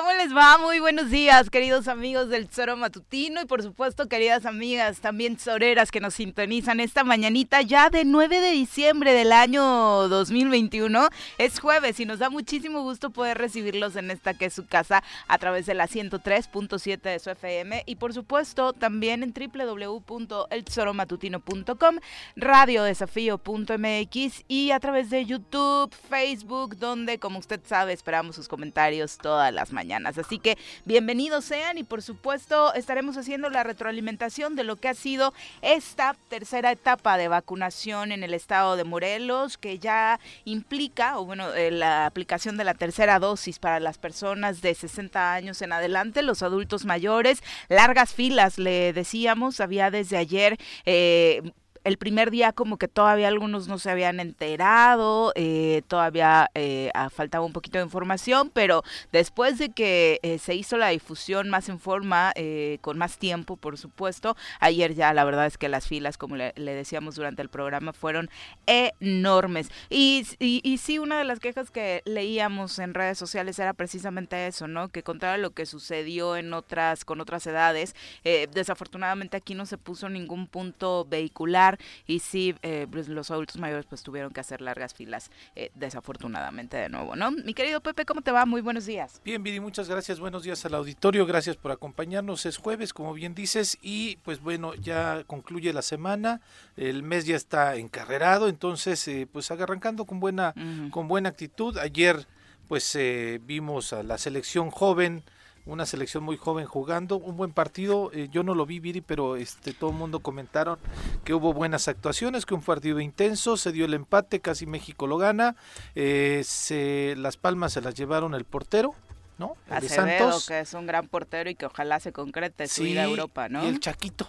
[0.00, 0.56] ¿Cómo les va?
[0.56, 5.90] Muy buenos días, queridos amigos del Zoro Matutino y por supuesto, queridas amigas, también zoreras
[5.90, 11.10] que nos sintonizan esta mañanita ya de 9 de diciembre del año 2021.
[11.36, 15.04] Es jueves y nos da muchísimo gusto poder recibirlos en esta que es su casa
[15.28, 21.96] a través de la 103.7 de su FM y por supuesto también en www.elzoromatutino.com,
[22.36, 29.52] radiodesafío.mx y a través de YouTube, Facebook, donde como usted sabe esperamos sus comentarios todas
[29.52, 29.89] las mañanas.
[29.90, 34.94] Así que bienvenidos sean y por supuesto estaremos haciendo la retroalimentación de lo que ha
[34.94, 41.24] sido esta tercera etapa de vacunación en el estado de Morelos, que ya implica, o
[41.24, 45.72] bueno, eh, la aplicación de la tercera dosis para las personas de 60 años en
[45.72, 51.42] adelante, los adultos mayores, largas filas, le decíamos, había desde ayer eh,
[51.84, 57.08] el primer día como que todavía algunos no se habían enterado, eh, todavía eh, ah,
[57.10, 61.68] faltaba un poquito de información, pero después de que eh, se hizo la difusión más
[61.68, 62.32] en forma,
[62.80, 66.52] con más tiempo, por supuesto, ayer ya la verdad es que las filas, como le,
[66.54, 68.30] decíamos durante el programa, fueron
[68.66, 69.70] enormes.
[69.88, 74.46] Y, y, y, sí, una de las quejas que leíamos en redes sociales era precisamente
[74.46, 74.88] eso, ¿no?
[74.88, 79.78] Que contrario a lo que sucedió en otras, con otras edades, desafortunadamente aquí no se
[79.78, 81.69] puso ningún punto vehicular
[82.06, 86.76] y sí, eh, pues los adultos mayores pues tuvieron que hacer largas filas, eh, desafortunadamente
[86.76, 87.30] de nuevo, ¿no?
[87.30, 88.46] Mi querido Pepe, ¿cómo te va?
[88.46, 89.20] Muy buenos días.
[89.24, 93.34] Bien, Viri, muchas gracias, buenos días al auditorio, gracias por acompañarnos, es jueves, como bien
[93.34, 96.40] dices, y pues bueno, ya concluye la semana,
[96.76, 100.54] el mes ya está encarrerado, entonces eh, pues arrancando con buena,
[100.90, 102.26] con buena actitud, ayer
[102.68, 102.96] pues
[103.42, 105.24] vimos a la selección joven,
[105.66, 109.36] una selección muy joven jugando, un buen partido, eh, yo no lo vi Viri, pero
[109.36, 110.78] este todo el mundo comentaron
[111.24, 115.18] que hubo buenas actuaciones, que un partido intenso, se dio el empate, casi México lo
[115.18, 115.56] gana,
[115.94, 118.94] eh, se, las palmas se las llevaron el portero,
[119.38, 119.56] ¿no?
[119.70, 120.46] El de Santos.
[120.46, 123.64] que es un gran portero y que ojalá se concrete su ida a Europa, ¿no?
[123.64, 124.28] Y el Chaquito,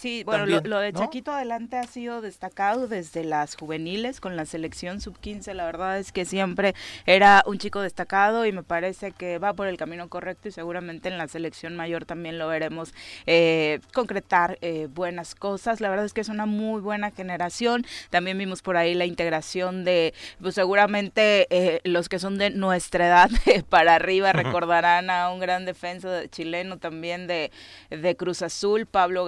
[0.00, 4.98] Sí, bueno, lo, de Chaquito adelante ha sido destacado desde las juveniles con la selección
[4.98, 5.52] sub-15.
[5.52, 6.74] La verdad es que siempre
[7.04, 11.10] era un chico destacado y me parece que va por el camino correcto y seguramente
[11.10, 12.94] en la selección mayor también lo veremos
[13.26, 15.82] eh, concretar eh, buenas cosas.
[15.82, 17.84] La verdad es que es una muy buena generación.
[18.08, 23.06] También vimos por ahí la integración de, pues seguramente eh, los que son de nuestra
[23.06, 23.30] edad
[23.68, 27.50] para arriba recordarán a un gran defensa chileno también de,
[27.90, 29.26] de Cruz Azul, Pablo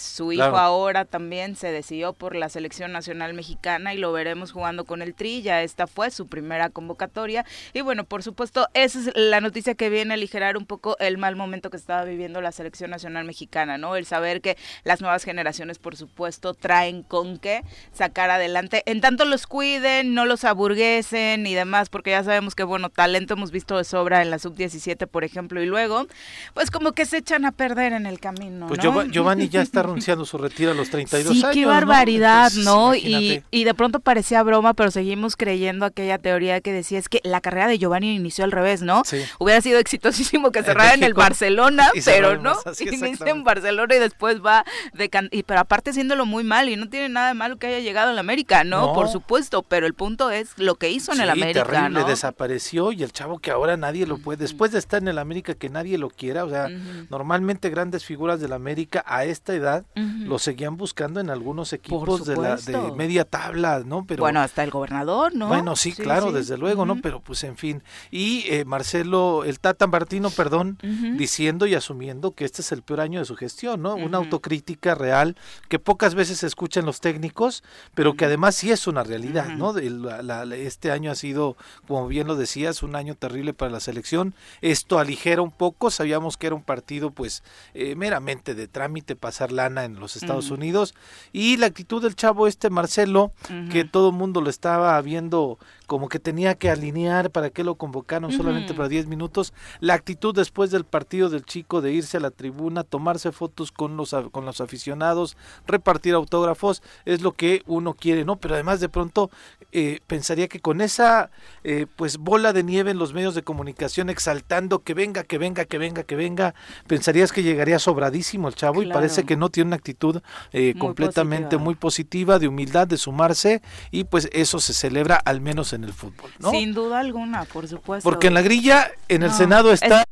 [0.00, 4.84] Su hijo ahora también se decidió por la selección nacional mexicana y lo veremos jugando
[4.84, 9.10] con el Tri, ya esta fue su primera convocatoria y bueno, por supuesto, esa es
[9.14, 12.52] la noticia que viene a aligerar un poco el mal momento que estaba viviendo la
[12.52, 13.96] selección nacional mexicana, ¿no?
[13.96, 17.62] El saber que las nuevas generaciones, por supuesto, traen con qué
[17.92, 22.62] sacar adelante, en tanto los cuiden, no los aburguesen y demás, porque ya sabemos que,
[22.62, 26.06] bueno, talento hemos visto de sobra en la sub-17, por ejemplo, y luego,
[26.54, 28.66] pues como que se echan a perder en el camino.
[28.66, 31.54] Pues Giovanni ya está anunciando su retiro a los 32 sí, años.
[31.54, 32.94] qué barbaridad, ¿no?
[32.94, 37.20] Y, y, de pronto parecía broma, pero seguimos creyendo aquella teoría que decía es que
[37.24, 39.02] la carrera de Giovanni inició al revés, ¿no?
[39.04, 39.22] Sí.
[39.38, 44.44] Hubiera sido exitosísimo que cerrara en, el Barcelona, pero no, inicia en Barcelona y después
[44.44, 47.66] va de y pero aparte haciéndolo muy mal y no tiene nada de malo que
[47.66, 48.92] haya llegado la América, ¿no?
[48.92, 53.02] Por supuesto, pero el punto es lo que hizo en el América, terrible, desapareció y
[53.02, 55.98] el chavo que ahora nadie lo puede, después de estar en el América que nadie
[55.98, 56.68] lo quiera, o sea,
[57.10, 62.36] normalmente grandes figuras del América a esta edad lo seguían buscando en algunos equipos de,
[62.36, 64.04] la, de media tabla, ¿no?
[64.06, 65.48] Pero bueno, hasta el gobernador, ¿no?
[65.48, 67.00] Bueno, sí, claro, desde luego, ¿no?
[67.00, 67.82] Pero pues en fin.
[68.10, 70.78] Y eh, Marcelo, el Tata Martino, perdón,
[71.16, 73.94] diciendo y asumiendo que este es el peor año de su gestión, ¿no?
[73.94, 75.36] Una autocrítica real
[75.68, 77.62] que pocas veces se escucha en los técnicos,
[77.94, 79.74] pero que además sí es una realidad, ¿no?
[79.78, 81.56] este año ha sido,
[81.86, 84.34] como bien lo decías, un año terrible para la selección.
[84.60, 87.42] Esto aligera un poco, sabíamos que era un partido pues
[87.74, 90.94] eh, meramente de trámite, pasar la en los Estados Unidos.
[91.32, 93.32] Y la actitud del chavo este Marcelo
[93.70, 95.58] que todo el mundo lo estaba viendo
[95.90, 99.52] como que tenía que alinear para que lo convocaron solamente para 10 minutos.
[99.80, 103.96] La actitud después del partido del chico de irse a la tribuna, tomarse fotos con
[103.96, 108.36] los, con los aficionados, repartir autógrafos, es lo que uno quiere, ¿no?
[108.36, 109.32] Pero además de pronto
[109.72, 111.32] eh, pensaría que con esa
[111.64, 115.64] eh, pues bola de nieve en los medios de comunicación exaltando que venga, que venga,
[115.64, 116.54] que venga, que venga,
[116.86, 120.22] pensarías que llegaría sobradísimo el chavo y parece que no tiene una actitud
[120.52, 123.60] eh, completamente muy positiva, de humildad, de sumarse
[123.90, 126.50] y pues eso se celebra al menos en en el fútbol, ¿no?
[126.50, 128.08] Sin duda alguna, por supuesto.
[128.08, 130.04] Porque en la grilla, en el Senado está...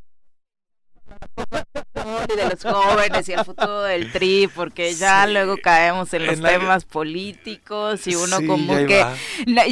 [2.31, 6.41] y de los jóvenes y el futuro del tri, porque ya luego caemos en los
[6.41, 9.05] temas políticos y uno como que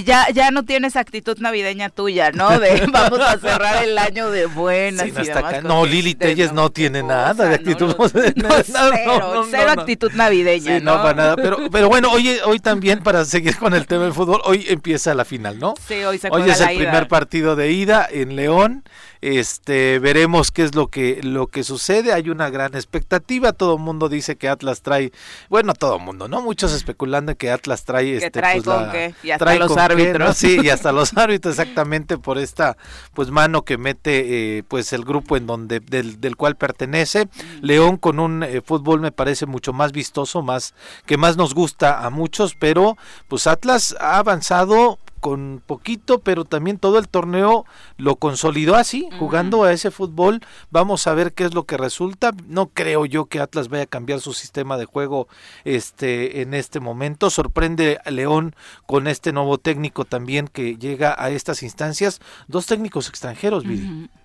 [0.04, 2.60] ya, ya no tienes actitud navideña tuya, ¿no?
[2.60, 5.64] De vamos a cerrar el año de buenas y demás.
[5.64, 7.96] No, Lili Telles no tiene nada de actitud.
[8.36, 10.80] No, cero, actitud navideña.
[10.80, 11.36] no, para nada.
[11.36, 15.14] Pero, pero bueno, hoy, hoy también, para seguir con el tema del fútbol, hoy empieza
[15.14, 15.74] la final, ¿no?
[15.88, 18.84] Sí, hoy se Hoy es el primer partido de ida en León.
[19.22, 22.14] Este, veremos qué es lo que lo que sucede.
[22.14, 23.54] Hay una gran expectativa.
[23.54, 25.12] Todo mundo dice que Atlas trae,
[25.50, 29.32] bueno, todo mundo, no muchos especulando que Atlas trae, este, trae pues, con qué y
[29.32, 30.38] hasta los árbitros.
[30.38, 32.78] Sí, y hasta los árbitros exactamente por esta
[33.14, 37.28] pues mano que mete eh, pues el grupo en donde del, del cual pertenece.
[37.62, 40.74] León con un eh, fútbol me parece mucho más vistoso, más
[41.06, 42.98] que más nos gusta a muchos, pero
[43.28, 47.66] pues Atlas ha avanzado con poquito, pero también todo el torneo
[47.98, 50.42] lo consolidó así, jugando a ese fútbol.
[50.72, 52.32] Vamos a ver qué es lo que resulta.
[52.48, 55.28] No creo yo que Atlas vaya a cambiar su sistema de juego
[55.66, 57.30] este en este momento.
[57.30, 58.56] Sorprende a León
[58.86, 62.20] con este nuevo técnico también que llega a estas instancias.
[62.48, 63.64] Dos técnicos extranjeros,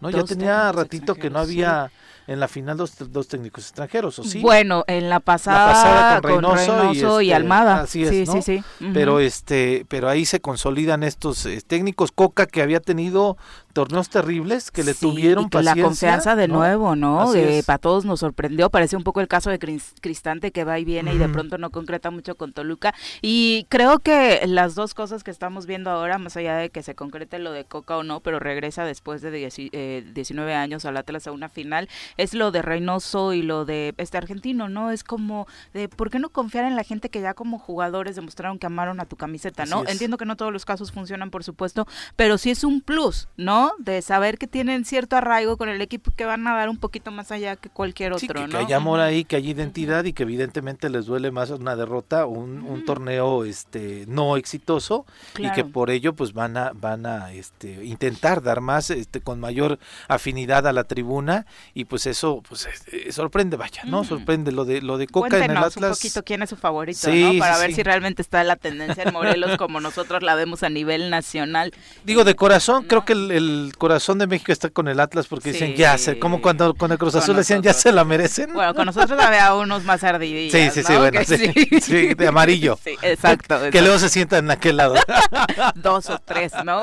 [0.01, 0.11] ¿no?
[0.11, 1.91] ya tenía ratito que no había
[2.27, 4.41] en la final dos, dos técnicos extranjeros, ¿o sí?
[4.41, 7.81] Bueno, en la pasada, con Reynoso, y, este, Almada.
[7.83, 8.65] Así es, sí, sí, sí.
[8.93, 12.13] Pero este, pero ahí se consolidan estos eh, técnicos.
[12.13, 13.37] Coca que había tenido
[13.73, 15.75] torneos terribles que le tuvieron paciencia.
[15.75, 17.35] La confianza de nuevo, ¿no?
[17.35, 18.71] Eh, para todos nos sorprendió.
[18.71, 21.71] Parece un poco el caso de Cristante que va y viene y de pronto no
[21.71, 22.95] concreta mucho con Toluca.
[23.21, 26.95] Y creo que las dos cosas que estamos viendo ahora, más allá de que se
[26.95, 31.27] concrete lo de Coca o no, pero regresa después de 19 eh, años al Atlas
[31.27, 34.91] a una final, es lo de Reynoso y lo de este argentino, ¿no?
[34.91, 38.59] Es como de, ¿por qué no confiar en la gente que ya como jugadores demostraron
[38.59, 39.87] que amaron a tu camiseta, ¿no?
[39.87, 41.87] Entiendo que no todos los casos funcionan, por supuesto,
[42.17, 43.73] pero sí es un plus, ¿no?
[43.79, 47.11] De saber que tienen cierto arraigo con el equipo que van a dar un poquito
[47.11, 48.49] más allá que cualquier otro, que, ¿no?
[48.49, 52.27] Que hay amor ahí, que hay identidad y que evidentemente les duele más una derrota,
[52.27, 55.07] un, un torneo este no exitoso
[55.39, 59.41] y que por ello pues van a van a este intentar dar más este con
[59.41, 64.05] mayor afinidad a la tribuna y pues eso pues eh, sorprende, vaya, ¿no?
[64.05, 65.77] Sorprende lo de lo de Coca en el Atlas.
[65.77, 67.39] un poquito quién es su favorito, ¿no?
[67.39, 71.11] Para ver si realmente está la tendencia en Morelos como nosotros la vemos a nivel
[71.11, 71.73] nacional.
[72.05, 75.75] Digo de corazón, creo que el, corazón de México está con el Atlas porque dicen
[75.75, 78.53] ya se, como cuando con el Cruz Azul decían ya se la merecen.
[78.53, 80.53] Bueno, con nosotros la vea unos más ardidillos.
[80.53, 82.79] Sí, sí, sí, bueno, sí, de amarillo.
[82.83, 84.95] Sí, exacto, Que luego se sientan en aquel lado.
[85.75, 86.83] Dos o tres, ¿no?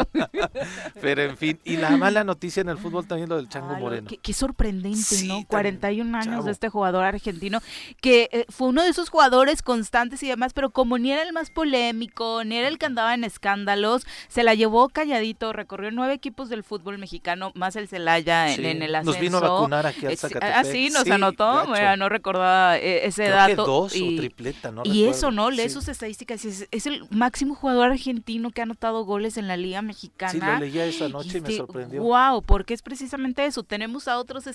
[1.01, 4.07] Pero en fin, y la mala noticia en el fútbol también lo del Chango Moreno.
[4.07, 5.45] Qué, qué sorprendente, ¿no?
[5.47, 7.59] 41 años de este jugador argentino,
[8.01, 11.33] que eh, fue uno de esos jugadores constantes y demás, pero como ni era el
[11.33, 16.13] más polémico, ni era el que andaba en escándalos, se la llevó calladito, recorrió nueve
[16.13, 19.11] equipos del fútbol mexicano, más el Celaya en, el ascenso.
[19.11, 20.55] Nos vino a vacunar aquí al Zacatepec.
[20.55, 21.65] Ah, sí, nos anotó,
[21.97, 23.65] no recordaba eh, ese dato.
[23.65, 25.49] dos y, o tripleta, no Y eso, ¿no?
[25.51, 29.57] Lee sus estadísticas, es, es, el máximo jugador argentino que ha anotado goles en la
[29.57, 30.31] Liga Mexicana.
[30.31, 32.01] Sí, lo leía esa noche y, me sorprendió.
[32.03, 34.47] Wow, porque es precisamente eso, tenemos a otros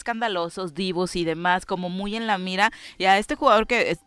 [0.75, 3.99] divos y demás, como muy en la mira, y a este jugador que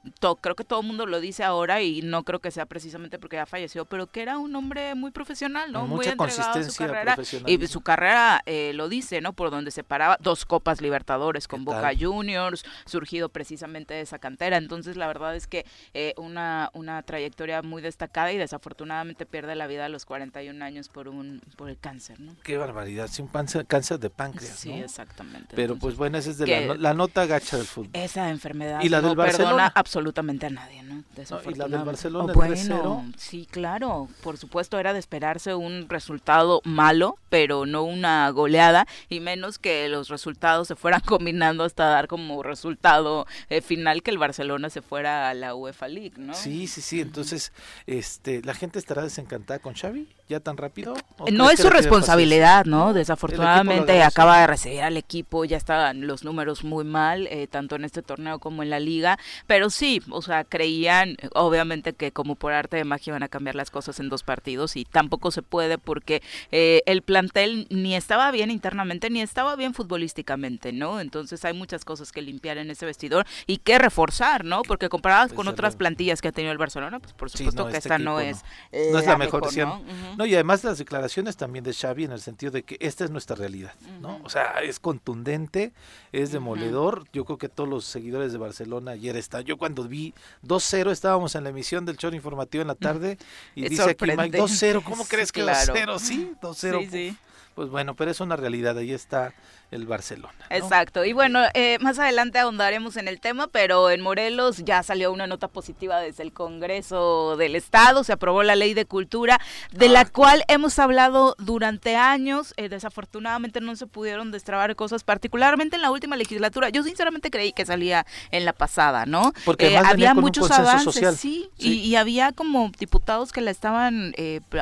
[0.41, 3.37] creo que todo el mundo lo dice ahora y no creo que sea precisamente porque
[3.37, 5.87] ya falleció, pero que era un hombre muy profesional, ¿no?
[5.87, 7.17] muy entregado a su carrera.
[7.45, 9.33] Y su carrera eh, lo dice, ¿no?
[9.33, 14.57] Por donde se paraba, dos Copas Libertadores con Boca Juniors, surgido precisamente de esa cantera.
[14.57, 19.67] Entonces, la verdad es que eh, una, una trayectoria muy destacada y desafortunadamente pierde la
[19.67, 22.35] vida a los 41 años por un por el cáncer, ¿no?
[22.43, 25.55] Qué barbaridad, sí, un cáncer, de páncreas, Sí, exactamente.
[25.55, 27.89] Pero pues bueno, esa es de la, nota gacha del fútbol.
[27.93, 29.49] Esa enfermedad ¿Y la no del Barcelona?
[29.49, 31.03] perdona absolutamente a nadie, ¿no?
[31.49, 32.33] ¿Y la del Barcelona?
[32.33, 38.29] Oh, bueno, sí, claro, por supuesto era de esperarse un resultado malo, pero no una
[38.31, 44.03] goleada, y menos que los resultados se fueran combinando hasta dar como resultado eh, final
[44.03, 46.33] que el Barcelona se fuera a la UEFA League, ¿no?
[46.33, 47.51] Sí, sí, sí, entonces
[47.85, 50.95] este la gente estará desencantada con Xavi ya tan rápido.
[51.31, 52.93] No es su responsabilidad, ¿no?
[52.93, 57.85] Desafortunadamente acaba de recibir al equipo, ya estaban los números muy mal, eh, tanto en
[57.85, 59.17] este torneo como en la liga,
[59.47, 63.55] pero sí, o sea, creían obviamente que como por arte de magia iban a cambiar
[63.55, 68.29] las cosas en dos partidos y tampoco se puede porque eh, el plantel ni estaba
[68.31, 70.99] bien internamente ni estaba bien futbolísticamente, ¿no?
[70.99, 74.61] Entonces hay muchas cosas que limpiar en ese vestidor y que reforzar, ¿no?
[74.63, 77.87] Porque comparadas con otras plantillas que ha tenido el Barcelona, pues por supuesto que este
[77.87, 78.43] esta no es,
[78.91, 78.99] no.
[78.99, 79.81] es la, mejor, opción.
[80.16, 80.16] ¿no?
[80.25, 83.35] Y además las declaraciones también de Xavi en el sentido de que esta es nuestra
[83.35, 84.19] realidad, ¿no?
[84.23, 85.73] O sea, es contundente,
[86.11, 87.05] es demoledor.
[87.13, 89.43] Yo creo que todos los seguidores de Barcelona ayer están.
[89.43, 93.17] Yo cuando vi 2-0 estábamos en la emisión del show informativo en la tarde
[93.55, 95.99] y dice aquí Mike 2-0, ¿cómo crees que 2-0?
[95.99, 96.79] Sí, 2-0.
[96.81, 97.17] Sí, sí
[97.57, 99.33] Pues bueno, pero es una realidad, ahí está
[99.71, 100.45] el Barcelona.
[100.51, 105.11] Exacto, y bueno, eh, más adelante ahondaremos en el tema, pero en Morelos ya salió
[105.11, 109.89] una nota positiva desde el Congreso del Estado, se aprobó la ley de cultura, de
[109.89, 115.77] la ah, cual hemos hablado durante años, eh, desafortunadamente no se pudieron destrabar cosas, particularmente
[115.77, 119.33] en la última legislatura, yo sinceramente creí que salía en la pasada, ¿no?
[119.45, 124.13] Porque eh, había muchos avances, sí, Y, había como diputados que la estaban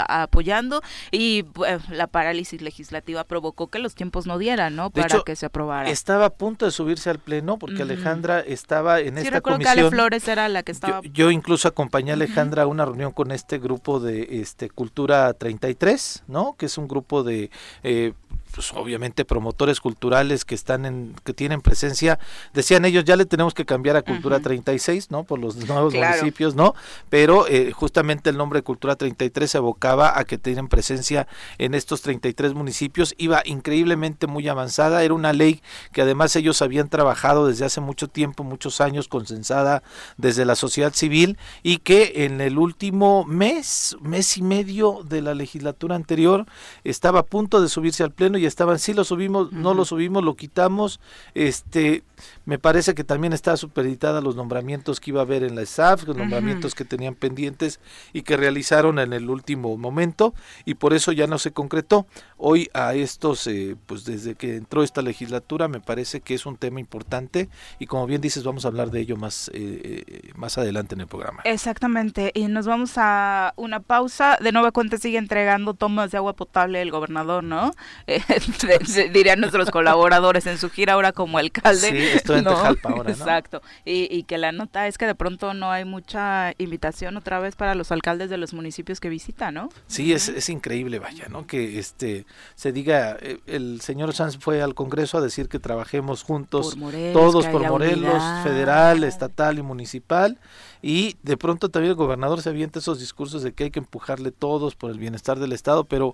[0.07, 1.43] apoyando y
[1.89, 2.84] la parálisis legislativa
[3.27, 4.89] provocó que los tiempos no dieran, ¿no?
[4.89, 5.89] para que se aprobara.
[5.89, 9.75] Estaba a punto de subirse al pleno porque Alejandra estaba en esta comisión.
[9.75, 11.01] Que Ale Flores era la que estaba.
[11.13, 16.23] Yo, incluso acompañé a Alejandra a una reunión con este grupo de este Cultura 33,
[16.27, 16.55] ¿no?
[16.57, 17.49] Que es un grupo de
[17.83, 18.13] eh,
[18.55, 22.17] pues obviamente promotores culturales que están en que tienen presencia.
[22.53, 26.55] Decían ellos ya le tenemos que cambiar a Cultura 36 no por los nuevos municipios
[26.55, 26.73] no
[27.09, 31.73] pero eh, justamente el nombre de Cultura 33 se evocaba a que tienen presencia en
[31.73, 33.13] estos 33 municipios.
[33.17, 35.03] Iba increíblemente muy avanzada.
[35.03, 39.83] Era una ley que además ellos habían trabajado desde hace mucho tiempo muchos años consensada
[40.17, 45.33] desde la sociedad civil y que en el último mes mes y medio de la
[45.33, 46.45] legislatura anterior
[46.83, 50.23] estaba a punto de subirse al pleno y estaban, sí lo subimos, no lo subimos,
[50.23, 50.99] lo quitamos,
[51.33, 52.03] este,
[52.45, 56.03] me parece que también está supeditada los nombramientos que iba a haber en la SAF,
[56.03, 57.79] los nombramientos que tenían pendientes
[58.13, 60.33] y que realizaron en el último momento
[60.65, 62.07] y por eso ya no se concretó.
[62.37, 66.57] Hoy a estos, eh, pues desde que entró esta legislatura me parece que es un
[66.57, 70.57] tema importante y como bien dices vamos a hablar de ello más, eh, eh, más
[70.57, 71.41] adelante en el programa.
[71.45, 74.37] Exactamente, y nos vamos a una pausa.
[74.41, 77.71] De nueva cuenta sigue entregando tomas de agua potable el gobernador, ¿no?
[79.13, 81.89] dirían nuestros colaboradores en su gira ahora como alcalde.
[81.89, 83.09] Sí, estoy en Tejalpa ahora, ¿no?
[83.09, 83.61] Exacto.
[83.83, 87.55] Y, y, que la nota es que de pronto no hay mucha invitación otra vez
[87.55, 89.69] para los alcaldes de los municipios que visita, ¿no?
[89.87, 91.45] Sí, es, es increíble, vaya, ¿no?
[91.47, 96.23] Que este se diga, eh, el señor Sanz fue al Congreso a decir que trabajemos
[96.23, 96.77] juntos,
[97.13, 100.39] todos por Morelos, federal, estatal y municipal.
[100.81, 104.31] Y de pronto también el gobernador se avienta esos discursos de que hay que empujarle
[104.31, 106.13] todos por el bienestar del Estado, pero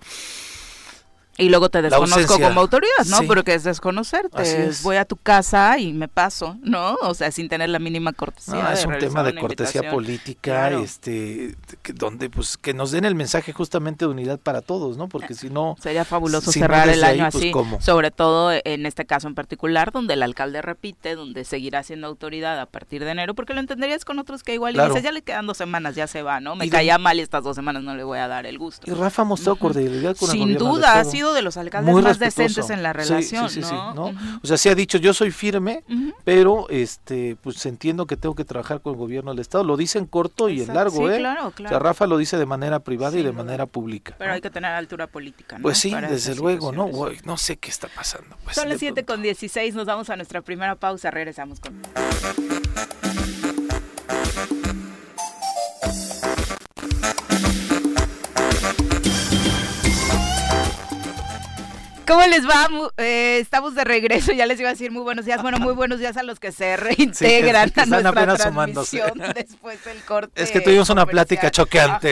[1.38, 3.24] y luego te desconozco como autoridad, ¿no?
[3.24, 4.72] Porque es desconocerte.
[4.84, 6.96] Voy a tu casa y me paso, ¿no?
[7.02, 8.74] O sea, sin tener la mínima cortesía.
[8.74, 13.54] es un tema de cortesía política, este, que, donde pues que nos den el mensaje
[13.54, 15.08] justamente de unidad para todos, ¿no?
[15.08, 19.28] Porque si no sería fabuloso cerrar el año pues, así, sobre todo en este caso
[19.28, 23.54] en particular, donde el alcalde repite, donde seguirá siendo autoridad a partir de enero, porque
[23.54, 26.22] lo entenderías con otros que igual y dices, ya le quedan dos semanas, ya se
[26.22, 26.56] va, ¿no?
[26.56, 28.90] Me caía mal y estas dos semanas no le voy a dar el gusto.
[28.90, 32.84] Y Rafa mostró cordialidad con Sin duda, ha sido de los alcaldes más decentes en
[32.84, 34.14] la relación, sí, sí, sí, ¿no?
[34.44, 35.84] O sea, se ha dicho, yo soy firme,
[36.24, 39.64] pero este pues entiendo que tengo que trabajar con el gobierno del estado.
[39.64, 41.20] Lo dice en corto y en largo, ¿eh?
[41.20, 41.76] Claro, claro.
[41.76, 44.16] O sea, Rafa lo dice de manera privada y de manera pública.
[44.18, 45.64] Pero hay que tener altura política, ¿no?
[45.64, 46.90] Pues sí, desde luego, ¿no?
[47.24, 48.36] no sé qué está pasando.
[48.44, 51.82] Pues, Son las 7 con 16, nos vamos a nuestra primera pausa, regresamos con...
[62.12, 62.68] ¿Cómo les va?
[62.98, 65.42] Eh, estamos de regreso, ya les iba a decir muy buenos días.
[65.42, 70.44] Bueno, muy buenos días a los que se reintegran a nuestra transmisión después del corte.
[70.44, 72.12] Es que tuvimos una plática choqueante.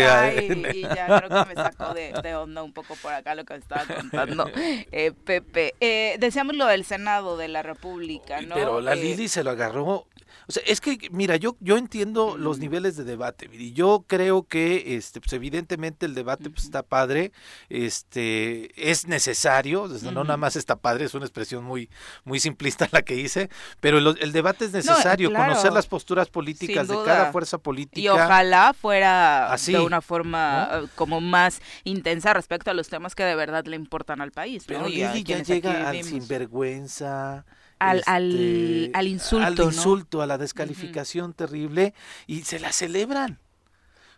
[0.73, 3.83] y, ya creo que me sacó de, onda un poco por acá lo que estaba
[3.93, 5.75] contando eh, Pepe.
[5.81, 8.55] Eh, decíamos lo del Senado de la República, ¿no?
[8.55, 10.07] Pero la Lili se lo agarró
[10.49, 14.47] o sea, es que, mira, yo, yo entiendo los niveles de debate, y yo creo
[14.47, 17.31] que, este, pues evidentemente el debate pues, está padre,
[17.69, 21.87] este, es necesario, no nada más está padre, es una expresión muy,
[22.23, 26.97] muy simplista la que hice, pero el, debate es necesario, conocer las posturas políticas de
[27.05, 28.01] cada fuerza política.
[28.01, 33.13] Y ojalá fuera Así, de una forma eh, como más intensa respecto a los temas
[33.13, 34.63] que de verdad le importan al país.
[34.65, 37.45] Pero ya llega al sinvergüenza
[37.79, 39.63] al, al, este, al, insulto.
[39.63, 41.93] Al insulto, a la descalificación terrible
[42.27, 43.39] y se la celebran.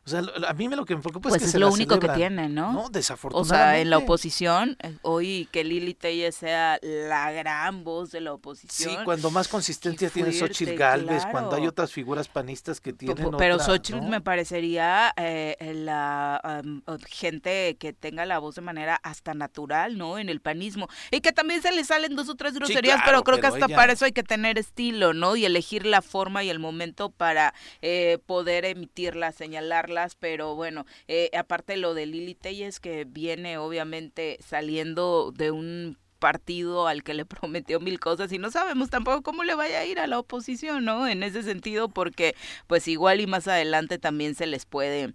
[0.03, 1.99] O sea, a mí me lo que me preocupa es pues que es lo único
[1.99, 2.73] que tienen, ¿no?
[2.73, 3.53] No, desafortunadamente.
[3.53, 8.19] O sea, en la oposición, eh, hoy que Lili Telle sea la gran voz de
[8.19, 8.97] la oposición.
[8.97, 13.59] Sí, cuando más consistencia tiene Xochitl Galvez, cuando hay otras figuras panistas que tienen Pero
[13.59, 16.63] Xochitl me parecería eh, la
[17.07, 20.17] gente que tenga la voz de manera hasta natural, ¿no?
[20.17, 20.87] En el panismo.
[21.11, 23.93] Y que también se le salen dos o tres groserías, pero creo que hasta para
[23.93, 25.35] eso hay que tener estilo, ¿no?
[25.35, 27.53] Y elegir la forma y el momento para
[27.83, 34.37] eh, poder emitirla, señalarla pero bueno, eh, aparte lo de Lili Telles que viene obviamente
[34.41, 39.43] saliendo de un partido al que le prometió mil cosas y no sabemos tampoco cómo
[39.43, 41.07] le vaya a ir a la oposición, ¿no?
[41.07, 42.35] En ese sentido, porque
[42.67, 45.13] pues igual y más adelante también se les puede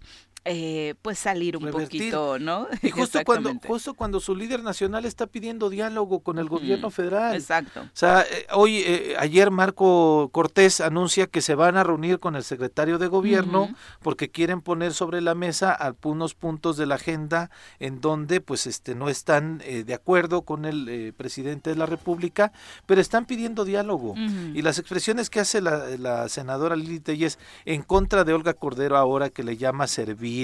[0.49, 2.67] eh, pues salir un poquito, ¿no?
[2.81, 7.35] Y justo cuando, justo cuando su líder nacional está pidiendo diálogo con el gobierno federal.
[7.35, 7.81] Exacto.
[7.81, 12.37] O sea, eh, hoy, eh, ayer Marco Cortés anuncia que se van a reunir con
[12.37, 13.69] el secretario de gobierno
[14.01, 18.95] porque quieren poner sobre la mesa algunos puntos de la agenda en donde pues este
[18.95, 22.53] no están de acuerdo con el presidente de la República,
[22.85, 24.15] pero están pidiendo diálogo.
[24.53, 28.95] Y las expresiones que hace la, la senadora Lili Telles en contra de Olga Cordero
[28.97, 30.36] ahora que le llama servir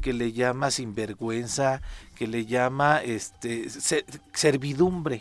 [0.00, 1.80] que le llama sinvergüenza,
[2.18, 3.68] que le llama este
[4.32, 5.20] servidumbre,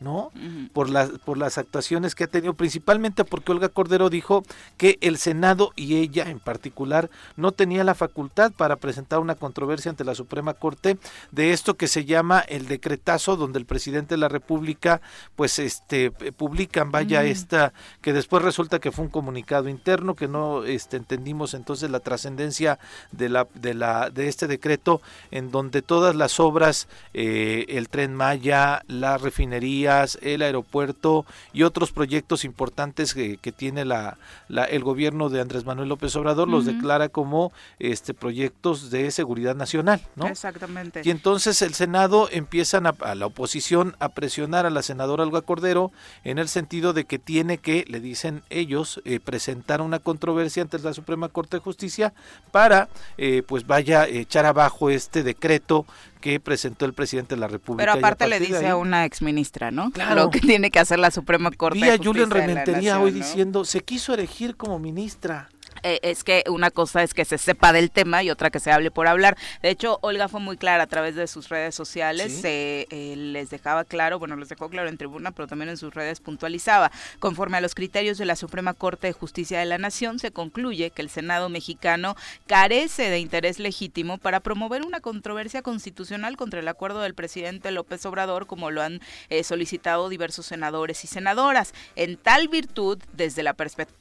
[0.00, 0.30] ¿no?
[0.72, 4.42] Por las por las actuaciones que ha tenido, principalmente porque Olga Cordero dijo
[4.78, 9.90] que el Senado y ella en particular no tenía la facultad para presentar una controversia
[9.90, 10.96] ante la Suprema Corte
[11.32, 15.02] de esto que se llama el decretazo donde el presidente de la República
[15.36, 20.64] pues este publican vaya esta que después resulta que fue un comunicado interno que no
[20.64, 22.78] este entendimos entonces la trascendencia
[23.12, 28.14] de la de la de este decreto en donde todas las obras, eh, el tren
[28.14, 34.18] Maya, las refinerías, el aeropuerto y otros proyectos importantes que, tiene la,
[34.48, 40.00] el gobierno de Andrés Manuel López Obrador los declara como este proyectos de seguridad nacional,
[40.16, 40.26] ¿no?
[40.26, 41.02] Exactamente.
[41.04, 45.92] Y entonces el Senado empiezan a, la oposición a presionar a la senadora Alba Cordero
[46.24, 50.78] en el sentido de que tiene que, le dicen ellos, eh, presentar una controversia ante
[50.78, 52.12] la Suprema Corte de Justicia
[52.52, 55.86] para, eh, pues vaya, echar abajo este decreto
[56.20, 57.82] que presentó el presidente de la República.
[57.82, 59.90] Pero aparte le dice a una exministra, ¿no?
[59.90, 60.24] Claro.
[60.24, 61.78] Lo que tiene que hacer la Suprema Corte.
[61.78, 65.48] Vi a Julian Rementería hoy diciendo, se quiso elegir como ministra.
[65.82, 68.72] Eh, es que una cosa es que se sepa del tema y otra que se
[68.72, 69.36] hable por hablar.
[69.62, 73.84] De hecho, Olga fue muy clara a través de sus redes sociales, eh, les dejaba
[73.84, 76.90] claro, bueno, les dejó claro en tribuna, pero también en sus redes puntualizaba.
[77.18, 80.90] Conforme a los criterios de la Suprema Corte de Justicia de la Nación, se concluye
[80.90, 82.16] que el Senado mexicano
[82.46, 88.04] carece de interés legítimo para promover una controversia constitucional contra el acuerdo del presidente López
[88.06, 91.74] Obrador, como lo han eh, solicitado diversos senadores y senadoras.
[91.96, 93.97] En tal virtud, desde la perspectiva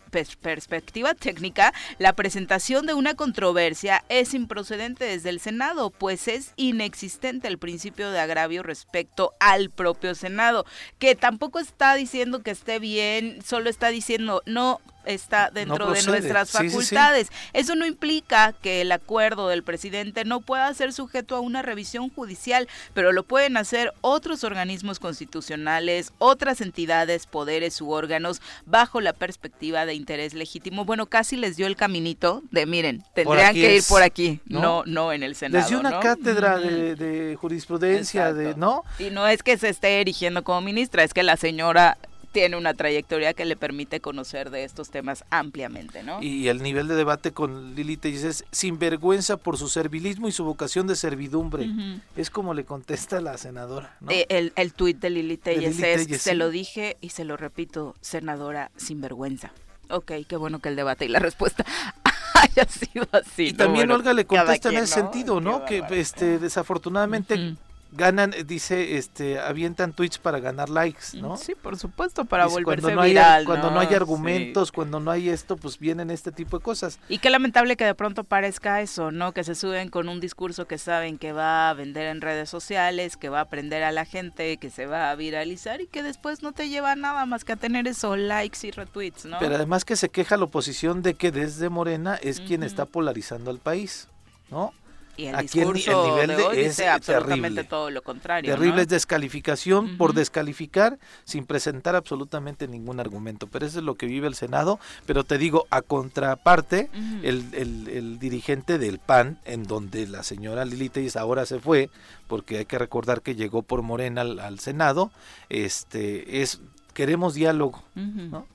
[1.20, 7.58] técnica, la presentación de una controversia es improcedente desde el Senado, pues es inexistente el
[7.58, 10.66] principio de agravio respecto al propio Senado,
[11.00, 16.52] que tampoco está diciendo que esté bien, solo está diciendo no está dentro de nuestras
[16.52, 17.30] facultades.
[17.54, 22.10] Eso no implica que el acuerdo del presidente no pueda ser sujeto a una revisión
[22.10, 29.14] judicial, pero lo pueden hacer otros organismos constitucionales, otras entidades, poderes u órganos bajo la
[29.14, 30.86] perspectiva de interés legítimo.
[30.86, 34.84] Bueno, casi les dio el caminito de, miren, tendrían que ir por aquí, ¿no?
[34.86, 35.64] no, en el Senado.
[35.64, 38.84] Desde una cátedra de, jurisprudencia, de, ¿no?
[39.00, 41.98] Y no es que se esté erigiendo como ministra, es que la señora
[42.38, 46.22] tiene una trayectoria que le permite conocer de estos temas ampliamente, ¿no?
[46.22, 50.32] Y el nivel de debate con Lili Telles es sin vergüenza por su servilismo y
[50.32, 51.68] su vocación de servidumbre.
[52.16, 54.12] Es como le contesta la senadora, ¿no?
[54.12, 57.96] Eh, el, el tuit de Lili Telles es, se lo dije y se lo repito,
[58.02, 59.52] senadora sin vergüenza.
[59.90, 61.66] Ok, qué bueno que el debate y la respuesta
[62.36, 63.48] haya sido así.
[63.48, 65.66] Y también Olga le contesta en ese sentido, ¿no?
[65.66, 67.56] Que este desafortunadamente
[67.98, 71.36] ganan, dice, este, avientan tweets para ganar likes, ¿no?
[71.36, 75.12] Sí, por supuesto, para volverse cuando no viral, hay, Cuando no hay argumentos, cuando no
[75.12, 77.00] hay esto, pues vienen este tipo de cosas.
[77.10, 79.34] Y qué lamentable que de pronto parezca eso, ¿no?
[79.34, 83.18] Que se suben con un discurso que saben que va a vender en redes sociales,
[83.18, 86.44] que va a aprender a la gente, que se va a viralizar y que después
[86.44, 89.40] no te lleva nada más que a tener eso, likes y retweets, ¿no?
[89.40, 93.50] Pero además que se queja la oposición de que desde Morena es quien está polarizando
[93.50, 94.08] al país,
[94.52, 94.74] ¿no?
[95.18, 98.54] Y el Aquí el, nivel de, es absolutamente todo lo contrario.
[98.54, 103.48] Terrible es descalificación por descalificar sin presentar absolutamente ningún argumento.
[103.48, 104.80] Pero eso es lo que vive el Senado.
[105.06, 106.90] Pero te digo, a contraparte,
[107.24, 111.90] el, el, dirigente del PAN, en donde la señora Lili ahora se fue,
[112.28, 115.12] porque hay que recordar que llegó por Morena al, al Senado,
[115.50, 116.60] este es
[116.94, 118.48] queremos diálogo, ¿no?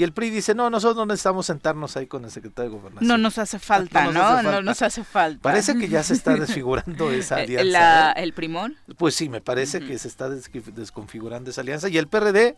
[0.00, 3.06] Y el PRI dice, no, nosotros no necesitamos sentarnos ahí con el secretario de Gobernación.
[3.06, 4.42] No nos hace falta, ¿no?
[4.42, 5.42] No nos, hace falta.
[5.42, 8.12] Parece que ya se está desfigurando esa alianza.
[8.12, 8.78] ¿El primón?
[8.96, 11.90] Pues sí, me parece que se está desconfigurando esa alianza.
[11.90, 12.56] Y el PRD,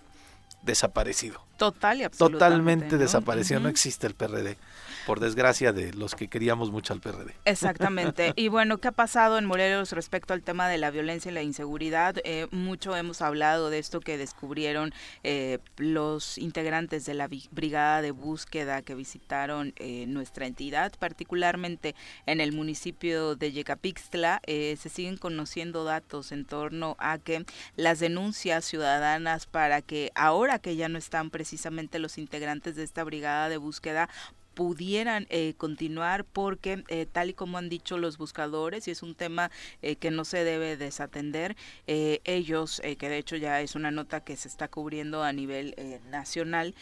[0.62, 1.44] desaparecido.
[1.56, 2.38] Total y absolutamente.
[2.44, 4.56] Totalmente desaparecido, no existe el PRD
[5.06, 7.34] por desgracia de los que queríamos mucho al PRD.
[7.44, 8.32] Exactamente.
[8.36, 11.42] y bueno, ¿qué ha pasado en Morelos respecto al tema de la violencia y la
[11.42, 12.16] inseguridad?
[12.24, 18.10] Eh, mucho hemos hablado de esto que descubrieron eh, los integrantes de la brigada de
[18.10, 21.94] búsqueda que visitaron eh, nuestra entidad, particularmente
[22.26, 24.40] en el municipio de Yecapixtla.
[24.46, 27.44] se siguen conociendo datos en torno a que
[27.76, 33.04] las denuncias ciudadanas para que ahora que ya no están precisamente los integrantes de esta
[33.04, 34.08] brigada de búsqueda
[34.54, 39.14] pudieran eh, continuar porque eh, tal y como han dicho los buscadores y es un
[39.14, 44.20] tema eh, que no se debe desatender ellos que de hecho ya es una nota
[44.20, 45.74] que se está cubriendo a nivel
[46.10, 46.74] nacional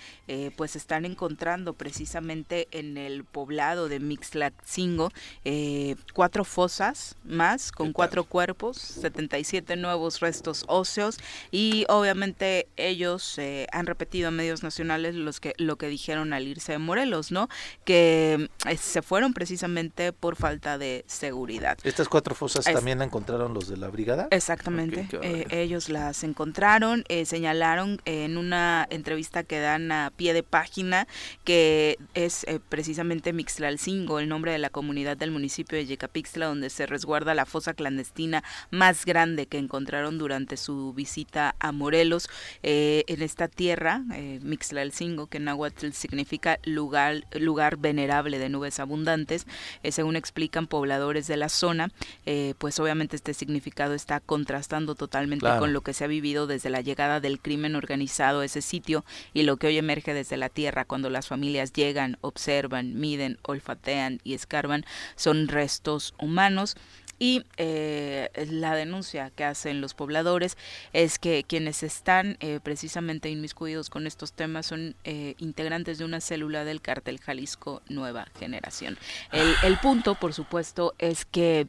[0.57, 5.13] pues están encontrando precisamente en el poblado de Mixlaxingo
[6.13, 11.19] cuatro fosas más con cuatro cuerpos 77 nuevos restos óseos
[11.51, 13.39] y obviamente ellos
[13.73, 17.49] han repetido a medios nacionales los que lo que dijeron al irse de Morelos no
[17.85, 21.79] que eh, se fueron precisamente por falta de seguridad.
[21.83, 24.29] ¿Estas cuatro fosas también la encontraron los de la brigada?
[24.31, 30.43] Exactamente, eh, ellos las encontraron, eh, señalaron en una entrevista que dan a pie de
[30.43, 31.07] página
[31.45, 36.87] que es precisamente Mixtlalcingo, el nombre de la comunidad del municipio de Yecapixtla, donde se
[36.87, 42.29] resguarda la fosa clandestina más grande que encontraron durante su visita a Morelos.
[42.63, 44.03] en esta tierra,
[44.43, 49.47] Mixtlalcingo, que en náhuatl significa lugar, lugar venerable de nubes abundantes,
[49.83, 51.91] eh, según explican pobladores de la zona,
[52.27, 56.71] eh, pues obviamente este significado está contrastando totalmente con lo que se ha vivido desde
[56.71, 60.49] la llegada del crimen organizado a ese sitio y lo que hoy emerge desde la
[60.49, 64.85] tierra cuando las familias llegan, observan, miden, olfatean y escarban,
[65.17, 66.77] son restos humanos
[67.21, 70.57] y eh, la denuncia que hacen los pobladores
[70.95, 76.23] es que quienes están eh, precisamente inmiscuidos con estos temas son eh, integrantes de una
[76.23, 78.97] célula del cártel Jalisco Nueva Generación.
[79.33, 81.69] El, el punto, por supuesto, es que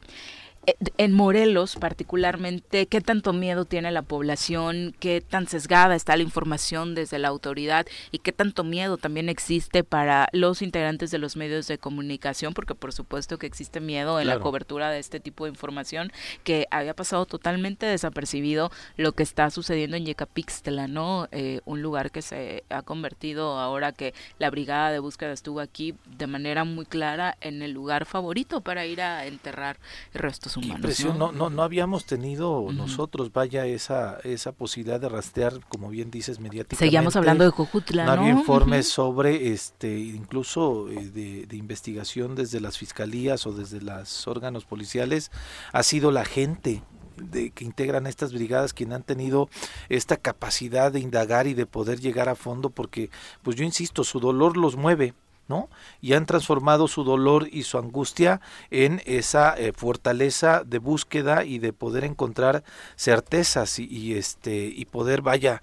[0.96, 6.94] en Morelos particularmente, qué tanto miedo tiene la población, qué tan sesgada está la información
[6.94, 11.66] desde la autoridad y qué tanto miedo también existe para los integrantes de los medios
[11.66, 15.50] de comunicación, porque por supuesto que existe miedo en la cobertura de este tipo de
[15.50, 16.12] información
[16.44, 21.28] que había pasado totalmente desapercibido lo que está sucediendo en Yecapixtla, ¿no?
[21.32, 25.94] Eh, un lugar que se ha convertido ahora que la brigada de búsqueda estuvo aquí
[26.16, 29.78] de manera muy clara en el lugar favorito para ir a enterrar
[30.14, 31.32] restos ¿no?
[31.32, 31.50] ¿no?
[31.50, 36.76] No, habíamos tenido nosotros, vaya, esa, esa posibilidad de rastrear, como bien dices, mediáticamente.
[36.84, 38.12] Seguíamos hablando de Cojutla, ¿no?
[38.12, 44.64] había informes sobre, este, incluso eh, de, investigación desde las fiscalías o desde los órganos
[44.64, 45.30] policiales,
[45.72, 46.82] ha sido la gente
[47.16, 49.48] de, que integran estas brigadas quien han tenido
[49.88, 53.10] esta capacidad de indagar y de poder llegar a fondo porque
[53.42, 55.14] pues yo insisto su dolor los mueve
[55.48, 55.68] ¿no?
[56.00, 61.58] Y han transformado su dolor y su angustia en esa eh, fortaleza de búsqueda y
[61.58, 62.64] de poder encontrar
[62.96, 65.62] certezas y, este y poder vaya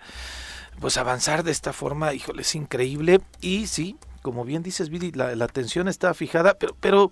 [0.79, 5.31] pues avanzar de esta forma, híjole, es increíble y sí, como bien dices Viri, la,
[5.43, 7.11] atención está fijada, pero pero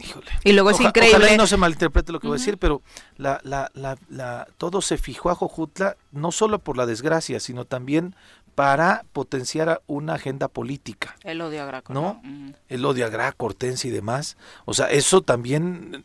[0.00, 0.26] Híjole.
[0.42, 1.36] Y luego es increíble.
[1.36, 2.82] no se malinterprete lo que voy a decir, pero
[3.16, 7.64] la, la, la, la, todo se fijó a Jojutla no solo por la desgracia, sino
[7.64, 8.16] también
[8.54, 11.16] para potenciar una agenda política.
[11.22, 11.92] El odio a Graco.
[11.92, 12.22] ¿No?
[12.68, 14.36] El odio a Graco, Hortensia y demás.
[14.64, 16.04] O sea, eso también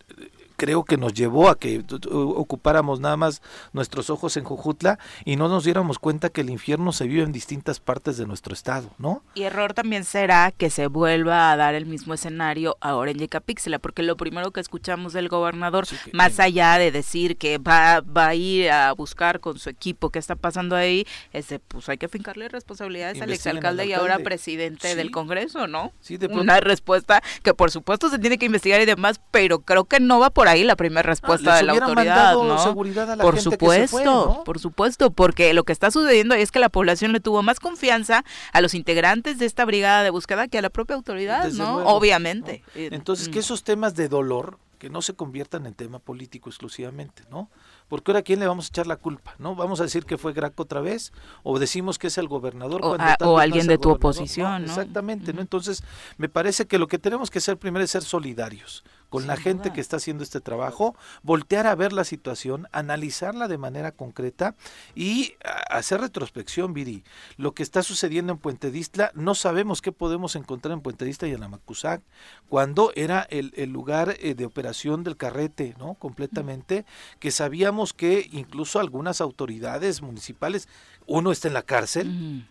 [0.59, 3.41] creo que nos llevó a que ocupáramos nada más
[3.71, 7.31] nuestros ojos en Jujutla y no nos diéramos cuenta que el infierno se vive en
[7.31, 9.23] distintas partes de nuestro estado, ¿no?
[9.35, 13.79] Y error también será que se vuelva a dar el mismo escenario ahora en Yecapixtla,
[13.79, 18.35] porque lo primero que escuchamos del gobernador, más allá de decir que va, va a
[18.35, 22.09] ir a buscar con su equipo qué está pasando ahí, es de, pues hay que
[22.09, 25.93] fincarle responsabilidades al exalcalde y ahora presidente del Congreso, ¿no?
[26.01, 29.85] Sí, de Una respuesta que por supuesto se tiene que investigar y demás, pero creo
[29.85, 32.75] que no va por ahí la primera ah, respuesta de la autoridad, ¿no?
[33.17, 37.43] por supuesto, por supuesto, porque lo que está sucediendo es que la población le tuvo
[37.43, 41.51] más confianza a los integrantes de esta brigada de búsqueda que a la propia autoridad,
[41.51, 41.77] ¿no?
[41.85, 42.63] Obviamente.
[42.75, 47.49] Entonces, que esos temas de dolor que no se conviertan en tema político exclusivamente, ¿no?
[47.89, 49.55] porque ahora a quién le vamos a echar la culpa, ¿no?
[49.55, 51.11] Vamos a decir que fue Graco otra vez
[51.43, 54.69] o decimos que es el gobernador o, alguien de tu oposición, ¿no?
[54.69, 55.41] Exactamente, ¿no?
[55.41, 55.83] Entonces,
[56.17, 59.73] me parece que lo que tenemos que hacer primero es ser solidarios con la gente
[59.73, 64.55] que está haciendo este trabajo, voltear a ver la situación, analizarla de manera concreta
[64.95, 65.33] y
[65.69, 67.03] hacer retrospección, Viri.
[67.37, 71.27] Lo que está sucediendo en Puente Distla, no sabemos qué podemos encontrar en Puente Distla
[71.27, 72.01] y en Amacuzac,
[72.47, 75.95] cuando era el, lugar eh, de operación del carrete, ¿no?
[75.95, 76.85] Completamente,
[77.19, 80.67] que sabíamos que incluso algunas autoridades municipales,
[81.05, 82.45] uno está en la cárcel,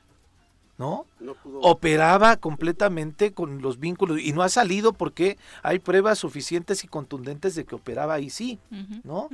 [0.79, 1.07] ¿no?
[1.61, 7.55] Operaba completamente con los vínculos y no ha salido porque hay pruebas suficientes y contundentes
[7.57, 8.59] de que operaba ahí sí,
[9.03, 9.29] ¿no?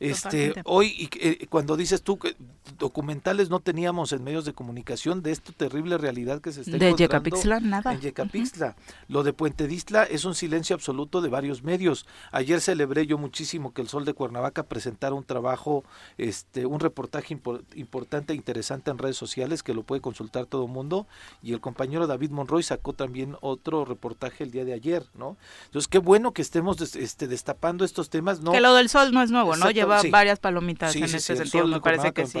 [0.00, 2.34] Este, hoy, eh, cuando dices tú que
[2.78, 6.94] documentales no teníamos en medios de comunicación de esta terrible realidad que se está de
[6.94, 7.92] Yecapixtla, nada.
[7.92, 8.76] En Yecapixtla.
[9.08, 12.06] Lo de Puente Distla es un silencio absoluto de varios medios.
[12.32, 15.84] Ayer celebré yo muchísimo que el Sol de Cuernavaca presentara un trabajo,
[16.16, 17.38] este, un reportaje
[17.74, 21.06] importante e interesante en redes sociales que lo puede consultar todo el mundo.
[21.42, 25.36] Y el compañero David Monroy sacó también otro reportaje el día de ayer, ¿no?
[25.66, 28.40] Entonces, qué bueno que estemos este, destapando estos temas.
[28.40, 28.52] ¿no?
[28.52, 29.70] Que lo del Sol no es nuevo, ¿no?
[29.70, 31.66] Lleva varias palomitas en ese sentido.
[31.66, 32.40] Me parece que sí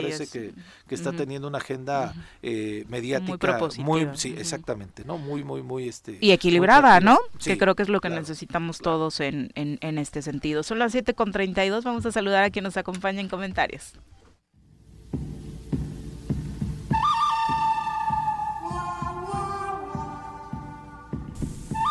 [0.88, 5.18] que, está teniendo una agenda eh, mediática muy, sí, exactamente, ¿no?
[5.18, 6.18] Muy, muy, muy este.
[6.20, 7.18] Y equilibrada, ¿no?
[7.42, 10.62] que creo que es lo que necesitamos todos en, en, en, este sentido.
[10.62, 11.84] Son las 7 con 32.
[11.84, 13.92] Vamos a saludar a quien nos acompaña en comentarios.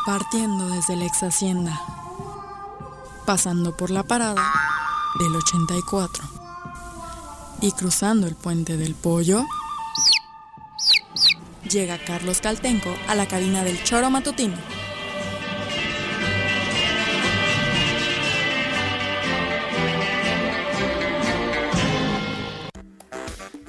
[0.06, 1.80] Partiendo desde la ex hacienda,
[3.26, 4.42] pasando por la parada
[5.20, 6.24] del 84
[7.62, 9.46] y cruzando el puente del pollo,
[11.70, 14.56] llega Carlos Caltenco a la cabina del choro matutino.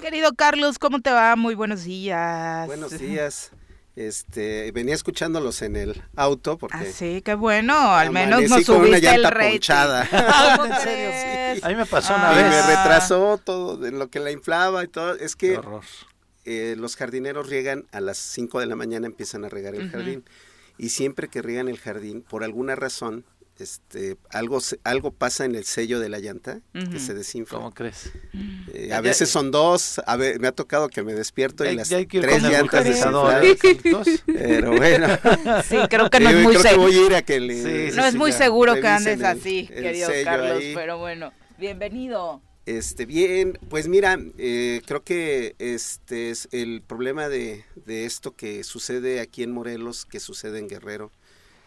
[0.00, 1.34] Querido Carlos, ¿cómo te va?
[1.36, 2.66] Muy buenos días.
[2.66, 3.50] Buenos días.
[3.96, 9.14] Este, venía escuchándolos en el auto porque ah, sí, qué bueno, al menos no subiste
[9.14, 9.58] el rating.
[11.62, 12.40] A mí me pasó una vez.
[12.40, 15.14] Y me retrasó todo de lo que la inflaba y todo.
[15.16, 15.60] Es que
[16.44, 20.24] eh, los jardineros riegan a las 5 de la mañana empiezan a regar el jardín
[20.78, 23.24] y siempre que riegan el jardín por alguna razón
[23.60, 27.58] este, algo, algo pasa en el sello de la llanta que se desinfla.
[27.58, 28.12] ¿Cómo crees?
[28.72, 31.88] Eh, a veces son dos, a ver, me ha tocado que me despierto y las
[31.88, 33.44] tres llantas desinfladas.
[34.26, 35.08] Pero bueno.
[35.68, 37.08] Sí, creo que no es muy seguro.
[37.10, 42.40] no es muy seguro que andes así, querido Carlos, pero bueno, bienvenido.
[42.66, 48.62] Este, bien, pues mira, eh, creo que este es el problema de, de esto que
[48.64, 51.10] sucede aquí en Morelos, que sucede en Guerrero,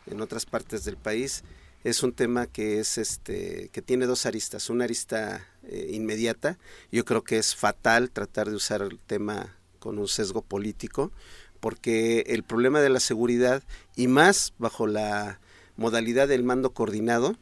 [0.05, 1.43] en otras partes del país,
[1.83, 6.57] es un tema que es este que tiene dos aristas una arista eh, inmediata
[6.91, 11.11] yo creo que es fatal tratar de usar el tema con un sesgo político
[11.59, 13.63] porque el problema de la seguridad
[13.95, 15.39] y más bajo la
[15.75, 17.35] modalidad del mando coordinado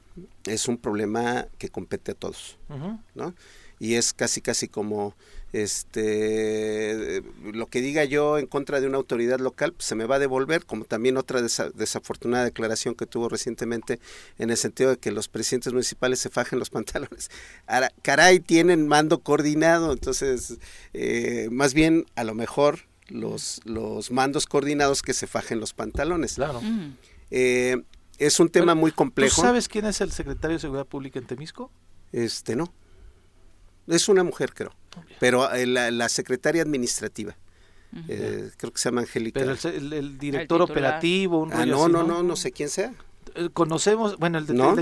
[0.46, 2.58] es un problema que compete a todos
[3.16, 3.34] ¿no?
[3.80, 5.16] y es casi casi como
[5.54, 10.16] este lo que diga yo en contra de una autoridad local pues, se me va
[10.16, 14.00] a devolver como también otra desafortunada declaración que tuvo recientemente
[14.38, 17.30] en el sentido de que los presidentes municipales se fajen los pantalones.
[17.68, 20.58] Ahora, caray tienen mando coordinado entonces
[20.94, 26.36] eh, más bien a lo mejor los los mandos coordinados que se fajen los pantalones.
[26.36, 26.62] Claro.
[27.30, 27.84] Eh,
[28.18, 29.36] es un tema muy complejo.
[29.36, 31.72] ¿tú sabes quién es el secretario de seguridad pública en Temisco
[32.12, 32.74] este no
[33.88, 34.74] es una mujer, creo.
[35.20, 37.36] Pero eh, la, secretaria administrativa.
[38.08, 39.40] Eh, creo que se llama Angélica.
[39.40, 42.94] Pero el, director operativo, un ah, no, no, no, no sé quién sea.
[43.36, 44.76] Eh, conocemos, bueno, el de, ¿No?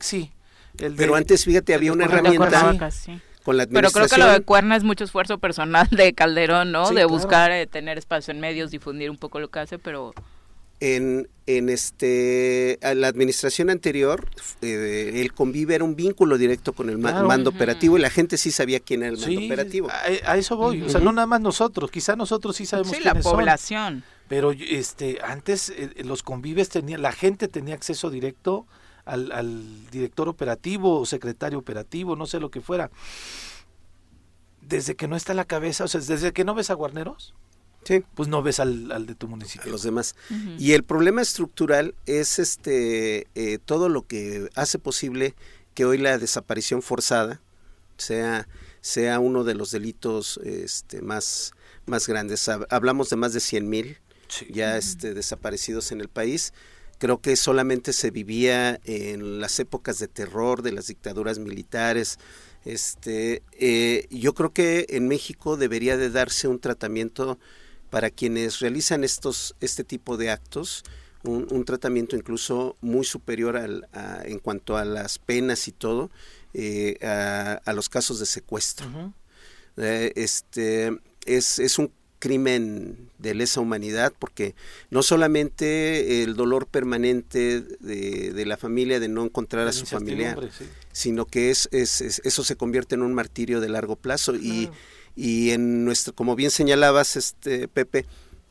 [0.00, 0.32] sí.
[0.76, 2.76] Pero antes, fíjate, había una herramienta
[3.42, 3.70] con la administración.
[3.72, 6.90] Pero creo que lo de Cuerna es mucho esfuerzo personal de Calderón, ¿no?
[6.90, 10.14] de buscar tener espacio en medios, difundir un poco lo que hace, pero
[10.82, 14.28] en, en este la administración anterior
[14.62, 18.50] eh, el convive era un vínculo directo con el mando operativo y la gente sí
[18.50, 19.88] sabía quién era el mando operativo.
[20.26, 23.14] a, eso voy o sea no nada más nosotros quizá nosotros sí sabemos sí, la
[23.14, 24.02] población.
[24.26, 28.66] pero este antes eh, los convives tenía la gente tenía acceso directo
[29.04, 32.90] al, al director operativo o secretario operativo no sé lo que fuera.
[34.60, 37.34] Desde que no está la cabeza o sea desde que no ves a Guarneros
[37.84, 38.04] Sí.
[38.14, 39.68] Pues no ves al, de tu municipio.
[39.68, 40.14] A los demás.
[40.58, 45.34] Y el problema estructural es este eh, todo lo que hace posible
[45.74, 47.40] que hoy la desaparición forzada
[47.96, 48.48] sea,
[48.80, 51.52] sea uno de los delitos este, más,
[51.86, 52.48] más grandes.
[52.48, 53.98] Hablamos de más de 100 mil
[54.48, 56.52] ya este, desaparecidos en el país.
[56.98, 62.18] Creo que solamente se vivía en las épocas de terror de las dictaduras militares.
[62.64, 67.38] Este, eh, yo creo que en México debería de darse un tratamiento
[67.92, 70.82] para quienes realizan estos, este tipo de actos,
[71.24, 73.86] un, tratamiento incluso muy superior al,
[74.24, 76.10] en cuanto a las penas y todo,
[76.54, 79.12] eh, a, los casos de secuestro.
[79.76, 84.54] Eh, este, es, es un crimen de lesa humanidad porque
[84.88, 90.38] no solamente el dolor permanente de, la familia de no encontrar a su familia,
[90.92, 94.70] sino que es, es, eso se convierte en un martirio de largo plazo y
[95.14, 98.06] y en nuestro, como bien señalabas, este Pepe,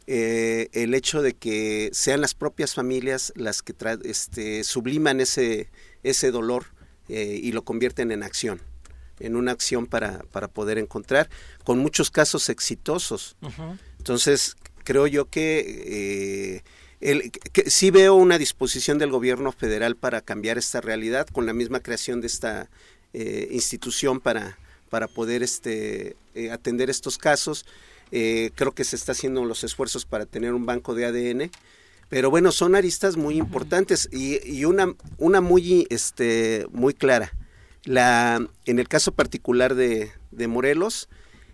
[0.07, 5.69] eh, el hecho de que sean las propias familias las que este, subliman ese,
[6.03, 6.65] ese dolor
[7.09, 8.61] eh, y lo convierten en acción.
[9.19, 11.29] en una acción para, para poder encontrar,
[11.63, 13.35] con muchos casos exitosos.
[13.97, 16.57] Entonces, creo yo que...
[16.57, 16.63] Eh,
[17.01, 17.31] el,
[17.65, 22.21] sí veo una disposición del gobierno federal para cambiar esta realidad con la misma creación
[22.21, 22.69] de esta
[23.13, 24.59] eh, institución para,
[24.91, 27.65] para poder este, eh, atender estos casos.
[28.11, 31.49] Eh, creo que se está haciendo los esfuerzos para tener un banco de ADN.
[32.09, 37.33] Pero bueno, son aristas muy importantes y, y, una, una muy, este, muy clara.
[37.85, 41.07] La, en el caso particular de, de Morelos,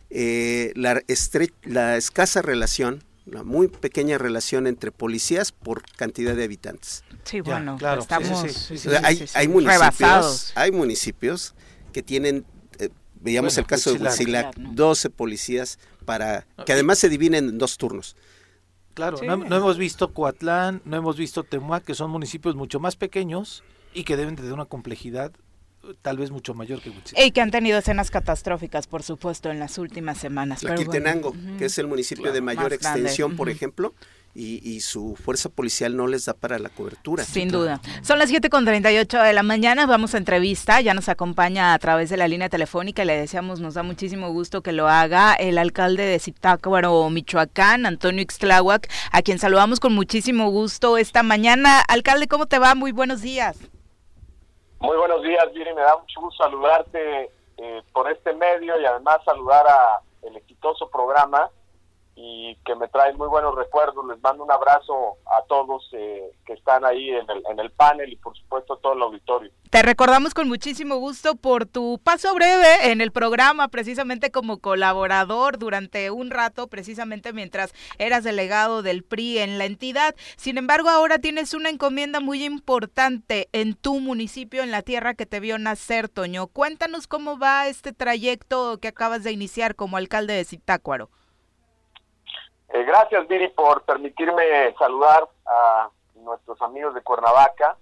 [0.10, 1.04] la,
[1.64, 7.04] la escasa relación una muy pequeña relación entre policías por cantidad de habitantes.
[7.24, 8.02] Sí, bueno, claro.
[8.02, 8.72] estamos
[9.34, 11.54] hay, municipios, hay municipios
[11.92, 12.46] que tienen
[13.28, 17.78] eh, veíamos el caso de Huitzilac, 12 policías para que además se dividen en dos
[17.78, 18.16] turnos.
[18.94, 22.96] Claro, no, no, hemos visto Coatlán, no hemos visto Temuac, que son municipios mucho más
[22.96, 23.64] pequeños
[23.94, 25.32] y que deben tener una complejidad
[26.02, 29.78] tal vez mucho mayor que Y que han tenido escenas catastróficas, por supuesto, en las
[29.78, 30.64] últimas semanas.
[30.64, 33.94] La Quitenango, que es el municipio de mayor extensión, por ejemplo,
[34.34, 37.24] y, su fuerza policial no les da para la cobertura.
[37.24, 37.82] Sin duda.
[38.04, 41.80] Son las 7 con 38 de la mañana, vamos a entrevista, ya nos acompaña a
[41.80, 45.58] través de la línea telefónica, le deseamos, nos da muchísimo gusto que lo haga el
[45.58, 51.82] alcalde de Zitácuaro, Michoacán, Antonio Ixtláhuac, a quien saludamos con muchísimo gusto esta mañana.
[51.88, 52.76] Alcalde, ¿cómo te va?
[52.76, 53.58] Muy buenos días.
[54.80, 55.74] Muy buenos días, Viri.
[55.74, 60.90] Me da mucho gusto saludarte eh, por este medio y además saludar a el exitoso
[60.90, 61.50] programa
[62.20, 64.04] y que me trae muy buenos recuerdos.
[64.08, 68.12] Les mando un abrazo a todos eh, que están ahí en el, en el panel
[68.12, 69.52] y por supuesto a todo el auditorio.
[69.70, 75.60] Te recordamos con muchísimo gusto por tu paso breve en el programa, precisamente como colaborador
[75.60, 80.16] durante un rato, precisamente mientras eras delegado del PRI en la entidad.
[80.38, 85.28] Sin embargo, ahora tienes una encomienda muy importante en tu municipio, en la tierra que
[85.28, 86.48] te vio nacer, Toño.
[86.48, 91.12] Cuéntanos cómo va este trayecto que acabas de iniciar como alcalde de Zitácuaro.
[92.70, 97.78] Eh, gracias, Viri, por permitirme saludar a nuestros amigos de Cuernavaca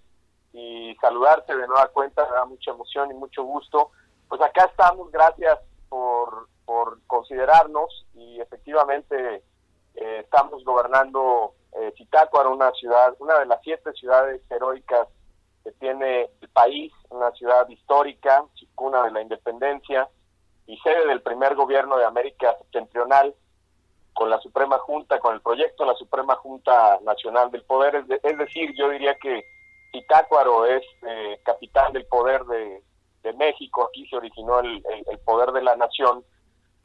[0.53, 3.91] y saludarte de nueva cuenta, me da mucha emoción y mucho gusto.
[4.29, 9.43] Pues acá estamos, gracias por, por considerarnos y efectivamente
[9.95, 11.93] eh, estamos gobernando eh,
[12.55, 15.07] una ciudad, una de las siete ciudades heroicas
[15.63, 18.45] que tiene el país, una ciudad histórica,
[18.75, 20.07] cuna de la independencia
[20.67, 23.35] y sede del primer gobierno de América Septentrional
[24.15, 28.05] con la Suprema Junta, con el proyecto de la Suprema Junta Nacional del Poder.
[28.23, 29.43] Es, decir, yo diría que
[29.91, 32.81] Zitácuaro es eh, capital del poder de,
[33.37, 34.83] México, aquí se originó el,
[35.25, 36.23] poder de la nación.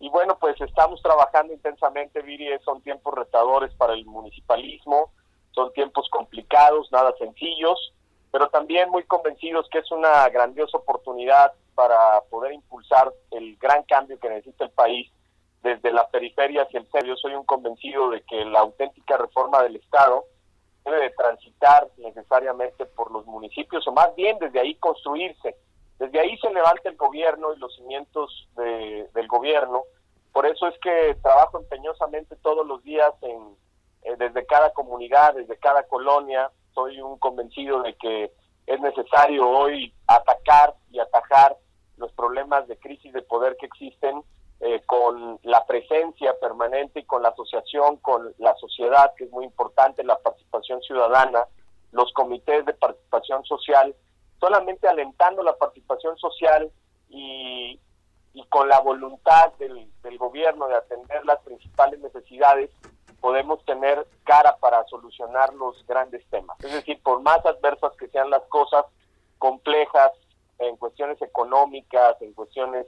[0.00, 5.12] Y bueno, pues estamos trabajando intensamente, Viri, son tiempos retadores para el municipalismo,
[5.52, 7.92] son tiempos complicados, nada sencillos,
[8.32, 14.18] pero también muy convencidos que es una grandiosa oportunidad para poder impulsar el gran cambio
[14.18, 15.12] que necesita el país
[15.62, 17.08] desde la periferia hacia el centro.
[17.08, 20.24] Yo soy un convencido de que la auténtica reforma del Estado
[20.84, 25.56] debe de transitar necesariamente por los municipios, o más bien desde ahí construirse.
[25.98, 29.82] Desde ahí se levanta el gobierno y los cimientos del gobierno.
[30.32, 33.56] Por eso es que trabajo empeñosamente todos los días en,
[34.02, 36.50] eh, desde cada comunidad, desde cada colonia.
[36.72, 38.32] Soy un convencido de que
[38.66, 41.56] es necesario hoy atacar y atajar
[41.98, 44.22] los problemas de crisis de poder que existen
[44.60, 49.46] eh, con la presencia permanente y con la asociación con la sociedad, que es muy
[49.46, 51.46] importante, la participación ciudadana,
[51.92, 53.94] los comités de participación social,
[54.38, 56.70] solamente alentando la participación social
[57.08, 57.80] y,
[58.34, 62.70] y con la voluntad del, del gobierno de atender las principales necesidades,
[63.20, 66.56] podemos tener cara para solucionar los grandes temas.
[66.62, 68.84] Es decir, por más adversas que sean las cosas,
[69.38, 70.12] complejas
[70.58, 72.86] en cuestiones económicas, en cuestiones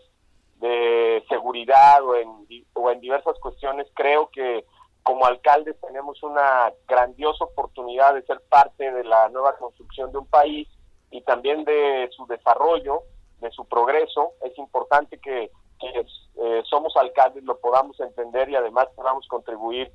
[0.62, 4.64] de seguridad o en, o en diversas cuestiones, creo que
[5.02, 10.26] como alcaldes tenemos una grandiosa oportunidad de ser parte de la nueva construcción de un
[10.26, 10.68] país
[11.10, 13.02] y también de su desarrollo,
[13.40, 14.34] de su progreso.
[14.42, 19.92] Es importante que quienes eh, somos alcaldes lo podamos entender y además podamos contribuir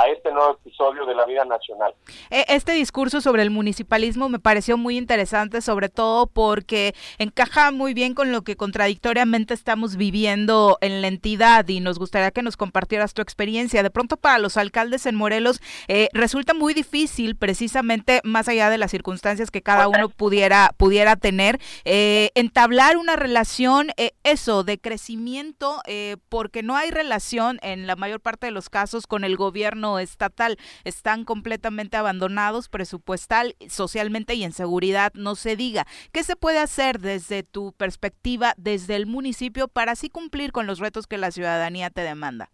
[0.00, 1.94] a este nuevo episodio de la vida nacional.
[2.30, 7.92] E, este discurso sobre el municipalismo me pareció muy interesante, sobre todo porque encaja muy
[7.92, 12.56] bien con lo que contradictoriamente estamos viviendo en la entidad y nos gustaría que nos
[12.56, 13.82] compartieras tu experiencia.
[13.82, 18.78] De pronto para los alcaldes en Morelos eh, resulta muy difícil, precisamente más allá de
[18.78, 24.78] las circunstancias que cada uno pudiera, pudiera tener, eh, entablar una relación, eh, eso, de
[24.78, 25.80] crecimiento,
[26.28, 30.10] porque no hay relación en la mayor parte de los casos con el gobierno gobierno
[30.10, 35.84] estatal están completamente abandonados presupuestal, socialmente y en seguridad, no se diga.
[36.12, 40.78] ¿Qué se puede hacer desde tu perspectiva, desde el municipio, para así cumplir con los
[40.78, 42.50] retos que la ciudadanía te demanda?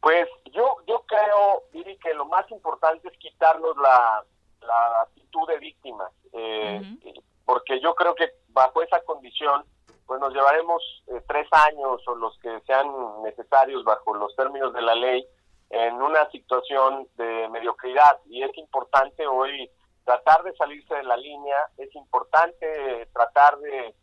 [0.00, 4.24] Pues yo, yo creo, Viri, que lo más importante es quitarnos la,
[5.02, 6.80] actitud de víctimas, eh,
[7.44, 9.64] porque yo creo que bajo esa condición,
[10.06, 12.86] pues nos llevaremos eh, tres años o los que sean
[13.22, 15.26] necesarios bajo los términos de la ley
[15.74, 19.70] en una situación de mediocridad y es importante hoy
[20.04, 23.94] tratar de salirse de la línea, es importante tratar de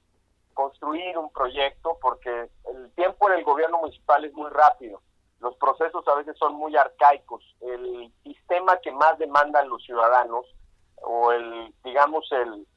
[0.53, 5.01] construir un proyecto porque el tiempo en el gobierno municipal es muy rápido
[5.41, 7.43] los procesos a veces son muy arcaicos.
[7.61, 10.45] El sistema que más demandan los ciudadanos
[10.97, 12.67] o el, digamos, el,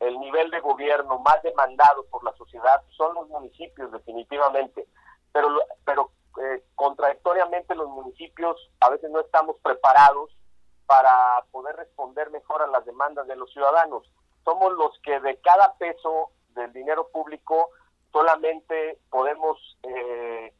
[0.00, 4.86] el, nivel de gobierno más demandado por la sociedad son los municipios, definitivamente.
[5.32, 5.48] Pero,
[5.84, 6.10] pero
[6.40, 10.30] eh, contradictoriamente los municipios a veces no estamos preparados
[10.86, 14.10] para poder responder mejor a las demandas de los ciudadanos.
[14.44, 17.70] Somos los que de cada peso del dinero público
[18.12, 20.52] solamente podemos eh,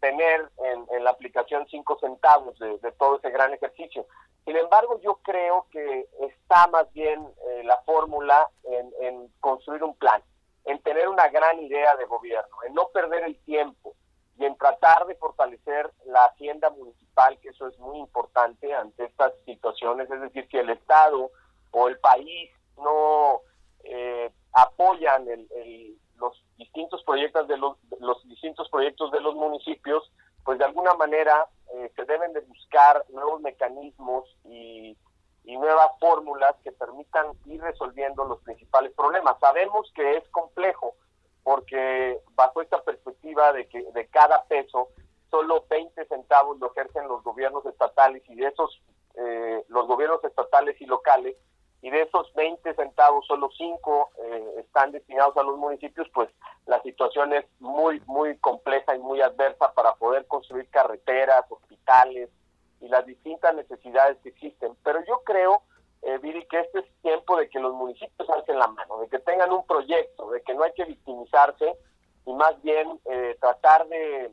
[0.00, 4.06] tener en, la aplicación cinco centavos de, todo ese gran ejercicio.
[4.44, 10.22] Sin embargo, yo creo que está más bien eh, la fórmula en, construir un plan,
[10.64, 13.94] en tener una gran idea de gobierno, en no perder el tiempo
[14.38, 19.32] y en tratar de fortalecer la hacienda municipal, que eso es muy importante ante estas
[19.44, 21.30] situaciones, es decir, si el Estado
[21.70, 23.40] o el país no
[23.84, 27.76] eh, apoyan el, los distintos proyectos de los,
[28.28, 30.10] distintos proyectos de los municipios,
[30.44, 34.96] pues de alguna manera eh, se deben de buscar nuevos mecanismos y,
[35.44, 39.38] nuevas fórmulas que permitan ir resolviendo los principales problemas.
[39.40, 40.94] Sabemos que es complejo
[41.46, 44.88] porque bajo esta perspectiva de que de cada peso
[45.30, 48.82] solo 20 centavos lo ejercen los gobiernos estatales y de esos
[49.14, 51.36] eh, los gobiernos estatales y locales
[51.82, 56.28] y de esos 20 centavos solo 5 eh, están destinados a los municipios, pues
[56.66, 62.28] la situación es muy, muy compleja y muy adversa para poder construir carreteras, hospitales
[62.80, 64.76] y las distintas necesidades que existen.
[64.82, 65.62] Pero yo creo,
[66.06, 69.18] eh, Viri, que este es tiempo de que los municipios alcen la mano, de que
[69.18, 71.76] tengan un proyecto, de que no hay que victimizarse
[72.24, 74.30] y más bien eh, tratar de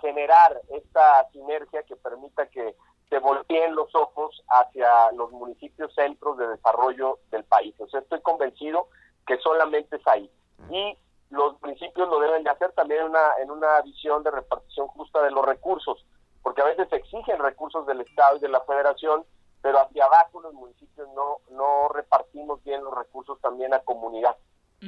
[0.00, 2.76] generar esta sinergia que permita que
[3.08, 7.74] se volteen los ojos hacia los municipios centros de desarrollo del país.
[7.80, 8.88] O sea, estoy convencido
[9.26, 10.30] que solamente es ahí.
[10.70, 10.96] Y
[11.30, 15.22] los municipios lo deben de hacer también en una, en una visión de repartición justa
[15.22, 16.06] de los recursos,
[16.42, 19.24] porque a veces exigen recursos del Estado y de la Federación,
[19.62, 24.36] pero hacia abajo los municipios no, no repartimos bien los recursos también a comunidad,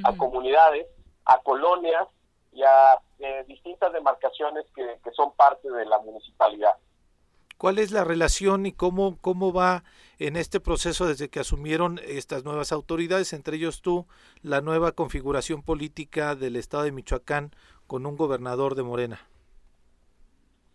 [0.04, 0.86] a comunidades,
[1.24, 2.08] a colonias
[2.52, 6.74] y a eh, distintas demarcaciones que, que son parte de la municipalidad.
[7.58, 9.84] ¿Cuál es la relación y cómo, cómo va
[10.18, 14.06] en este proceso desde que asumieron estas nuevas autoridades, entre ellos tú,
[14.42, 17.54] la nueva configuración política del Estado de Michoacán
[17.86, 19.20] con un gobernador de Morena?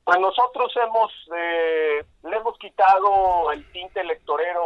[0.08, 4.64] Pues nosotros hemos eh, le hemos quitado el tinte electorero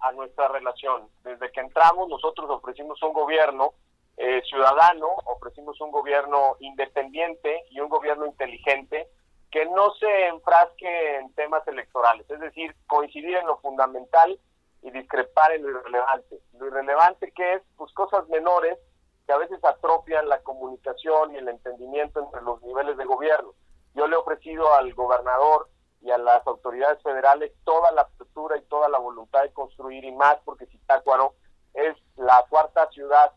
[0.00, 1.10] a, nuestra relación.
[1.22, 3.74] Desde que entramos nosotros ofrecimos un gobierno
[4.16, 9.08] eh, ciudadano, ofrecimos un gobierno independiente y un gobierno inteligente
[9.50, 14.40] que no se enfrasque en temas electorales, es decir, coincidir en lo fundamental
[14.80, 16.40] y discrepar en lo irrelevante.
[16.58, 18.78] Lo irrelevante que es, pues cosas menores
[19.26, 23.52] que a veces atrofian la comunicación y el entendimiento entre los niveles de gobierno.
[23.94, 25.68] Yo le he ofrecido al gobernador
[26.00, 30.12] y a las autoridades federales toda la apertura y toda la voluntad de construir y
[30.12, 31.34] más porque Zitácuaro
[31.74, 33.32] es la cuarta ciudad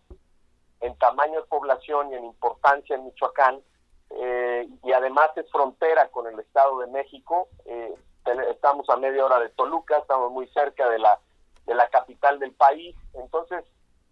[0.79, 3.61] en tamaño de población y en importancia en Michoacán
[4.11, 7.47] eh, y además es frontera con el Estado de México.
[7.65, 7.95] Eh,
[8.49, 11.19] estamos a media hora de Toluca, estamos muy cerca de la
[11.65, 12.95] de la capital del país.
[13.13, 13.63] Entonces,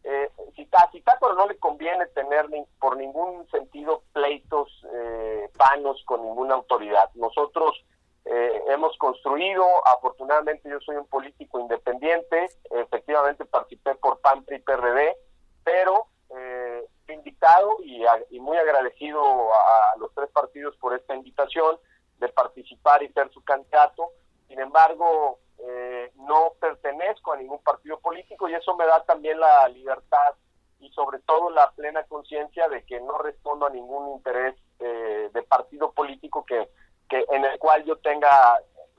[0.10, 0.32] eh,
[0.72, 2.48] a no le conviene tener
[2.80, 7.10] por ningún sentido pleitos eh, panos con ninguna autoridad.
[7.14, 7.86] Nosotros
[8.26, 15.16] eh, hemos construido, afortunadamente yo soy un político independiente, efectivamente participé por PAN, PRI, PRD,
[15.64, 21.78] pero eh, invitado y, muy agradecido a, los tres partidos por esta invitación
[22.18, 24.10] de participar y ser su candidato.
[24.48, 29.68] Sin embargo, eh, no pertenezco a ningún partido político y eso me da también la
[29.68, 30.36] libertad
[30.80, 35.44] y sobre todo la plena conciencia de que no respondo a ningún interés eh, de
[35.44, 36.70] partido político que,
[37.10, 38.58] que en el cual yo tenga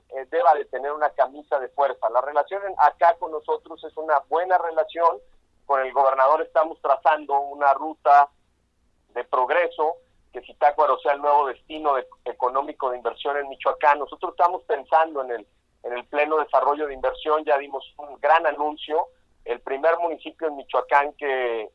[0.09, 2.09] eh, deba de tener una camisa de fuerza.
[2.09, 5.17] La relación acá con nosotros es una buena relación
[5.65, 8.29] con el gobernador estamos trazando una ruta
[9.13, 9.95] de progreso
[10.33, 11.93] que Zitácuaro sea el nuevo destino
[12.25, 13.99] económico de inversión en Michoacán.
[13.99, 15.47] Nosotros estamos pensando en el,
[15.83, 19.07] en el pleno desarrollo de inversión, ya dimos un gran anuncio,
[19.45, 21.69] el primer municipio en Michoacán que,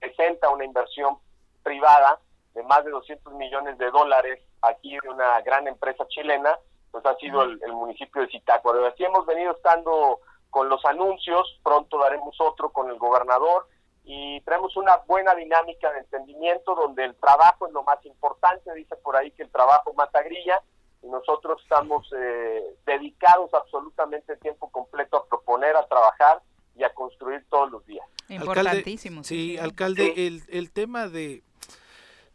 [0.00, 1.16] presenta una inversión
[1.62, 2.18] privada
[2.52, 6.58] de más de 200 millones de dólares aquí de una gran empresa chilena,
[6.90, 8.84] pues ha sido el, municipio de Zitácuaro.
[8.86, 13.66] Así hemos venido estando con los anuncios, pronto daremos otro con el gobernador
[14.04, 18.96] y traemos una buena dinámica de entendimiento donde el trabajo es lo más importante, dice
[18.96, 20.60] por ahí que el trabajo mata grilla
[21.04, 26.42] nosotros estamos eh, dedicados absolutamente tiempo completo a proponer, a trabajar
[26.76, 28.06] y a construir todos los días.
[28.28, 29.22] Importantísimo.
[29.22, 31.42] sí, alcalde, El, el tema de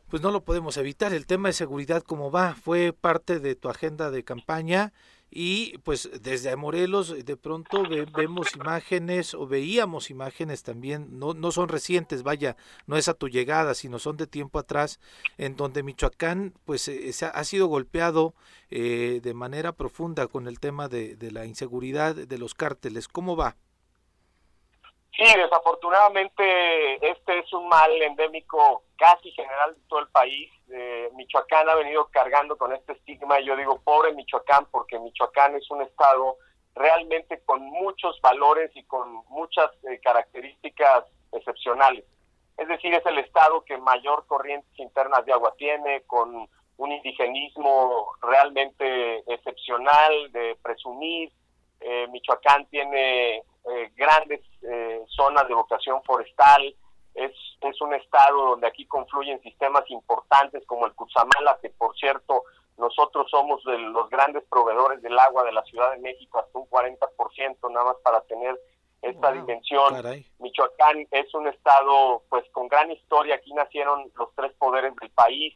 [0.09, 1.13] pues no lo podemos evitar.
[1.13, 4.91] El tema de seguridad, como va, fue parte de tu agenda de campaña
[5.31, 7.83] y pues desde Morelos de pronto
[8.15, 12.55] vemos imágenes o veíamos imágenes también, no, no son recientes, vaya,
[12.87, 14.99] no es a tu llegada, sino son de tiempo atrás,
[15.37, 18.33] en donde Michoacán pues eh, ha, sido golpeado
[18.71, 23.07] eh, de manera profunda con el tema de, de la inseguridad de los cárteles.
[23.07, 23.55] ¿Cómo va?
[25.15, 30.49] Sí, desafortunadamente este es un mal endémico casi general de todo el país.
[30.71, 35.69] Eh, Michoacán ha venido cargando con este estigma yo digo pobre Michoacán porque Michoacán es
[35.71, 36.37] un estado
[36.75, 42.05] realmente con muchos valores y con muchas eh, características excepcionales.
[42.57, 46.47] Es decir, es el estado que mayor corrientes internas de agua tiene, con
[46.77, 51.31] un indigenismo realmente excepcional de presumir.
[51.81, 54.41] Eh, Michoacán tiene eh, grandes
[55.07, 56.75] zonas de vocación forestal,
[57.19, 62.43] es, es un estado donde aquí confluyen sistemas importantes como el Cutzamala, que por cierto
[62.77, 66.69] nosotros somos de los grandes proveedores del agua de la Ciudad de México, hasta un
[66.69, 68.57] 40% nada más para tener
[69.01, 69.95] esta dimensión.
[70.39, 75.53] Michoacán es un estado pues con gran historia, aquí nacieron los tres poderes del país,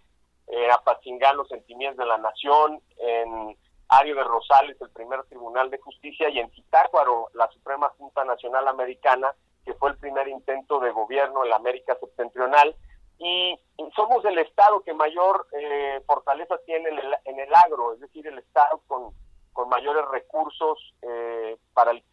[0.48, 3.58] eh, Apatzingán los sentimientos de la nación, en
[3.88, 8.68] Ario de Rosales, el primer tribunal de justicia, y en Zitácuaro, la Suprema Junta Nacional
[8.68, 9.34] Americana,
[9.66, 12.76] que fue el primer intento de gobierno en la América septentrional.
[13.20, 13.60] Y,
[13.96, 18.26] somos el Estado que mayor eh, fortaleza tiene en el, en el, agro, es decir,
[18.26, 19.14] el Estado con,
[19.52, 22.04] con mayores recursos eh, para, el,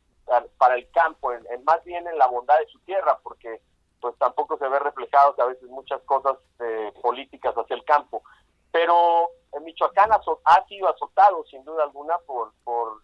[0.59, 3.61] para el campo, en, más bien en la bondad de su tierra, porque
[4.01, 8.23] pues tampoco se ve reflejados a veces muchas cosas eh, políticas hacia el campo.
[8.71, 9.31] Pero
[9.63, 13.03] Michoacán ha sido azotado sin duda alguna por, por,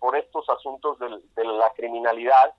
[0.00, 2.52] por, estos asuntos de, la criminalidad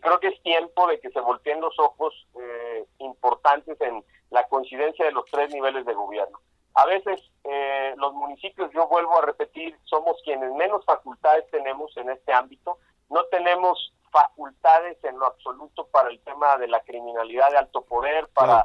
[0.00, 4.44] y creo que es tiempo de que se volteen los ojos eh, importantes en la
[4.44, 6.40] coincidencia de los tres niveles de gobierno.
[6.74, 12.08] A veces eh, los municipios, yo vuelvo a repetir, somos quienes menos facultades tenemos en
[12.08, 12.78] este ámbito.
[13.10, 18.28] No tenemos facultades en lo absoluto para el tema de la criminalidad de alto poder,
[18.28, 18.64] para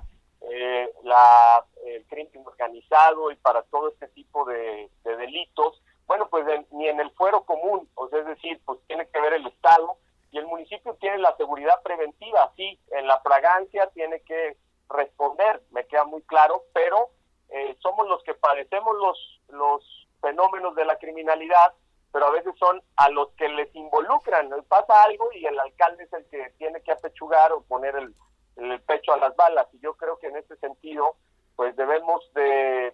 [0.49, 6.87] eh, la, el crimen organizado y para todo este tipo de, delitos, bueno, pues ni
[6.87, 9.97] en el fuero común, o sea, es decir, pues tiene que ver el Estado
[10.35, 14.57] y el municipio tiene la seguridad preventiva, sí, en la fragancia tiene que
[14.89, 17.11] responder, me queda muy claro, pero
[17.47, 21.73] eh, somos los que padecemos los, los fenómenos de la criminalidad,
[22.11, 26.11] pero a veces son a los que les involucran, pasa algo y el alcalde es
[26.11, 28.13] el que tiene que apechugar o poner el,
[28.57, 29.67] el pecho a las balas.
[29.71, 31.15] Y yo creo que en ese sentido,
[31.55, 32.93] pues debemos de,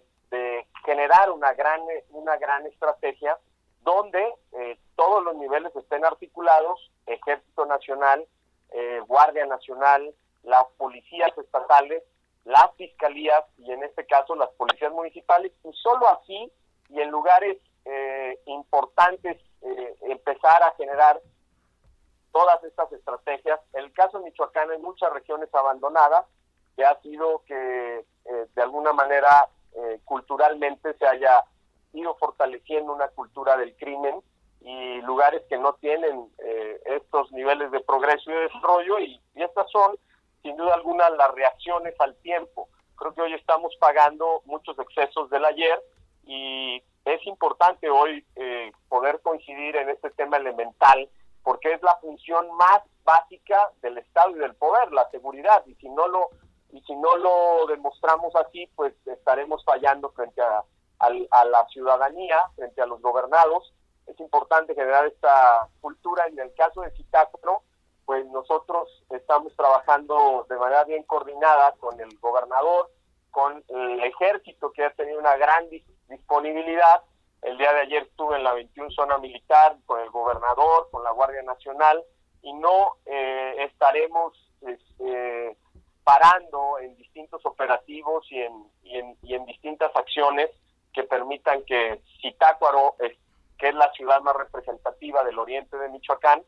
[0.84, 1.80] generar una gran,
[2.10, 3.36] una gran estrategia
[3.82, 8.26] donde eh, todos los niveles estén articulados, Ejército Nacional,
[8.70, 12.02] eh, Guardia Nacional, las policías estatales,
[12.44, 16.52] las fiscalías y en este caso las policías municipales, y solo así
[16.88, 19.38] y en lugares eh, importantes
[20.02, 21.20] empezar a generar
[22.32, 23.60] todas estas estrategias.
[23.74, 26.26] El caso de Michoacán hay muchas regiones abandonadas,
[26.74, 31.44] que ha sido que eh, de alguna manera eh, culturalmente se haya
[32.18, 34.22] fortaleciendo una cultura del crimen
[34.60, 39.70] y lugares que no tienen eh, estos niveles de progreso y de desarrollo y, estas
[39.70, 39.96] son
[40.42, 42.68] sin duda alguna las reacciones al tiempo.
[42.96, 45.82] Creo que hoy estamos pagando muchos excesos del ayer
[46.24, 48.24] y es importante hoy
[48.88, 51.08] poder coincidir en este tema elemental
[51.42, 55.88] porque es la función más básica del Estado y del poder, la seguridad, y si
[55.88, 56.30] no lo
[56.72, 60.64] y si no lo demostramos así, pues estaremos fallando frente a,
[61.10, 63.72] la ciudadanía, frente a los gobernados.
[64.06, 66.26] Es importante generar esta cultura.
[66.26, 67.62] En el caso de Zitácuaro,
[68.04, 72.90] pues nosotros estamos trabajando de manera bien coordinada con el gobernador,
[73.30, 75.68] con el ejército que ha tenido una gran
[76.08, 77.02] disponibilidad
[77.42, 81.10] el día de ayer estuve en la 21 zona militar con el gobernador, con la
[81.10, 82.02] Guardia Nacional
[82.40, 85.56] y no eh, estaremos este,
[86.04, 90.50] parando en distintos operativos y en, y en, y en distintas acciones
[90.92, 92.96] que permitan que Zitácuaro,
[93.58, 96.42] que es la ciudad más representativa del oriente de Michoacán,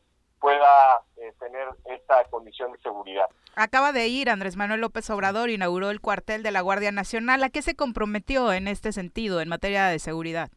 [0.44, 3.26] pueda eh, tener esta condición de seguridad.
[3.56, 7.42] Acaba de ir Andrés Manuel López Obrador, inauguró el cuartel de la Guardia Nacional.
[7.42, 10.50] ¿A qué se comprometió en este sentido, en materia de seguridad?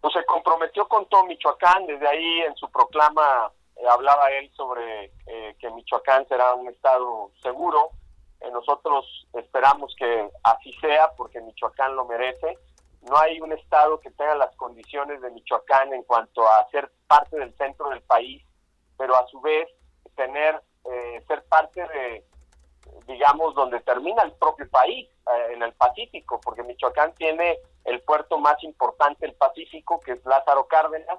[0.00, 5.12] Pues se comprometió con todo Michoacán, desde ahí en su proclama eh, hablaba él sobre
[5.26, 7.90] eh, que Michoacán será un estado seguro.
[8.52, 12.58] Nosotros esperamos que así sea porque Michoacán lo merece.
[13.02, 17.38] No hay un estado que tenga las condiciones de Michoacán en cuanto a ser parte
[17.38, 18.42] del centro del país,
[18.96, 19.68] pero a su vez
[20.16, 22.24] tener eh, ser parte de
[23.06, 28.38] digamos donde termina el propio país eh, en el Pacífico, porque Michoacán tiene el puerto
[28.38, 31.18] más importante del Pacífico, que es Lázaro Cárdenas,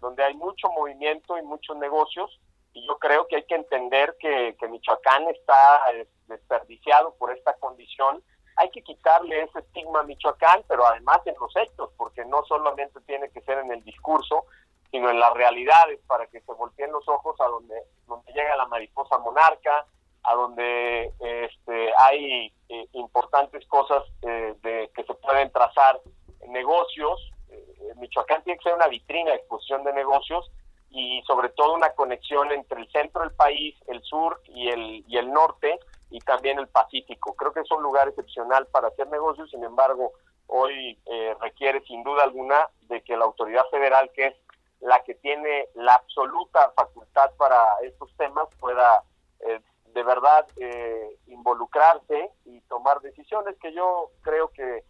[0.00, 2.40] donde hay mucho movimiento y muchos negocios,
[2.72, 7.54] y yo creo que hay que entender que, que Michoacán está eh, desperdiciado por esta
[7.54, 8.22] condición
[8.56, 13.00] hay que quitarle ese estigma a Michoacán, pero además en los hechos, porque no solamente
[13.02, 14.46] tiene que ser en el discurso,
[14.90, 17.74] sino en las realidades, para que se volteen los ojos a donde,
[18.06, 19.86] donde llega la mariposa monarca,
[20.22, 26.00] a donde este, hay eh, importantes cosas eh, de, que se pueden trazar
[26.48, 27.32] negocios.
[27.50, 30.50] Eh, Michoacán tiene que ser una vitrina de exposición de negocios
[30.90, 35.18] y sobre todo una conexión entre el centro del país, el sur y el, y
[35.18, 35.80] el norte,
[36.14, 37.34] y también el Pacífico.
[37.34, 40.12] Creo que es un lugar excepcional para hacer negocios, sin embargo,
[40.46, 44.34] hoy eh, requiere sin duda alguna de que la autoridad federal, que es
[44.80, 49.02] la que tiene la absoluta facultad para estos temas, pueda
[49.40, 54.84] eh, de verdad eh, involucrarse y tomar decisiones que yo creo que,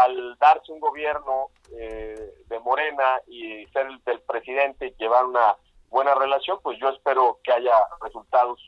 [0.00, 5.54] al darse un gobierno de Morena y ser el del presidente y llevar una
[5.90, 8.58] buena relación, pues yo espero que haya resultados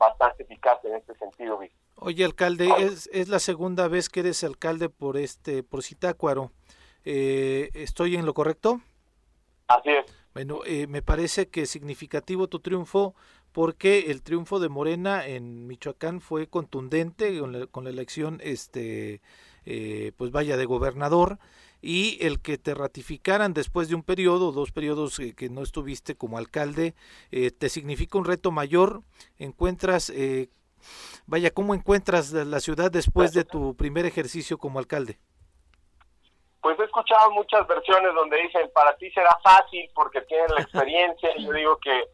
[0.00, 1.60] bastante eficaz en este sentido,
[1.96, 6.50] Oye, alcalde, es, es la segunda vez que eres alcalde por este por Citácuaro.
[7.04, 8.80] Eh, ¿Estoy en lo correcto?
[9.68, 10.06] Así es.
[10.32, 13.14] Bueno, eh, me parece que es significativo tu triunfo
[13.52, 17.38] porque el triunfo de Morena en Michoacán fue contundente
[17.70, 19.20] con la, elección, este,
[19.66, 21.38] eh, pues vaya, de gobernador
[21.82, 26.16] y el que te ratificaran después de un periodo, dos periodos eh, que no estuviste
[26.16, 26.94] como alcalde,
[27.30, 29.00] eh, te significa un reto mayor.
[29.38, 30.48] Encuentras, eh,
[31.26, 35.18] vaya, ¿cómo encuentras la ciudad después de tu primer ejercicio como alcalde?
[36.60, 41.30] Pues he escuchado muchas versiones donde dicen, para ti será fácil porque tienes la experiencia.
[41.36, 42.04] y yo digo que,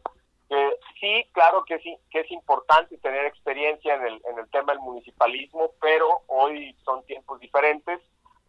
[1.01, 4.81] sí, claro que sí, que es importante tener experiencia en el, en el tema del
[4.81, 7.99] municipalismo, pero hoy son tiempos diferentes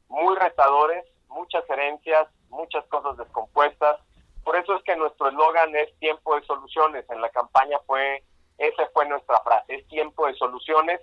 [0.09, 4.01] muy retadores, muchas herencias, muchas cosas descompuestas.
[4.45, 7.09] Por eso es que nuestro eslogan es tiempo de soluciones.
[7.11, 8.23] En la campaña fue,
[8.57, 11.01] esa fue nuestra frase, es tiempo de soluciones.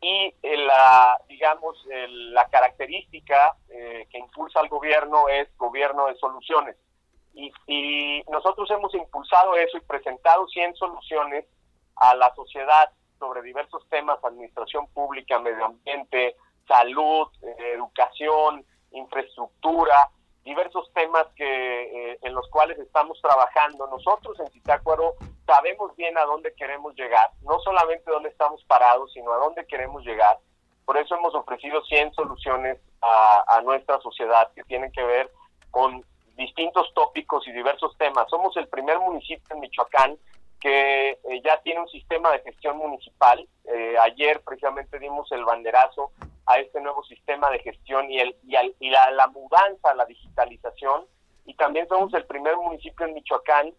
[0.00, 6.76] Y eh, la, digamos, la característica eh, que impulsa al gobierno es gobierno de soluciones.
[7.32, 11.46] Y, y nosotros hemos impulsado eso y presentado 100 soluciones
[11.96, 16.36] a la sociedad sobre diversos temas, administración pública, medio ambiente,
[16.66, 20.10] salud, eh, educación, infraestructura,
[20.44, 21.42] diversos temas que
[22.12, 23.86] eh, en los cuales estamos trabajando.
[23.86, 25.14] Nosotros en Citácuaro
[25.46, 30.04] sabemos bien a dónde queremos llegar, no solamente dónde estamos parados, sino a dónde queremos
[30.04, 30.38] llegar.
[30.84, 35.30] Por eso hemos ofrecido 100 soluciones a, nuestra sociedad que tienen que ver
[35.70, 36.04] con
[36.36, 38.26] distintos tópicos y diversos temas.
[38.28, 40.18] Somos el primer municipio en Michoacán
[40.60, 43.46] que eh, ya tiene un sistema de gestión municipal.
[44.00, 46.12] ayer precisamente dimos el banderazo
[46.46, 48.36] a este nuevo sistema de gestión y, el,
[48.80, 51.06] y, la, la, mudanza a la digitalización.
[51.46, 53.72] Y también somos el primer municipio en Michoacán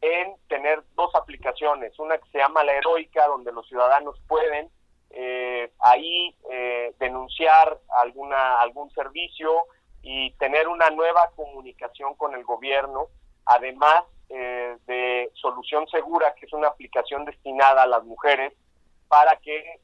[0.00, 4.70] en tener dos aplicaciones, una que se llama La Heroica, donde los ciudadanos pueden
[5.10, 9.66] eh, ahí eh, denunciar alguna, algún servicio
[10.02, 13.08] y tener una nueva comunicación con el gobierno,
[13.44, 18.54] además eh, de Solución Segura, que es una aplicación destinada a las mujeres
[19.08, 19.80] para que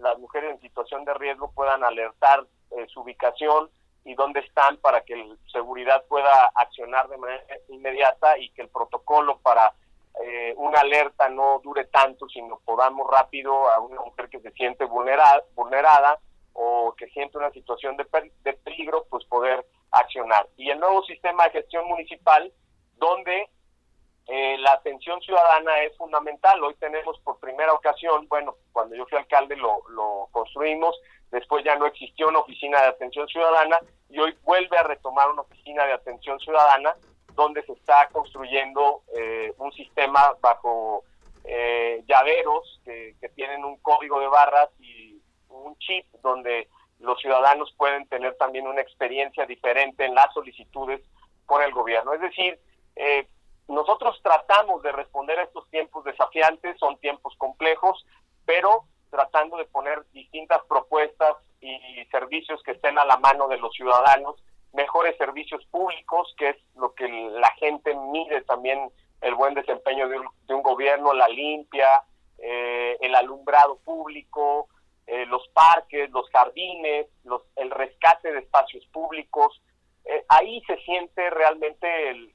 [0.00, 3.70] las mujeres en situación de riesgo puedan alertar eh, su ubicación
[4.04, 8.68] y dónde están para que el seguridad pueda accionar de manera inmediata y que el
[8.68, 9.74] protocolo para
[10.22, 14.84] eh, una alerta no dure tanto, sino podamos rápido a una mujer que se siente
[14.84, 16.18] vulnerada, vulnerada
[16.52, 18.06] o que siente una situación de,
[18.42, 20.48] de peligro, pues poder accionar.
[20.56, 22.52] Y el nuevo sistema de gestión municipal,
[22.96, 23.48] donde
[24.26, 26.62] eh, la atención ciudadana es fundamental.
[26.62, 30.98] Hoy tenemos por primera ocasión, bueno, cuando yo fui alcalde lo, lo construimos,
[31.30, 35.42] después ya no existió una oficina de atención ciudadana y hoy vuelve a retomar una
[35.42, 36.94] oficina de atención ciudadana
[37.34, 41.04] donde se está construyendo eh, un sistema bajo
[41.44, 45.18] eh, llaveros que, tienen un código de barras y
[45.48, 46.68] un chip donde
[46.98, 51.00] los ciudadanos pueden tener también una experiencia diferente en las solicitudes
[51.46, 52.12] por el gobierno.
[52.12, 52.58] Es decir,
[52.96, 53.26] eh,
[53.70, 58.04] nosotros tratamos de responder a estos tiempos desafiantes, son tiempos complejos,
[58.44, 63.72] pero tratando de poner distintas propuestas y servicios que estén a la mano de los
[63.74, 64.42] ciudadanos,
[64.72, 68.90] mejores servicios públicos, que es lo que la gente mide también
[69.20, 70.18] el buen desempeño de
[70.54, 72.02] un, gobierno, la limpia,
[72.38, 74.68] eh, el alumbrado público,
[75.06, 79.60] eh, los parques, los jardines, los, el rescate de espacios públicos.
[80.10, 82.32] Eh, ahí se siente realmente el,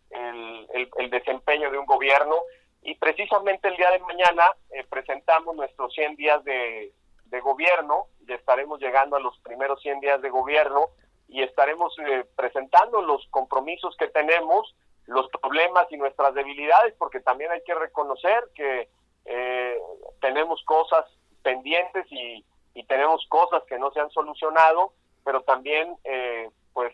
[0.97, 2.35] el, desempeño de un gobierno.
[2.81, 4.43] Y precisamente el día de mañana
[4.89, 6.93] presentamos nuestros 100 días de,
[7.25, 10.89] de gobierno, ya estaremos llegando a los primeros 100 días de gobierno
[11.27, 11.95] y estaremos
[12.35, 14.75] presentando los compromisos que tenemos
[15.07, 18.89] los problemas y nuestras debilidades, porque también hay que reconocer que
[19.25, 19.79] eh,
[20.21, 21.05] tenemos cosas
[21.43, 22.43] pendientes y,
[22.87, 26.93] tenemos cosas que no se han solucionado, pero también, eh, pues,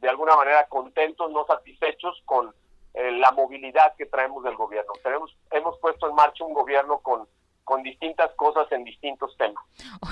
[0.00, 2.54] de alguna manera contentos, no satisfechos con
[2.94, 4.92] eh, la movilidad que traemos del gobierno.
[5.02, 7.28] Tenemos, hemos puesto en marcha un gobierno con
[7.66, 9.62] con distintas cosas en distintos temas.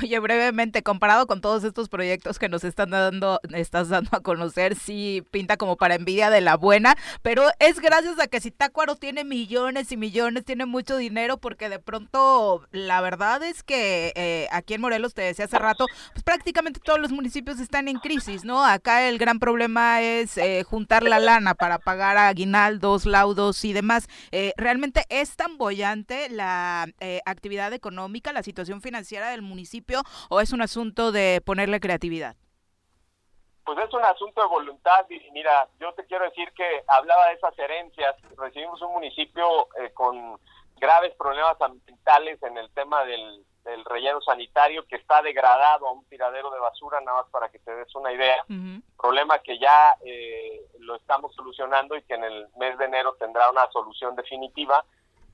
[0.03, 4.75] Oye, brevemente, comparado con todos estos proyectos que nos están dando, estás dando a conocer,
[4.75, 9.23] sí pinta como para envidia de la buena, pero es gracias a que Zitácuaro tiene
[9.23, 14.75] millones y millones, tiene mucho dinero, porque de pronto la verdad es que eh, aquí
[14.75, 18.65] en Morelos, te decía hace rato, pues prácticamente todos los municipios están en crisis, ¿no?
[18.65, 24.09] Acá el gran problema es eh, juntar la lana para pagar aguinaldos, laudos y demás.
[24.33, 26.89] Eh, realmente es tan bollante la
[27.25, 32.37] actividad actividad económica, la situación financiera del municipio o es un asunto de ponerle creatividad?
[33.67, 37.35] Pues es un asunto de voluntad y mira, yo te quiero decir que hablaba de
[37.35, 40.41] esas herencias, recibimos un municipio eh, con
[40.77, 43.45] graves problemas ambientales en el tema del,
[43.87, 47.75] relleno sanitario que está degradado a un tiradero de basura, nada más para que te
[47.75, 48.45] des una idea.
[48.99, 53.51] Problema que ya eh, lo estamos solucionando y que en el mes de enero tendrá
[53.51, 54.85] una solución definitiva.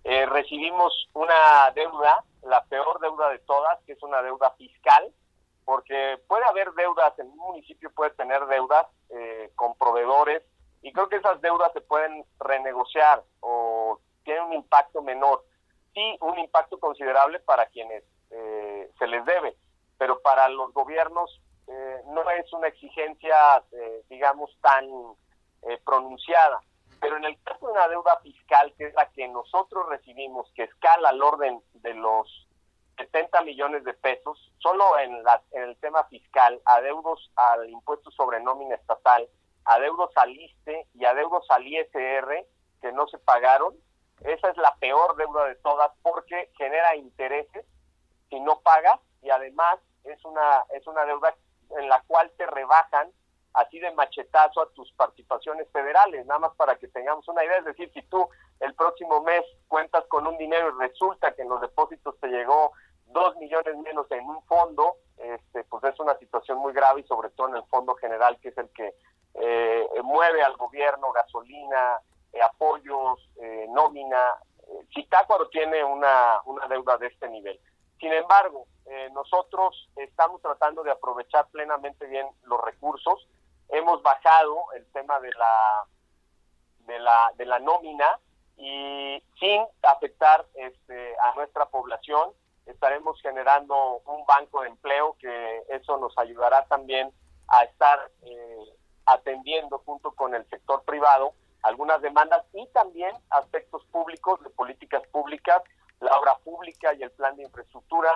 [0.05, 5.13] Eh, recibimos una deuda, la peor deuda de todas, que es una deuda fiscal,
[5.65, 10.43] porque puede haber deudas, en un municipio puede tener deudas eh, con proveedores
[10.83, 15.45] y creo que esas deudas se pueden renegociar o tienen un impacto menor.
[15.93, 19.55] Sí, un impacto considerable para quienes eh, se les debe,
[19.99, 21.41] pero para los gobiernos
[22.07, 23.63] no es una exigencia,
[24.09, 24.89] digamos, tan
[25.85, 26.61] pronunciada.
[27.01, 30.65] Pero en el caso de una deuda fiscal, que es la que nosotros recibimos, que
[30.65, 32.49] escala al orden de los
[32.99, 38.41] 70 millones de pesos, solo en, la, en el tema fiscal, adeudos al impuesto sobre
[38.41, 39.27] nómina estatal,
[39.65, 42.47] adeudos al ISTE y adeudos al ISR
[42.83, 43.75] que no se pagaron,
[44.23, 47.65] esa es la peor deuda de todas porque genera intereses
[48.29, 51.35] si no pagas y además es una es una deuda
[51.79, 53.11] en la cual te rebajan
[53.55, 57.59] así de machetazo a tus participaciones federales, nada más para que tengamos una idea.
[57.59, 58.29] Es decir, si tú
[58.61, 62.73] el próximo mes cuentas con un dinero y resulta que en los depósitos te llegó
[63.07, 67.31] dos millones menos en un fondo, este, pues es una situación muy grave y sobre
[67.31, 68.95] todo en el fondo general, que es el que
[69.35, 71.99] eh, mueve al gobierno, gasolina,
[72.33, 74.21] eh, apoyos, eh, nómina.
[74.91, 77.59] Chitácuaro tiene una, una deuda de este nivel.
[77.99, 78.67] Sin embargo,
[79.13, 83.29] nosotros estamos tratando de aprovechar plenamente bien los recursos
[83.73, 85.85] hemos bajado el tema de la
[86.87, 88.19] de la de la nómina
[88.57, 92.33] y sin afectar este, a nuestra población
[92.67, 97.13] estaremos generando un banco de empleo que eso nos ayudará también
[97.49, 104.43] a estar eh, atendiendo junto con el sector privado algunas demandas y también aspectos públicos
[104.43, 105.63] de políticas públicas,
[106.01, 108.11] la obra pública y el plan de infraestructura.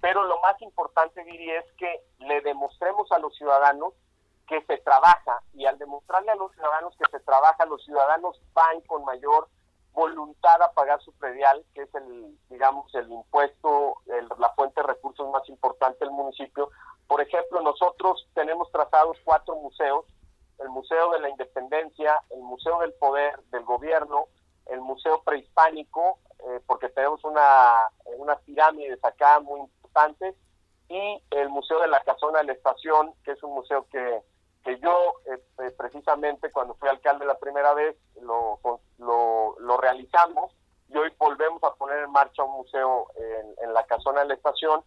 [0.00, 3.92] Pero lo más importante, diría, es que le demostremos a los ciudadanos
[4.46, 8.80] que se trabaja y al demostrarle a los ciudadanos que se trabaja, los ciudadanos van
[8.82, 9.48] con mayor
[9.92, 13.96] voluntad a pagar su predial, que es el, digamos, el impuesto,
[14.38, 16.70] la fuente de recursos más importante del municipio.
[17.08, 20.04] Por ejemplo, nosotros tenemos trazados cuatro museos,
[20.58, 24.26] el Museo de la Independencia, el Museo del Poder del Gobierno,
[24.66, 27.88] el Museo Prehispánico, eh, porque tenemos una,
[28.18, 30.34] unas pirámides acá muy importantes,
[30.88, 34.22] y el Museo de la Casona de la Estación, que es un museo que
[34.66, 38.58] que yo este, precisamente cuando fui alcalde la primera vez lo,
[38.98, 40.52] lo, realizamos
[40.88, 43.06] y hoy volvemos a poner en marcha un museo
[43.62, 44.82] en, la casona de la estación,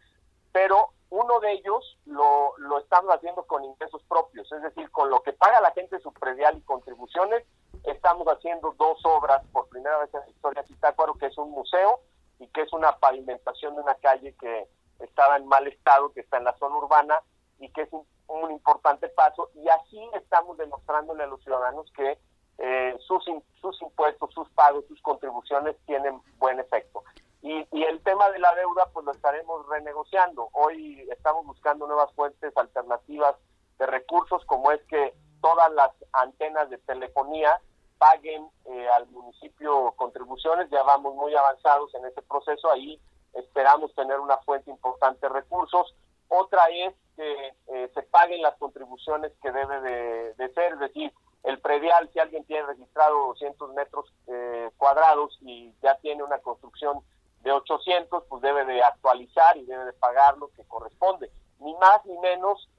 [0.51, 5.21] pero uno de ellos lo, lo estamos haciendo con ingresos propios, es decir, con lo
[5.21, 7.45] que paga la gente su predial y contribuciones,
[7.85, 11.51] estamos haciendo dos obras por primera vez en la historia de Zitácuaro, que es un
[11.51, 12.01] museo
[12.39, 14.67] y que es una pavimentación de una calle que
[14.99, 17.21] estaba en mal estado, que está en la zona urbana
[17.59, 17.93] y que es
[18.29, 19.49] un, importante paso.
[19.55, 22.17] Y así estamos demostrándole a los ciudadanos que
[22.57, 23.23] eh, sus,
[23.61, 27.03] sus impuestos, sus pagos, sus contribuciones tienen buen efecto.
[27.41, 30.49] Y, el tema de la deuda, pues lo estaremos renegociando.
[30.53, 33.35] Hoy estamos buscando nuevas fuentes alternativas
[33.77, 37.61] de recursos, como es que todas las antenas de telefonía
[37.97, 40.69] paguen eh, al municipio contribuciones.
[40.69, 42.69] Ya vamos muy avanzados en ese proceso.
[42.71, 42.99] Ahí
[43.33, 45.95] esperamos tener una fuente importante de recursos.
[46.29, 51.11] Otra es que eh, se paguen las contribuciones que debe de, ser, es decir,
[51.43, 56.99] el predial, si alguien tiene registrado 200 metros eh, cuadrados y ya tiene una construcción
[57.41, 61.31] de 800, pues debe de actualizar y debe de pagar lo que corresponde.
[61.59, 62.69] Ni más ni menos,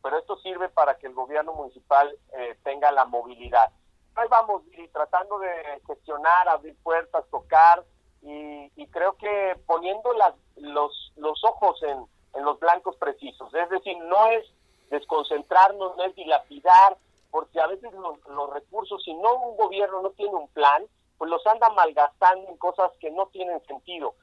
[0.00, 3.72] pero esto sirve para que el gobierno municipal eh, tenga la movilidad.
[4.14, 7.84] Ahí vamos, y tratando de gestionar, abrir puertas, tocar,
[8.22, 13.52] y, y creo que poniendo las, los, los ojos en, en los blancos precisos.
[13.54, 14.44] Es decir, no es
[14.90, 16.96] desconcentrarnos, no es dilapidar,
[17.30, 20.84] porque a veces los, los recursos, si no un gobierno no tiene un plan,
[21.20, 24.14] pues los anda malgastando en cosas que no tienen sentido.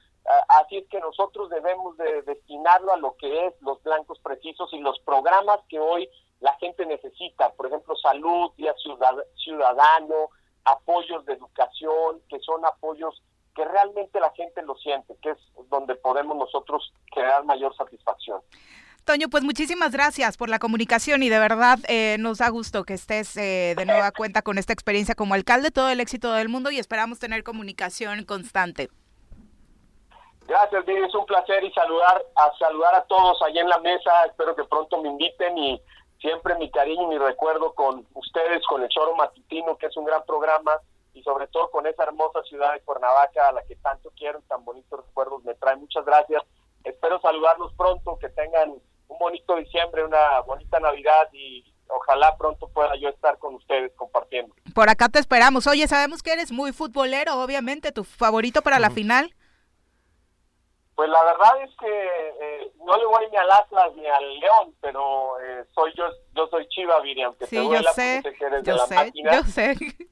[0.49, 4.79] así es que nosotros debemos de destinarlo a lo que es los blancos precisos y
[4.79, 8.73] los programas que hoy la gente necesita, por ejemplo, salud, día
[9.35, 10.29] ciudadano,
[10.65, 13.21] apoyos de educación, que son apoyos
[13.57, 15.37] que realmente la gente lo siente, que es
[15.69, 18.39] donde podemos nosotros crear mayor satisfacción.
[19.03, 22.93] Toño, pues muchísimas gracias por la comunicación y de verdad eh, nos da gusto que
[22.93, 26.69] estés eh, de nueva cuenta con esta experiencia como alcalde, todo el éxito del mundo
[26.69, 28.89] y esperamos tener comunicación constante.
[30.47, 34.11] Gracias, Didi, es un placer y saludar a saludar a todos allá en la mesa.
[34.27, 35.81] Espero que pronto me inviten y
[36.21, 40.05] siempre mi cariño y mi recuerdo con ustedes, con el Choro Matutino, que es un
[40.05, 40.73] gran programa,
[41.17, 44.43] y sobre todo con esa hermosa ciudad de Cuernavaca a la que tanto quiero y
[44.43, 45.75] tan bonitos recuerdos me trae.
[45.75, 46.43] Muchas gracias.
[46.83, 48.69] Espero saludarlos pronto, que tengan
[49.07, 54.53] un bonito diciembre, una bonita Navidad y ojalá pronto pueda yo estar con ustedes compartiendo.
[54.75, 55.65] Por acá te esperamos.
[55.65, 59.33] Oye, sabemos que eres muy futbolero, obviamente, tu favorito para la final.
[60.97, 62.07] Pues la verdad es que
[62.41, 66.47] eh, no le voy ni al Atlas ni al León, pero eh, soy yo, yo
[66.47, 69.31] soy Chiva, Viri, aunque sí, te yo sé, que eres yo de la sé, máquina.
[69.35, 69.71] Yo sé.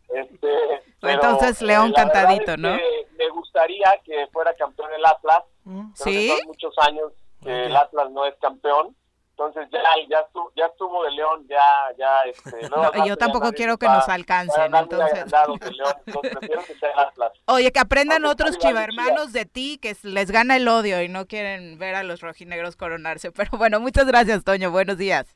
[0.10, 2.78] Este, Entonces eh, León cantadito, ¿no?
[3.18, 5.44] me gustaría que fuera campeón el Atlas.
[5.64, 5.92] Mm.
[5.96, 6.30] Sí.
[6.30, 8.96] Son muchos años que el Atlas no es campeón.
[9.38, 11.62] Entonces ya, ya, estuvo, ya estuvo de León, ya,
[11.98, 15.26] ya, este, no, yo tampoco quiero que nos alcancen, entonces.
[17.46, 21.78] Oye, que aprendan otros chivermanos de ti, que les gana el odio y no quieren
[21.78, 23.32] ver a los rojinegros coronarse.
[23.34, 25.28] Pero bueno, muchas gracias, Toño, buenos días.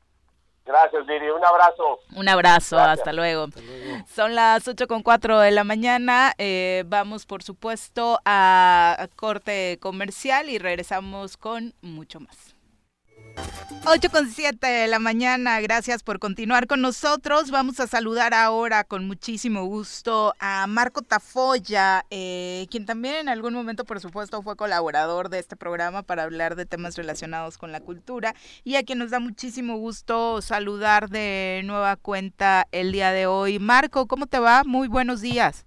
[0.64, 1.28] Gracias, Viri.
[1.28, 1.98] Un abrazo.
[2.16, 2.78] Un abrazo.
[2.78, 3.48] Hasta luego.
[4.06, 6.32] Son las ocho con cuatro de la mañana.
[6.38, 12.49] Eh, vamos, por supuesto, a corte comercial y regresamos con mucho más.
[13.92, 17.50] 8 con 7 de la mañana, gracias por continuar con nosotros.
[17.50, 23.52] Vamos a saludar ahora con muchísimo gusto a Marco Tafoya, eh, quien también en algún
[23.52, 27.80] momento, por supuesto, fue colaborador de este programa para hablar de temas relacionados con la
[27.80, 33.26] cultura y a quien nos da muchísimo gusto saludar de nueva cuenta el día de
[33.26, 33.58] hoy.
[33.58, 34.62] Marco, ¿cómo te va?
[34.62, 35.66] Muy buenos días.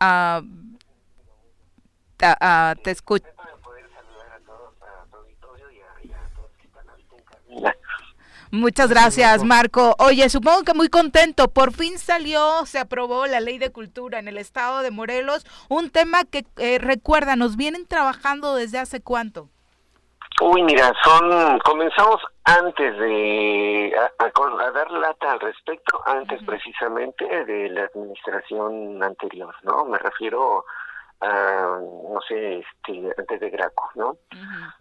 [0.00, 0.42] Ah,
[2.82, 3.26] te escucho.
[8.54, 9.96] Muchas gracias, Marco.
[9.98, 11.48] Oye, supongo que muy contento.
[11.48, 15.88] Por fin salió, se aprobó la ley de cultura en el estado de Morelos, un
[15.88, 19.48] tema que eh, recuerda, nos vienen trabajando desde hace cuánto.
[20.42, 27.84] Uy, mira, son comenzamos antes de a, dar lata al respecto, antes precisamente de la
[27.84, 29.86] administración anterior, ¿no?
[29.86, 30.66] Me refiero
[31.22, 34.16] no sé, este, antes de Graco, ¿no?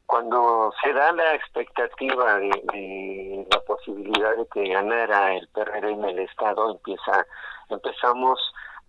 [0.06, 6.20] Cuando se da la expectativa de, la posibilidad de que ganara el PRD en el
[6.20, 7.26] Estado, empieza,
[7.70, 8.40] empezamos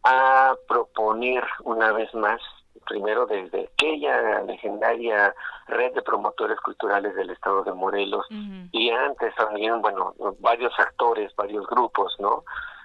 [0.04, 2.40] a proponer una vez más,
[2.86, 5.34] primero desde aquella legendaria
[5.68, 11.66] red de promotores culturales del Estado de Morelos, y antes también, bueno, varios actores, varios
[11.66, 12.44] grupos, ¿no?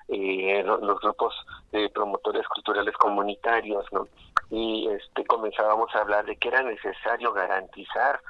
[0.10, 1.36] Eh, los grupos
[1.72, 4.08] de promotores culturales comunitarios, ¿no?
[4.50, 8.22] y este comenzábamos a hablar de que era necesario garantizar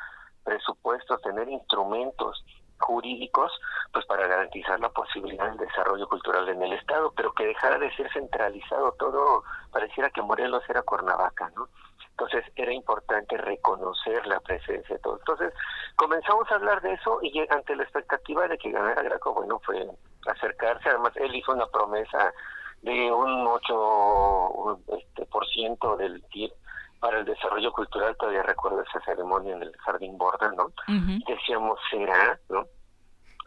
[0.44, 2.44] presupuestos, tener instrumentos
[2.80, 3.52] jurídicos
[3.92, 7.96] pues para garantizar la posibilidad del desarrollo cultural en el estado, pero que dejara de
[7.96, 11.68] ser centralizado todo, pareciera que Morelos era Cuernavaca, ¿no?
[12.12, 15.18] Entonces era importante reconocer la presencia de todo.
[15.18, 15.54] Entonces
[15.96, 19.88] comenzamos a hablar de eso y ante la expectativa de que ganara Graco, bueno, fue
[20.26, 20.89] acercarse.
[20.89, 22.34] Además, él hizo una promesa
[22.82, 26.51] de un 8% este, por ciento del PIB
[26.99, 28.15] para el desarrollo cultural.
[28.18, 30.72] Todavía recuerdo esa ceremonia en el Jardín Borda, ¿no?
[31.28, 32.39] Decíamos, ¿será?
[32.49, 32.65] ¿no?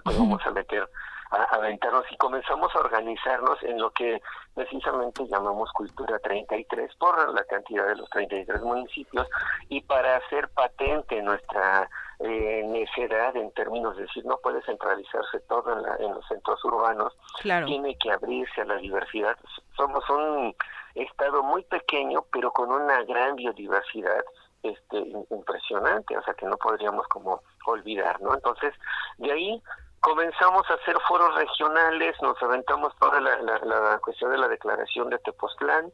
[0.05, 0.89] Pues vamos a meter
[1.31, 4.21] a aventarnos y comenzamos a organizarnos en lo que
[4.55, 9.29] precisamente llamamos Cultura 33 por la cantidad de los 33 municipios
[9.69, 11.89] y para hacer patente nuestra
[12.23, 17.17] eh, necedad en términos de decir no puede centralizarse todo en, en los centros urbanos,
[17.43, 19.37] tiene que abrirse a la diversidad.
[19.77, 20.55] Somos un
[20.95, 24.25] estado muy pequeño pero con una gran biodiversidad
[24.63, 24.99] este
[25.31, 28.35] impresionante, o sea que no podríamos como olvidar, ¿no?
[28.35, 28.75] Entonces,
[29.17, 29.63] de ahí
[30.01, 35.19] comenzamos a hacer foros regionales, nos aventamos toda la, la, cuestión de la declaración de
[35.19, 35.91] Tepoztlán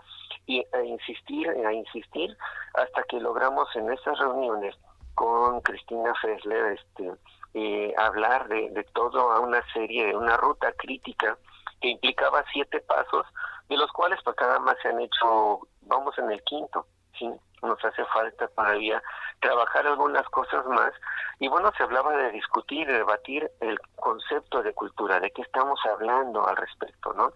[0.47, 2.37] y a insistir, a insistir,
[2.75, 4.77] hasta que logramos en esas reuniones
[5.17, 11.37] con Cristina Fessler este, hablar de, de todo a una serie, de una ruta crítica
[11.81, 13.27] que implicaba siete pasos,
[13.69, 16.87] de los cuales pues cada más se han hecho, vamos en el quinto,
[17.19, 17.29] ¿sí?
[17.63, 19.03] nos hace falta todavía
[19.41, 20.93] trabajar algunas cosas más.
[21.39, 25.81] Y bueno, se hablaba de discutir, de debatir el concepto de cultura, de qué estamos
[25.87, 27.33] hablando al respecto, ¿no?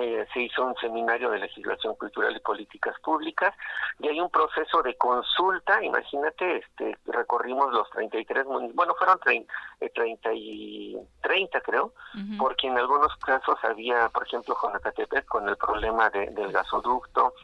[0.00, 3.54] Eh, se hizo un seminario de legislación cultural y políticas públicas
[3.98, 9.52] y hay un proceso de consulta, imagínate, este recorrimos los 33 bueno, fueron 30,
[9.94, 11.92] 30 eh, y 30 creo,
[12.38, 17.34] porque en algunos casos había, por ejemplo, Jonacatepec con el problema del gasoducto,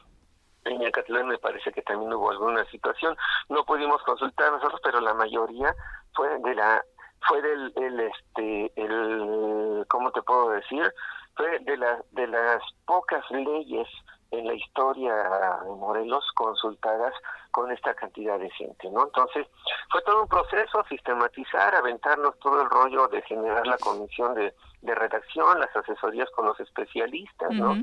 [0.65, 3.17] en Yacatlán me parece que también hubo alguna situación.
[3.51, 5.75] No pudimos consultar nosotros, pero la mayoría
[6.15, 6.83] fue de la
[7.29, 10.93] fue del el, este el cómo te puedo decir
[11.37, 13.89] fue de las de las pocas leyes
[14.31, 17.15] en la historia de Morelos consultadas
[17.53, 19.05] con esta cantidad de gente, ¿no?
[19.05, 19.47] Entonces,
[19.91, 24.95] fue todo un proceso, sistematizar, aventarnos todo el rollo de generar la comisión de, de
[24.95, 27.77] redacción, las asesorías con los especialistas, ¿no?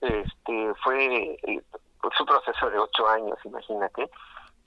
[0.00, 1.62] Este, fue eh,
[2.00, 4.08] pues, un proceso de ocho años, imagínate,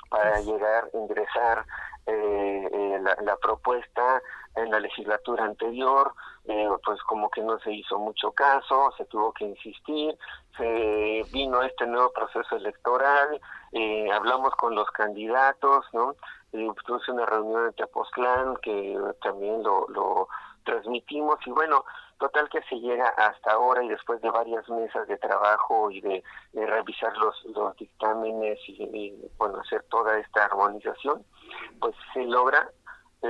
[0.09, 1.65] para llegar, ingresar
[2.05, 4.21] eh, eh, la, propuesta
[4.55, 6.13] en la legislatura anterior,
[6.45, 10.17] eh, pues como que no se hizo mucho caso, se tuvo que insistir,
[10.57, 13.39] se vino este nuevo proceso electoral,
[14.13, 16.15] hablamos con los candidatos, ¿no?
[16.51, 20.29] Tuvimos una reunión en Tepoztlán que también lo, lo
[20.63, 21.83] transmitimos y bueno,
[22.17, 26.23] Total que se llega hasta ahora y después de varias mesas de trabajo y de,
[26.53, 31.25] revisar los, los dictámenes y, bueno, hacer toda esta armonización,
[31.81, 32.69] pues se logra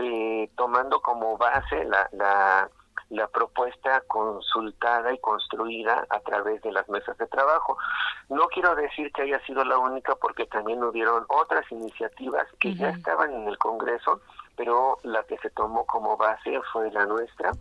[0.02, 2.70] eh, tomando como base la, la,
[3.10, 7.78] la propuesta consultada y construida a través de las mesas de trabajo.
[8.30, 12.90] No quiero decir que haya sido la única porque también hubieron otras iniciativas que ya
[12.90, 14.22] estaban en el Congreso,
[14.56, 17.52] pero la que se tomó como base fue la nuestra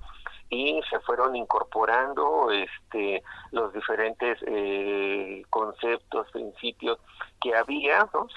[0.51, 6.99] y se fueron incorporando este los diferentes eh, conceptos, principios
[7.41, 8.28] que había, ¿no?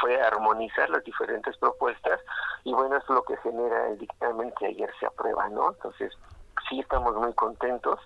[0.00, 2.20] Fue armonizar las diferentes propuestas
[2.64, 5.70] y bueno, es lo que genera el dictamen que ayer se aprueba, ¿no?
[5.70, 6.12] Entonces,
[6.68, 7.98] sí estamos muy contentos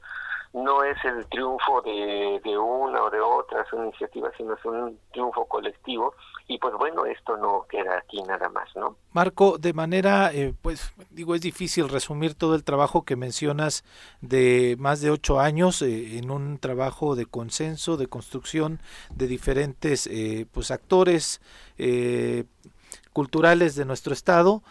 [0.52, 5.44] no es el triunfo de, de una o de otra iniciativa, sino es un triunfo
[5.46, 6.14] colectivo.
[6.48, 8.96] Y pues bueno, esto no queda aquí nada más, ¿no?
[9.12, 13.84] Marco, de manera, eh, pues digo, es difícil resumir todo el trabajo que mencionas
[14.20, 18.80] de más de ocho años eh, en un trabajo de consenso, de construcción
[19.10, 21.40] de diferentes eh, pues actores
[23.12, 24.62] culturales de nuestro estado,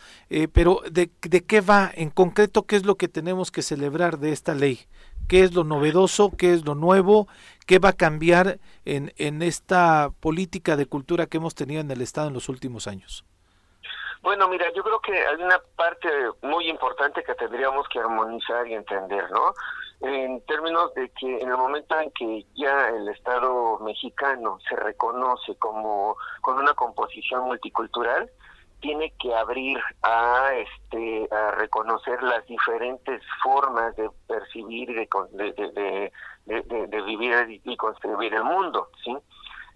[0.54, 2.64] pero de, ¿de qué va en concreto?
[2.64, 4.88] ¿Qué es lo que tenemos que celebrar de esta ley?
[5.28, 7.28] Qué es lo novedoso, qué es lo nuevo,
[7.66, 12.02] qué va a cambiar en, en esta política de cultura que hemos tenido en el
[12.02, 13.26] Estado en los últimos años.
[14.26, 16.10] Bueno, mira, yo creo que hay una parte
[16.42, 19.54] muy importante que tendríamos que armonizar y entender, ¿no?
[20.02, 25.56] En términos de que en el momento en que ya el Estado mexicano se reconoce
[25.58, 28.28] como con una composición multicultural,
[28.86, 36.12] tiene que abrir a este a reconocer las diferentes formas de percibir de, de,
[36.46, 39.18] de, de, vivir y construir el mundo sí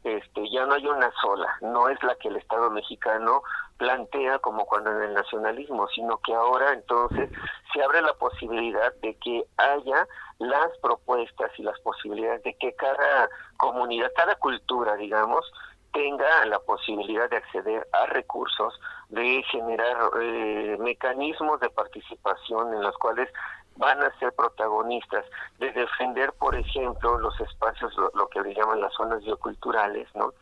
[0.04, 3.42] este ya no hay una sola no es la que el Estado mexicano
[3.78, 7.32] plantea como cuando en el nacionalismo sino que ahora entonces
[7.74, 10.08] se abre la posibilidad de que haya
[10.38, 15.52] las propuestas y las posibilidades de que cada comunidad cada cultura digamos
[15.92, 18.80] tenga la posibilidad de acceder a recursos,
[19.10, 23.30] de generar eh, mecanismos de participación en los cuales
[23.76, 25.26] van a ser protagonistas,
[25.58, 30.34] de defender, por ejemplo, los espacios, lo, que le llaman las zonas bioculturales, ¿no?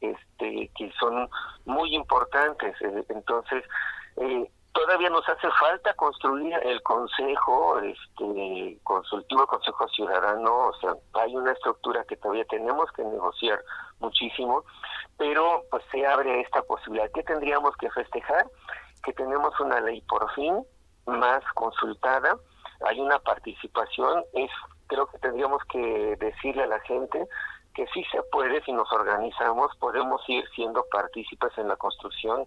[0.00, 1.28] este, que son
[1.66, 2.74] muy importantes.
[2.80, 3.64] Eh, entonces,
[4.16, 11.34] eh, todavía nos hace falta construir el consejo este consultivo consejo ciudadano o sea hay
[11.34, 13.58] una estructura que todavía tenemos que negociar
[14.00, 14.64] muchísimo
[15.16, 17.10] pero pues se abre esta posibilidad.
[17.14, 18.46] ¿Qué tendríamos que festejar
[19.02, 20.62] que tenemos una ley por fin
[21.06, 22.36] más consultada
[22.86, 24.50] hay una participación es
[24.88, 27.26] creo que tendríamos que decirle a la gente
[27.74, 32.46] que sí se puede, si nos organizamos, podemos ir siendo partícipes en la construcción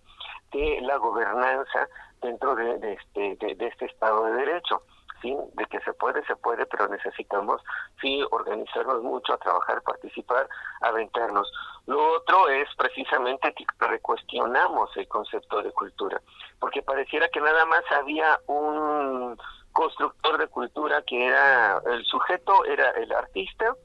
[0.52, 1.88] de la gobernanza
[2.22, 4.84] dentro de, este, de, este Estado de Derecho.
[5.22, 5.36] ¿sí?
[5.54, 7.62] De que se puede, se puede, pero necesitamos,
[8.02, 10.48] sí, organizarnos mucho, a trabajar, participar,
[10.82, 11.52] aventarnos.
[11.88, 16.22] Lo otro es precisamente que recuestionamos el concepto de cultura,
[16.60, 19.38] porque pareciera que nada más había un
[19.74, 23.76] constructor de cultura que era, el sujeto era el artista,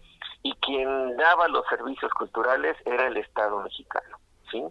[0.44, 4.18] y quien daba los servicios culturales era el Estado mexicano,
[4.50, 4.62] ¿sí?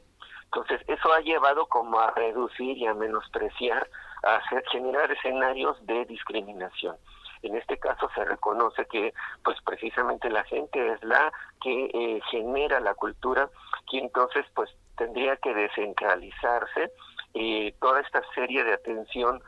[0.53, 3.89] Entonces, eso ha llevado como a reducir y a menospreciar,
[4.21, 4.39] a
[4.71, 6.95] generar escenarios de discriminación.
[7.41, 12.79] En este caso se reconoce que, pues precisamente la gente es la que eh, genera
[12.79, 13.49] la cultura,
[13.91, 16.91] y entonces, pues tendría que descentralizarse
[17.33, 19.41] eh, toda esta serie de atención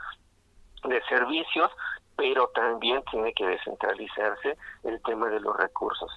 [0.84, 1.72] de servicios
[2.18, 6.10] pero también tiene que descentralizarse el tema de los recursos.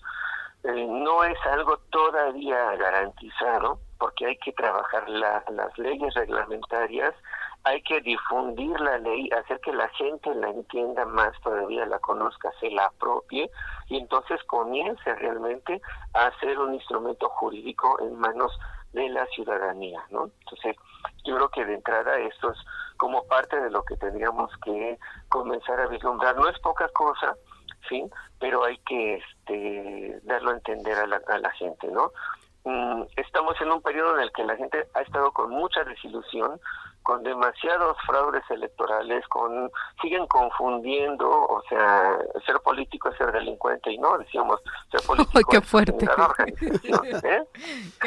[0.62, 7.14] Eh, no es algo todavía garantizado porque hay que trabajar las leyes reglamentarias,
[7.64, 12.50] hay que difundir la ley, hacer que la gente la entienda más todavía, la conozca,
[12.60, 13.50] se la apropie
[13.88, 15.80] y entonces comience realmente
[16.14, 18.56] a ser un instrumento jurídico en manos
[18.92, 20.30] de la ciudadanía, ¿no?
[20.40, 20.76] Entonces,
[21.24, 22.58] yo creo que de entrada esto es
[22.96, 26.36] como parte de lo que tendríamos que comenzar a vislumbrar.
[26.36, 27.36] No es poca cosa,
[27.88, 28.04] sí,
[28.38, 32.12] pero hay que este, darlo a entender a la, a la gente, ¿no?
[32.68, 36.60] Mm, estamos en un periodo en el que la gente ha estado con mucha desilusión,
[37.02, 39.70] con demasiados fraudes electorales, con
[40.02, 44.60] siguen confundiendo, o sea, ser político es ser delincuente y no, decíamos,
[44.90, 46.04] ser político qué fuerte.
[47.24, 47.44] ¿eh?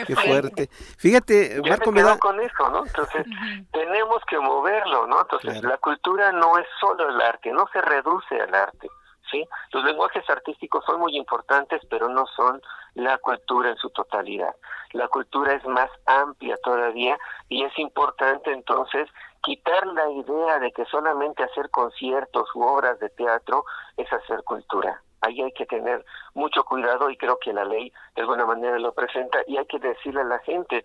[0.06, 0.70] Qué, fuerte.
[1.00, 2.86] Fíjate, Marco me, con eso, ¿no?
[2.86, 3.26] Entonces,
[3.72, 5.22] tenemos que moverlo, ¿no?
[5.22, 8.88] Entonces, la cultura no es solo el arte, no se reduce al arte.
[9.32, 9.48] ¿Sí?
[9.72, 12.62] Los lenguajes artísticos son muy importantes, pero no son
[12.96, 14.54] la cultura en su totalidad.
[14.92, 17.18] La cultura es más amplia todavía
[17.48, 19.08] y es importante entonces
[19.42, 23.64] quitar la idea de que solamente hacer conciertos u obras de teatro
[23.98, 25.02] es hacer cultura.
[25.22, 26.04] Ahí hay que tener
[26.34, 29.80] mucho cuidado y creo que la ley de alguna manera lo presenta y hay que
[29.80, 30.84] decirle a la gente,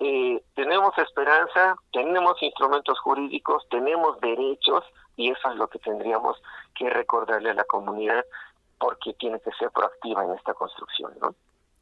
[0.00, 4.84] eh, tenemos esperanza, tenemos instrumentos jurídicos, tenemos derechos
[5.16, 6.40] y eso es lo que tendríamos
[6.74, 8.24] que recordarle a la comunidad
[8.78, 11.34] porque tiene que ser proactiva en esta construcción, ¿no?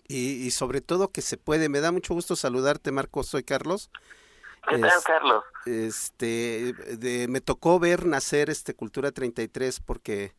[0.08, 1.70] Y, sobre todo que se puede.
[1.70, 3.28] Me da mucho gusto saludarte, Marcos.
[3.28, 3.88] Soy Carlos.
[4.68, 5.42] ¿Qué tal, Carlos?
[5.64, 10.34] Este, de, me tocó ver nacer este Cultura 33 porque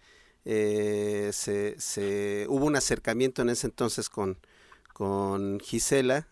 [0.46, 4.38] eh, se, se, hubo un acercamiento en ese entonces con,
[4.94, 6.28] con Gisela.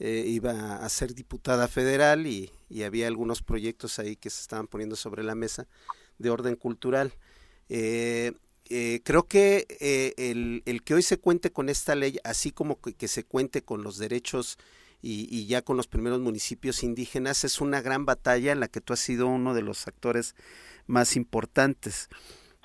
[0.00, 4.66] Eh, iba a ser diputada federal y, y, había algunos proyectos ahí que se estaban
[4.66, 5.66] poniendo sobre la mesa
[6.18, 7.14] de orden cultural.
[7.68, 8.32] Eh,
[8.68, 10.14] eh, creo que eh,
[10.64, 13.98] el, que hoy se cuente con esta ley, así como que, se cuente con los
[13.98, 14.58] derechos
[15.02, 18.92] y, ya con los primeros municipios indígenas, es una gran batalla en la que tú
[18.92, 20.34] has sido uno de los actores
[20.86, 22.08] más importantes.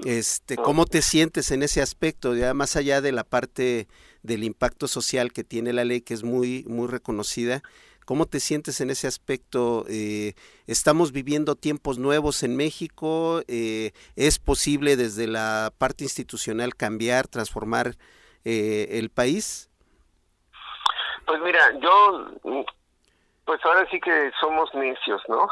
[0.04, 2.36] Este, ¿Cómo te sientes en ese aspecto?
[2.36, 3.88] Ya más allá de la parte
[4.24, 7.62] del impacto social que tiene la ley, que es muy, muy reconocida,
[8.06, 9.86] ¿Cómo te sientes en ese aspecto?
[9.88, 10.34] Eh,
[10.68, 13.42] ¿Estamos viviendo tiempos nuevos en México?
[13.48, 17.96] Eh, ¿Es posible desde la parte institucional cambiar, transformar
[18.44, 19.70] eh, el país?
[21.26, 22.32] Pues mira, yo,
[23.46, 25.48] pues ahora sí que somos necios, ¿no?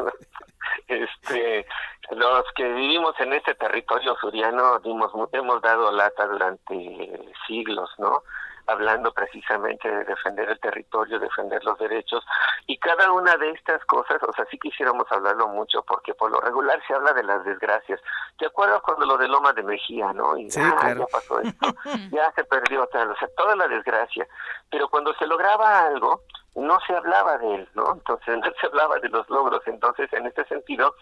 [0.86, 1.66] este,
[2.10, 8.22] los que vivimos en este territorio suriano dimos, hemos dado lata durante siglos, ¿no?
[8.66, 12.24] Hablando precisamente de defender el territorio, defender los derechos,
[12.66, 16.40] y cada una de estas cosas, o sea, sí quisiéramos hablarlo mucho, porque por lo
[16.40, 18.00] regular se habla de las desgracias.
[18.38, 20.36] ¿Te acuerdas cuando lo de Loma de Mejía, no?
[20.36, 21.66] Y sí, ah, ya pasó esto,
[22.10, 24.26] ya se perdió tal, o sea, toda la desgracia.
[24.70, 26.22] Pero cuando se lograba algo,
[26.54, 27.92] no se hablaba de él, ¿no?
[27.92, 29.62] Entonces no se hablaba de los logros.
[29.66, 30.94] Entonces, en este sentido,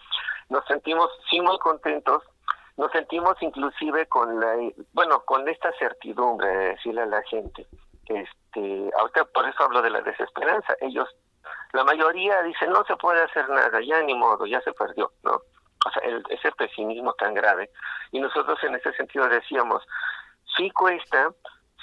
[0.49, 2.23] nos sentimos sí muy contentos
[2.77, 4.55] nos sentimos inclusive con la
[4.93, 7.67] bueno con esta certidumbre de decirle a la gente
[8.05, 11.07] este ahorita por eso hablo de la desesperanza ellos
[11.73, 15.41] la mayoría dicen no se puede hacer nada ya ni modo ya se perdió no
[15.85, 17.69] o sea ese pesimismo tan grave.
[18.11, 19.83] Y nosotros en ese sentido decíamos
[20.57, 21.33] sí cuesta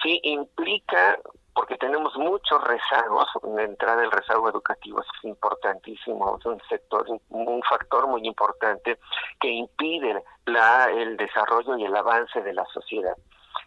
[0.02, 1.18] sí implica
[1.54, 7.62] porque tenemos muchos rezagos, la entrada del rezago educativo es importantísimo, es un sector, un
[7.62, 8.98] factor muy importante
[9.40, 13.16] que impide la, el desarrollo y el avance de la sociedad.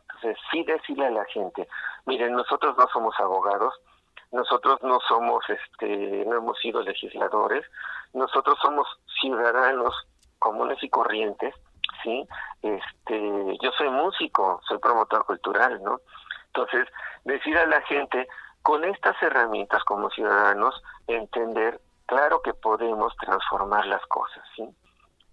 [0.01, 1.67] Entonces, sí decirle a la gente,
[2.05, 3.73] miren, nosotros no somos abogados,
[4.31, 7.65] nosotros no somos, este, no hemos sido legisladores,
[8.13, 8.87] nosotros somos
[9.21, 9.93] ciudadanos
[10.39, 11.53] comunes y corrientes,
[12.03, 12.27] ¿sí?
[12.61, 15.99] Este, yo soy músico, soy promotor cultural, ¿no?
[16.55, 16.87] Entonces,
[17.23, 18.27] decir a la gente,
[18.61, 24.69] con estas herramientas como ciudadanos, entender, claro que podemos transformar las cosas, ¿sí?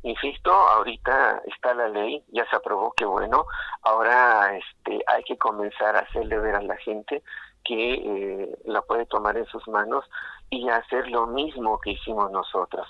[0.02, 3.44] Insisto, ahorita está la ley, ya se aprobó, que bueno,
[3.82, 7.22] ahora este, hay que comenzar a hacerle ver a la gente
[7.64, 10.06] que eh, la puede tomar en sus manos
[10.48, 12.88] y hacer lo mismo que hicimos nosotros.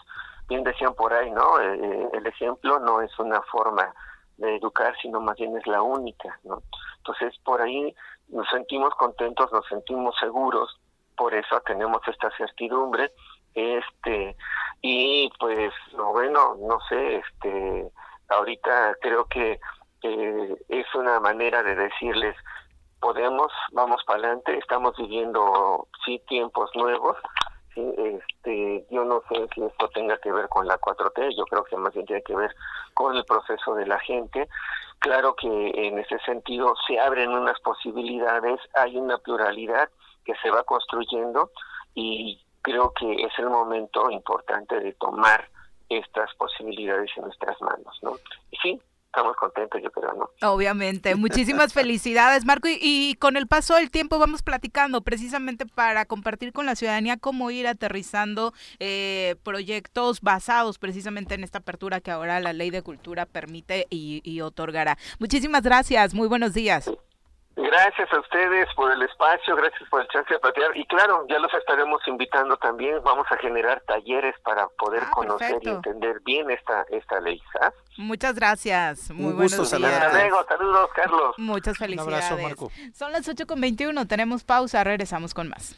[0.48, 1.60] Bien decían por ahí, ¿no?
[1.60, 3.92] Eh, eh, el ejemplo no es una forma
[4.36, 6.62] de educar, sino más bien es la única, ¿no?
[6.98, 7.94] Entonces, por ahí
[8.32, 10.78] nos sentimos contentos, nos sentimos seguros,
[11.16, 13.12] por eso tenemos esta certidumbre,
[13.54, 14.36] este,
[14.80, 17.90] y pues, no, bueno, no sé, este,
[18.28, 19.60] ahorita creo que
[20.02, 22.36] es una manera de decirles,
[23.00, 27.16] podemos, vamos para adelante, estamos viviendo, sí, tiempos nuevos,
[27.74, 31.64] sí, este, yo no sé si esto tenga que ver con la 4T, yo creo
[31.64, 32.54] que más bien tiene que ver
[32.94, 34.48] con el proceso de la gente,
[35.00, 39.88] Claro que en ese sentido se abren unas posibilidades, hay una pluralidad
[40.24, 41.50] que se va construyendo
[41.94, 45.48] y creo que es el momento importante de tomar
[45.88, 48.12] estas posibilidades en nuestras manos, ¿no?
[48.62, 50.48] Sí, estamos contentos, yo creo, ¿no?
[50.48, 51.14] Obviamente.
[51.16, 52.68] Muchísimas felicidades, Marco.
[52.70, 57.50] Y, con el paso del tiempo vamos platicando precisamente para compartir con la ciudadanía cómo
[57.50, 63.26] ir aterrizando eh, proyectos basados precisamente en esta apertura que ahora la ley de cultura
[63.26, 64.96] permite y, y otorgará.
[65.18, 66.14] Muchísimas gracias.
[66.14, 66.90] Muy buenos días.
[67.56, 70.76] Gracias a ustedes por el espacio, gracias por el chance de platicar.
[70.76, 73.02] Y claro, ya los estaremos invitando también.
[73.02, 77.40] Vamos a generar talleres para poder ah, conocer y entender bien esta, esta ley.
[77.96, 79.10] Muchas gracias.
[79.10, 80.12] Muy buenos días.
[80.48, 81.34] Saludos, Carlos.
[81.38, 82.56] Muchas felicidades.
[82.94, 85.76] Son las 8 con 21, tenemos pausa, regresamos con más.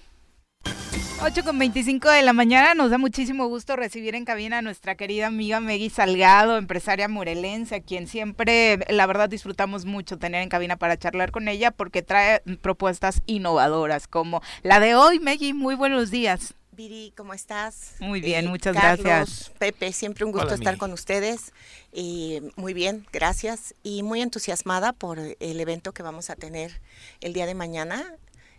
[1.24, 4.96] 8 con 25 de la mañana, nos da muchísimo gusto recibir en cabina a nuestra
[4.96, 10.48] querida amiga Meggy Salgado, empresaria morelense, a quien siempre, la verdad, disfrutamos mucho tener en
[10.48, 15.20] cabina para charlar con ella porque trae propuestas innovadoras como la de hoy.
[15.20, 16.54] Meggy, muy buenos días.
[16.72, 17.94] Viri, ¿cómo estás?
[18.00, 19.52] Muy bien, eh, muchas gracias.
[19.60, 21.52] Pepe, siempre un gusto estar con ustedes.
[21.92, 23.76] Y muy bien, gracias.
[23.84, 26.80] Y muy entusiasmada por el evento que vamos a tener
[27.20, 28.16] el día de mañana.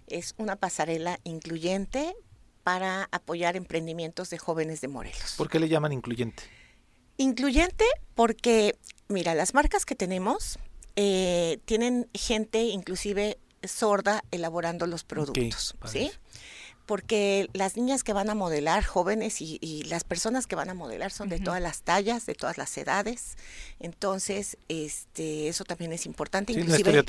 [0.08, 2.16] Es una pasarela incluyente
[2.64, 5.36] para apoyar emprendimientos de jóvenes de Morelos.
[5.38, 6.44] ¿Por qué le llaman incluyente?
[7.18, 7.86] Incluyente
[8.16, 8.76] porque,
[9.08, 10.58] mira, las marcas que tenemos
[10.96, 16.12] eh, tienen gente inclusive sorda elaborando los productos, ¿sí?
[16.94, 21.10] Porque las niñas que van a modelar, jóvenes y, las personas que van a modelar
[21.10, 23.36] son de todas las tallas, de todas las edades.
[23.80, 26.54] Entonces, este, eso también es importante.
[26.54, 27.04] Sí, inclusive,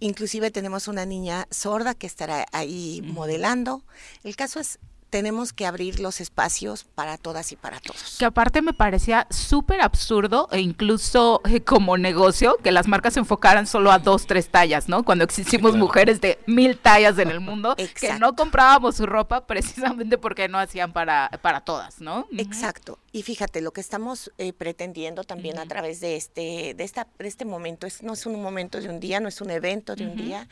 [0.00, 3.84] inclusive tenemos una niña sorda que estará ahí modelando.
[4.22, 4.78] El caso es
[5.10, 8.16] tenemos que abrir los espacios para todas y para todos.
[8.18, 13.20] Que aparte me parecía súper absurdo e incluso eh, como negocio que las marcas se
[13.20, 15.04] enfocaran solo a dos, tres tallas, ¿no?
[15.04, 20.18] Cuando existimos mujeres de mil tallas en el mundo que no comprábamos su ropa precisamente
[20.18, 22.26] porque no hacían para, para todas, ¿no?
[22.36, 22.98] Exacto.
[23.12, 27.28] Y fíjate, lo que estamos eh, pretendiendo también a través de este, de esta, de
[27.28, 30.06] este momento, es, no es un momento de un día, no es un evento de
[30.06, 30.48] un día,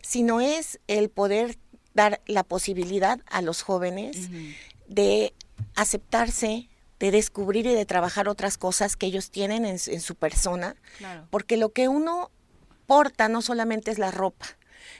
[0.00, 1.58] sino es el poder
[1.98, 4.30] dar la posibilidad a los jóvenes
[4.86, 5.34] de
[5.74, 6.68] aceptarse,
[7.00, 10.76] de descubrir y de trabajar otras cosas que ellos tienen en, su persona,
[11.30, 12.30] porque lo que uno
[12.86, 14.46] porta no solamente es la ropa,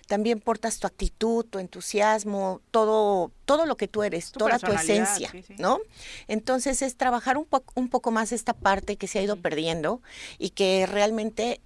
[0.08, 5.30] también portas tu actitud, tu entusiasmo, todo, todo lo que tú eres, toda tu esencia,
[5.56, 5.78] ¿no?
[6.26, 7.46] Entonces es trabajar un,
[7.76, 10.02] un poco más esta parte que se ha ido perdiendo
[10.36, 11.60] y que realmente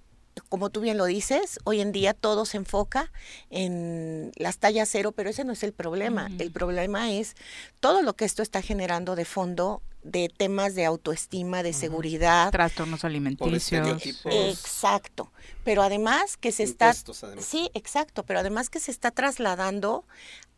[0.49, 3.11] como tú bien lo dices, hoy en día todo se enfoca
[3.49, 6.29] en las tallas cero, pero ese no es el problema.
[6.39, 7.35] El problema es
[7.79, 12.51] todo lo que esto está generando de fondo de temas de autoestima, de seguridad.
[12.51, 14.05] Trastornos alimenticios.
[14.25, 15.31] Exacto.
[15.63, 16.93] Pero además que se está...
[16.93, 18.23] Sí, exacto.
[18.23, 20.05] Pero además que se está trasladando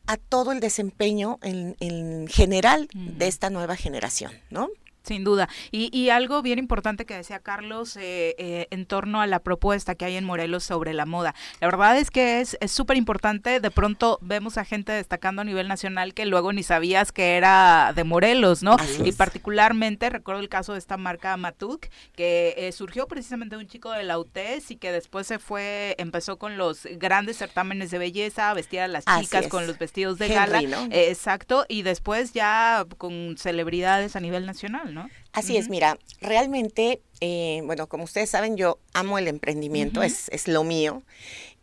[0.08, 4.70] a todo el desempeño en, general de esta nueva generación, ¿no?
[5.06, 5.48] Sin duda.
[5.72, 9.96] Y, y algo bien importante que decía Carlos eh, eh, en torno a la propuesta
[9.96, 11.36] que hay en Morelos sobre la moda.
[11.62, 13.60] La verdad es que es súper importante.
[13.60, 17.94] De pronto vemos a gente destacando a nivel nacional que luego ni sabías que era
[17.96, 18.78] de Morelos, ¿no?
[19.04, 23.68] y particularmente recuerdo el caso de esta marca Matuk, que eh, surgió precisamente de un
[23.68, 27.98] chico de la UTES y que después se fue, empezó con los grandes certámenes de
[27.98, 30.62] belleza, vestir a las chicas con los vestidos de gala.
[30.92, 31.66] exacto.
[31.68, 34.95] Y después ya con celebridades a nivel nacional.
[35.34, 40.48] Así es, mira, realmente, eh, bueno, como ustedes saben, yo amo el emprendimiento, es, es
[40.48, 41.04] lo mío,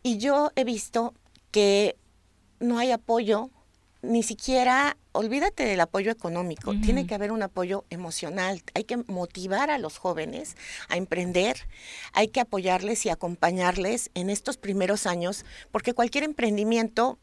[0.03, 1.13] y yo he visto
[1.51, 1.95] que
[2.59, 3.49] no hay apoyo,
[4.01, 9.69] ni siquiera, olvídate del apoyo económico, tiene que haber un apoyo emocional, hay que motivar
[9.69, 10.57] a los jóvenes
[10.89, 11.55] a emprender,
[12.11, 17.17] hay que apoyarles y acompañarles en estos primeros años, porque cualquier emprendimiento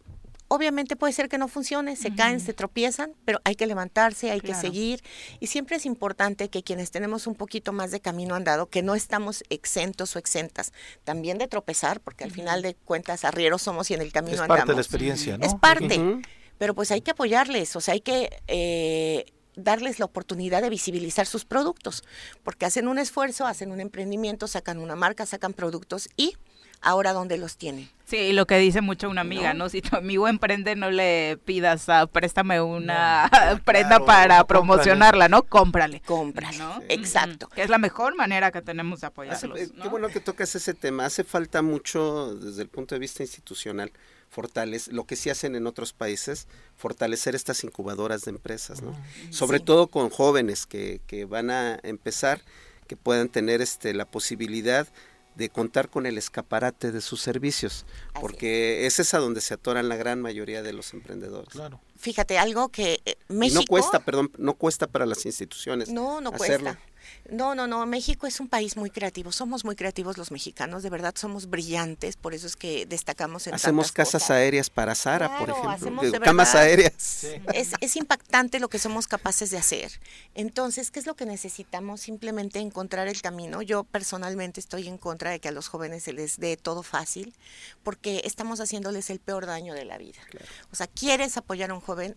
[0.53, 4.41] Obviamente puede ser que no funcione, se caen, se tropiezan, pero hay que levantarse, hay
[4.41, 5.01] que seguir.
[5.39, 8.97] Y siempre es importante que quienes tenemos un poquito más de camino andado, que no
[8.97, 10.73] estamos exentos o exentas
[11.05, 14.57] también de tropezar, porque al final de cuentas arrieros somos y en el camino andamos.
[14.57, 15.47] Es parte de la experiencia, ¿no?
[15.47, 16.21] Es parte,
[16.59, 18.43] pero pues hay que apoyarles, o sea, hay que...
[18.49, 22.03] Eh, darles la oportunidad de visibilizar sus productos,
[22.43, 26.35] porque hacen un esfuerzo, hacen un emprendimiento, sacan una marca, sacan productos y
[26.81, 27.91] ahora dónde los tiene.
[28.07, 29.69] Sí, lo que dice mucho una amiga, ¿no?
[29.69, 33.31] Si tu amigo emprende, no le pidas, a, préstame una
[33.65, 35.45] prenda para promocionarla, ¿no?
[35.45, 36.03] Cómprale.
[36.05, 36.83] Cómprale, ¿no?
[36.89, 37.49] Exacto.
[37.49, 39.61] Que es la mejor manera que tenemos de apoyarlos.
[39.61, 41.05] Eh, qué bueno que tocas ese tema.
[41.05, 43.93] Hace falta mucho, desde el punto de vista institucional,
[44.29, 48.93] fortalecer, lo que sí hacen en otros países, fortalecer estas incubadoras de empresas, ¿no?
[49.31, 52.41] Sobre todo con jóvenes que, que van a empezar,
[52.89, 54.89] que puedan tener este, la posibilidad
[55.41, 57.87] de contar con el escaparate de sus servicios,
[58.21, 59.01] porque es.
[59.01, 61.49] esa donde se atoran la gran mayoría de los emprendedores.
[61.49, 61.81] Claro.
[61.97, 63.63] Fíjate, algo que México...
[63.63, 65.89] no cuesta, perdón, no cuesta para las instituciones.
[65.89, 66.79] No, no cuesta.
[67.31, 67.85] No, no, no.
[67.87, 69.33] México es un país muy creativo.
[69.33, 70.83] Somos muy creativos los mexicanos.
[70.83, 72.17] De verdad, somos brillantes.
[72.17, 76.21] Por eso es que destacamos en Hacemos casas aéreas para Sara, por ejemplo.
[76.21, 77.27] Camas aéreas.
[77.55, 80.01] Es, es impactante lo que somos capaces de hacer.
[80.35, 82.01] Entonces, ¿qué es lo que necesitamos?
[82.01, 83.63] Simplemente encontrar el camino.
[83.63, 87.35] Yo personalmente estoy en contra de que a los jóvenes se les dé todo fácil,
[87.83, 90.21] porque estamos haciéndoles el peor daño de la vida.
[90.73, 92.17] O sea, quieres apoyar a un joven,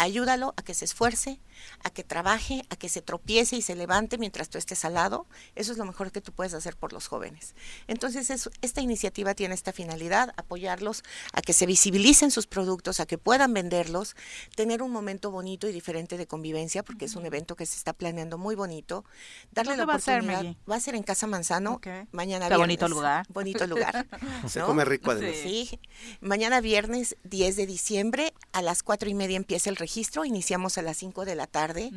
[0.00, 1.40] ayúdalo a que se esfuerce,
[1.84, 5.26] a que trabaje, a que se tropiece y se levante mientras tú estés al lado.
[5.54, 7.54] Eso es lo mejor que tú puedes hacer por los jóvenes.
[7.86, 11.02] Entonces, esta iniciativa tiene esta finalidad, apoyarlos
[11.32, 14.16] a que se visibilicen sus productos, a que puedan venderlos,
[14.56, 17.92] tener un momento bonito y diferente de convivencia, porque es un evento que se está
[17.92, 19.04] planeando muy bonito.
[19.52, 20.34] Darle la oportunidad.
[20.34, 21.80] Va a, ser, va a ser en Casa Manzano,
[22.12, 22.58] mañana viernes.
[22.58, 23.26] bonito lugar.
[23.28, 24.06] Bonito lugar.
[24.48, 25.36] se come rico además.
[25.42, 25.78] Sí.
[26.20, 29.89] Mañana viernes 10 de diciembre a las cuatro y media empieza el registro,
[30.24, 31.90] iniciamos a las 5 de la tarde.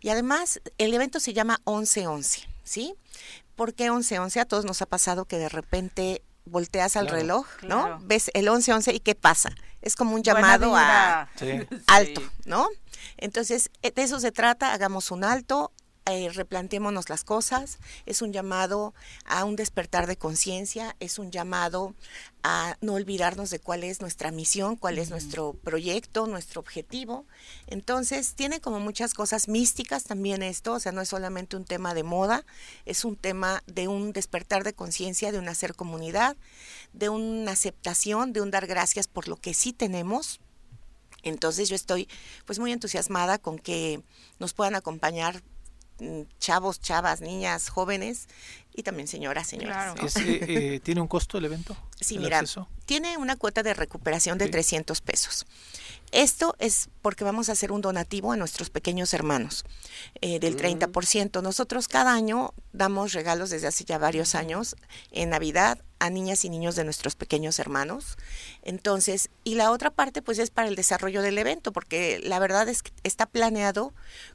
[0.00, 2.94] Y además, el evento se llama 11-11, ¿sí?
[3.56, 4.40] ¿Por qué 11-11?
[4.40, 8.00] A todos nos ha pasado que de repente volteas al reloj, ¿no?
[8.02, 9.50] Ves el 11-11 y ¿qué pasa?
[9.82, 11.28] Es como un llamado a
[11.86, 12.68] alto, ¿no?
[13.16, 15.72] Entonces, de eso se trata, hagamos un alto,
[16.06, 18.94] eh, replanteémonos las cosas, es un llamado
[19.26, 21.94] a un despertar de conciencia, es un llamado
[22.42, 27.26] a no olvidarnos de cuál es nuestra misión, cuál es nuestro proyecto, nuestro objetivo.
[27.66, 31.92] Entonces, tiene como muchas cosas místicas también esto, o sea, no es solamente un tema
[31.94, 32.44] de moda,
[32.86, 36.36] es un tema de un despertar de conciencia, de un hacer comunidad,
[36.92, 40.40] de una aceptación, de un dar gracias por lo que sí tenemos.
[41.22, 42.08] Entonces yo estoy
[42.46, 44.02] pues muy entusiasmada con que
[44.38, 45.42] nos puedan acompañar
[46.38, 48.28] chavos, chavas, niñas, jóvenes
[48.74, 49.96] y también señoras, señoras.
[50.16, 51.76] Eh, eh, ¿Tiene un costo el evento?
[52.00, 52.42] Sí, mira,
[52.86, 55.46] tiene una cuota de recuperación de 300 pesos.
[56.12, 59.64] Esto es porque vamos a hacer un donativo a nuestros pequeños hermanos
[60.20, 61.38] eh, del 30%.
[61.38, 61.42] Mm.
[61.42, 64.74] Nosotros cada año damos regalos desde hace ya varios años
[65.12, 68.16] en Navidad a niñas y niños de nuestros pequeños hermanos.
[68.62, 72.68] Entonces, y la otra parte pues es para el desarrollo del evento, porque la verdad
[72.68, 73.92] es que está planeado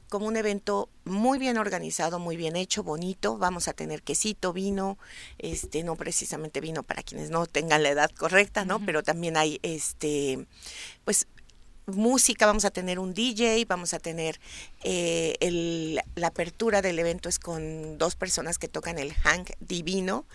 [0.08, 3.36] como un evento muy bien organizado, muy bien hecho, bonito.
[3.36, 4.02] Vamos a tener
[4.52, 4.98] vino,
[5.38, 8.84] este, no precisamente vino para quienes no tengan la edad correcta, ¿no?
[8.84, 10.46] Pero también hay este,
[11.04, 11.26] pues
[11.86, 14.40] música, vamos a tener un DJ, vamos a tener
[14.82, 20.26] eh, el, la apertura del evento es con dos personas que tocan el hang divino,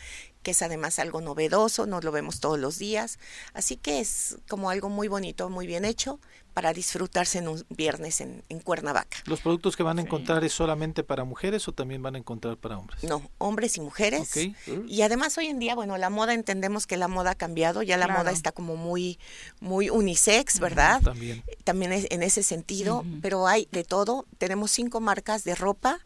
[0.43, 3.19] que es además algo novedoso, nos lo vemos todos los días,
[3.53, 6.19] así que es como algo muy bonito, muy bien hecho,
[6.53, 9.17] para disfrutarse en un viernes en, en Cuernavaca.
[9.25, 12.57] ¿Los productos que van a encontrar es solamente para mujeres o también van a encontrar
[12.57, 13.03] para hombres?
[13.03, 14.31] No, hombres y mujeres.
[14.35, 14.55] Ok.
[14.87, 17.97] Y además hoy en día, bueno, la moda entendemos que la moda ha cambiado, ya
[17.97, 18.19] la Claro.
[18.23, 19.17] moda está como muy,
[19.59, 21.01] muy unisex, ¿verdad?
[21.01, 21.43] También.
[21.63, 24.25] También es en ese sentido, pero hay de todo.
[24.37, 25.99] Tenemos cinco marcas de ropa,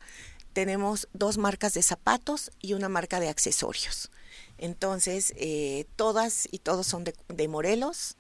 [0.54, 4.12] tenemos dos marcas de zapatos y una marca de accesorios.
[4.58, 8.16] Entonces, eh, todas y todos son de, de Morelos.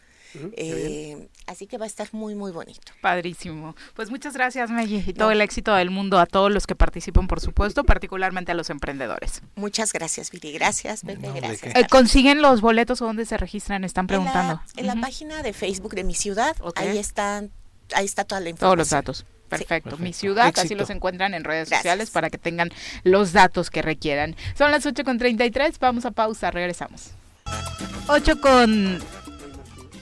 [0.57, 2.91] Eh, así que va a estar muy, muy bonito.
[3.01, 3.75] Padrísimo.
[3.93, 7.27] Pues muchas gracias, Maggie, y todo el éxito del mundo a todos los que participan,
[7.27, 9.41] por supuesto, particularmente a los emprendedores.
[9.55, 10.51] Muchas gracias, Viri.
[10.53, 11.27] Gracias, Pepe.
[11.27, 11.75] No, ¿de gracias.
[11.75, 13.83] Eh, ¿Consiguen los boletos o dónde se registran?
[13.83, 14.53] Están preguntando.
[14.53, 15.01] En la, en la Ujú.
[15.01, 17.51] página de Facebook de mi ciudad, ahí están,
[17.93, 18.67] ahí está toda la información.
[18.67, 19.25] Todos los datos.
[19.49, 19.91] Perfecto.
[19.91, 20.19] Mi Perfecto.
[20.19, 21.81] ciudad, así los encuentran en redes Gracias.
[21.83, 22.71] sociales para que tengan
[23.03, 24.35] los datos que requieran.
[24.57, 27.11] Son las 8 con 33, vamos a pausa, regresamos.
[28.07, 28.99] 8 con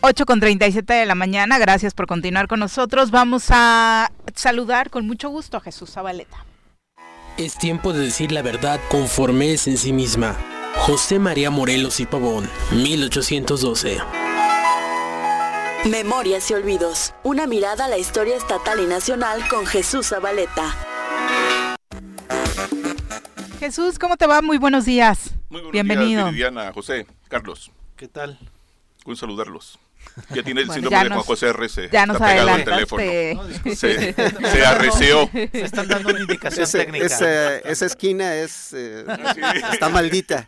[0.06, 3.10] 8 con 37 de la mañana, gracias por continuar con nosotros.
[3.10, 6.46] Vamos a saludar con mucho gusto a Jesús Zabaleta.
[7.38, 10.36] Es tiempo de decir la verdad conforme es en sí misma.
[10.76, 14.00] José María Morelos y Pavón, 1812.
[15.90, 17.14] Memorias y Olvidos.
[17.24, 20.76] Una mirada a la historia estatal y nacional con Jesús Zabaleta.
[23.62, 24.42] Jesús, ¿cómo te va?
[24.42, 25.32] Muy buenos días.
[25.48, 26.24] Muy buenos Bienvenido.
[26.24, 27.72] días, Viridiana, José, Carlos.
[27.96, 28.38] ¿Qué tal?
[29.06, 29.80] Un saludarlos.
[30.30, 31.90] Ya tiene el Bueno, síndrome ya de Juan nos- José RC.
[31.92, 33.04] Ya nos Está pegado al teléfono.
[33.36, 33.76] No.
[33.76, 35.30] Se, se arreceó.
[35.34, 37.06] Se están dando una indicación Ese- técnica.
[37.06, 39.42] esa, esa esquina es eh, Así.
[39.74, 40.48] está maldita.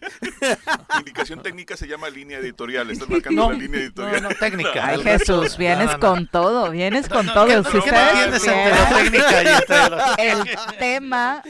[1.00, 2.90] Indicación técnica se llama línea editorial.
[2.92, 4.24] Estás marcando No, la línea no, editorial.
[4.24, 4.86] no, técnica.
[4.88, 6.00] Ay, Jesús, vienes no, no, no.
[6.00, 7.46] con todo, vienes con todo.
[7.48, 10.44] ¿Qué, Si ustedes no el
[10.78, 11.42] tema,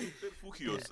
[0.60, 0.91] Refugios.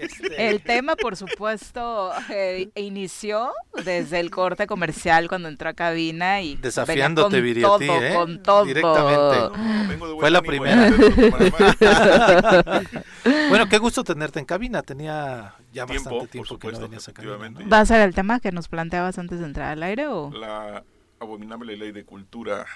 [0.00, 3.50] este, el tema, por supuesto, eh, inició
[3.84, 8.14] desde el corte comercial cuando entró a cabina y Desafiándote, venía con todo, ¿eh?
[8.14, 8.64] con todo.
[8.64, 9.58] Directamente.
[9.58, 10.90] No, vengo de buen Fue la ánimo, primera.
[10.90, 12.88] mal.
[13.48, 14.82] Bueno, qué gusto tenerte en cabina.
[14.82, 17.34] Tenía ya Tiempo, bastante tiempo que no venías a cabina.
[17.34, 17.64] efectivamente.
[17.64, 17.70] ¿no?
[17.70, 20.30] ¿Va a ser el tema que nos planteabas antes de entrar al aire o...?
[20.32, 20.82] La
[21.20, 22.66] abominable ley de cultura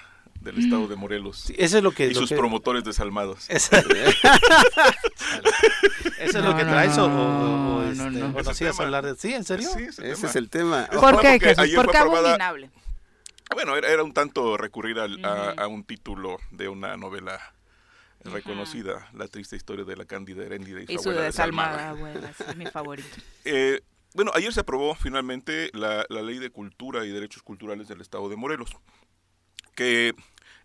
[0.41, 2.07] del estado de Morelos Sí, eso es lo que...
[2.07, 3.45] y lo sus que- promotores desalmados.
[3.49, 3.75] Eso,
[6.19, 8.39] ¿Eso es lo que no, traes o, o- o, no, este, no, no.
[8.39, 9.15] Ese hablar de...
[9.15, 9.69] Sí, ¿en serio?
[9.75, 10.87] Sí, ese es el tema.
[10.91, 11.63] ¿Por bueno, qué, porque Jesús?
[11.63, 12.69] ayer ¿Por fue qué aprobada- abominable?
[13.53, 17.39] Bueno, era, era un tanto recurrir al- a, a un título de una novela
[18.23, 22.31] reconocida, La triste historia de la Cándida Heréndida y su, Y su abuela desalmada, abuela,
[22.49, 23.07] es mi favorito.
[23.45, 23.81] Eh,
[24.13, 28.27] bueno, ayer se aprobó finalmente la, la Ley de Cultura y Derechos Culturales del Estado
[28.27, 28.75] de Morelos,
[29.77, 30.15] que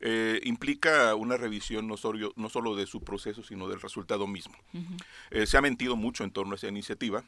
[0.01, 4.57] eh, implica una revisión no, solo- no solo de su proceso, sino del resultado mismo.
[5.31, 7.23] Eh, se ha mentido mucho en torno a esa iniciativa,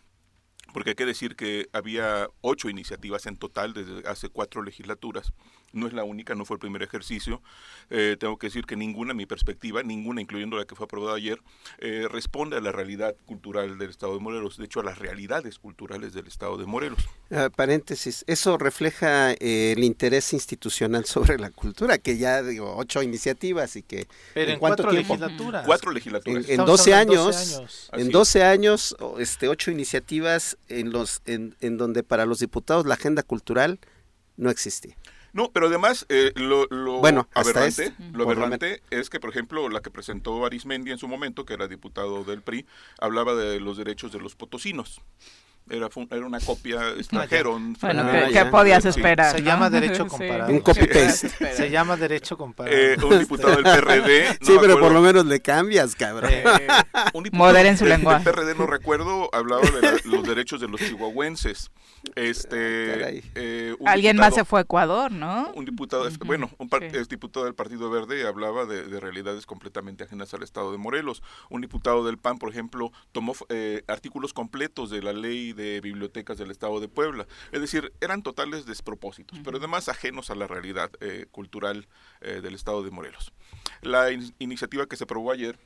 [0.73, 5.32] porque hay que decir que había ocho iniciativas en total desde hace cuatro legislaturas.
[5.75, 7.43] No es la única, no fue el primer ejercicio.
[7.91, 11.17] Eh, tengo que decir que ninguna, en mi perspectiva, ninguna, incluyendo la que fue aprobada
[11.17, 11.41] ayer,
[11.79, 15.59] eh, responde a la realidad cultural del Estado de Morelos, de hecho a las realidades
[15.59, 16.99] culturales del Estado de Morelos.
[17.31, 23.03] Ah, paréntesis, eso refleja eh, el interés institucional sobre la cultura, que ya digo, ocho
[23.03, 25.17] iniciativas y que Pero en, cuánto cuatro tiempo?
[25.17, 25.67] legislaturas.
[25.67, 26.45] Cuatro legislaturas.
[26.45, 27.91] En, en Estamos 12 hablando de años, 12 años.
[27.93, 28.13] En es.
[28.13, 32.95] 12 años, o, este, ocho iniciativas en los, en, en donde para los diputados la
[32.95, 33.79] agenda cultural
[34.37, 34.97] no existía.
[35.35, 39.69] No, pero además eh, lo, lo Bueno, aberrante, este, lo aberrante es que, por ejemplo,
[39.69, 42.66] la que presentó Arismendi en su momento, que era diputado del PRI,
[43.01, 45.01] hablaba de los derechos de los potosinos.
[45.70, 47.49] Era, era una copia extranjera.
[47.49, 48.91] Bueno, ¿qué, qué podías Sí.
[48.91, 49.35] esperar?
[49.35, 49.47] Se no?
[49.47, 50.11] llama derecho Sí.
[50.11, 50.53] comparado.
[50.53, 51.55] Un copy-paste.
[51.55, 52.77] Se llama derecho comparado.
[52.77, 54.24] Eh, un diputado del PRD.
[54.41, 56.31] no sí, pero por lo menos le cambias, cabrón.
[56.31, 56.45] Eh,
[57.15, 58.24] un diputado Moderen su del- lenguaje.
[58.24, 61.70] Del PRD, no recuerdo, hablaba de la- los derechos de los chihuahuenses.
[62.15, 65.51] Este, Ah, eh, Alguien más se diputado- fue a Ecuador, ¿no?
[65.55, 66.97] Un diputado, Ujú, bueno, un par- sí.
[66.97, 71.23] es diputado del Partido Verde hablaba de, de realidades completamente ajenas al Estado de Morelos.
[71.49, 76.39] Un diputado del PAN, por ejemplo, tomó eh, artículos completos de la ley de bibliotecas
[76.39, 77.27] del Estado de Puebla.
[77.53, 81.87] Es decir, eran totales despropósitos, pero además ajenos a la realidad eh, cultural
[82.21, 83.33] eh, del Estado de Morelos.
[83.83, 85.59] La in- iniciativa que se aprobó ayer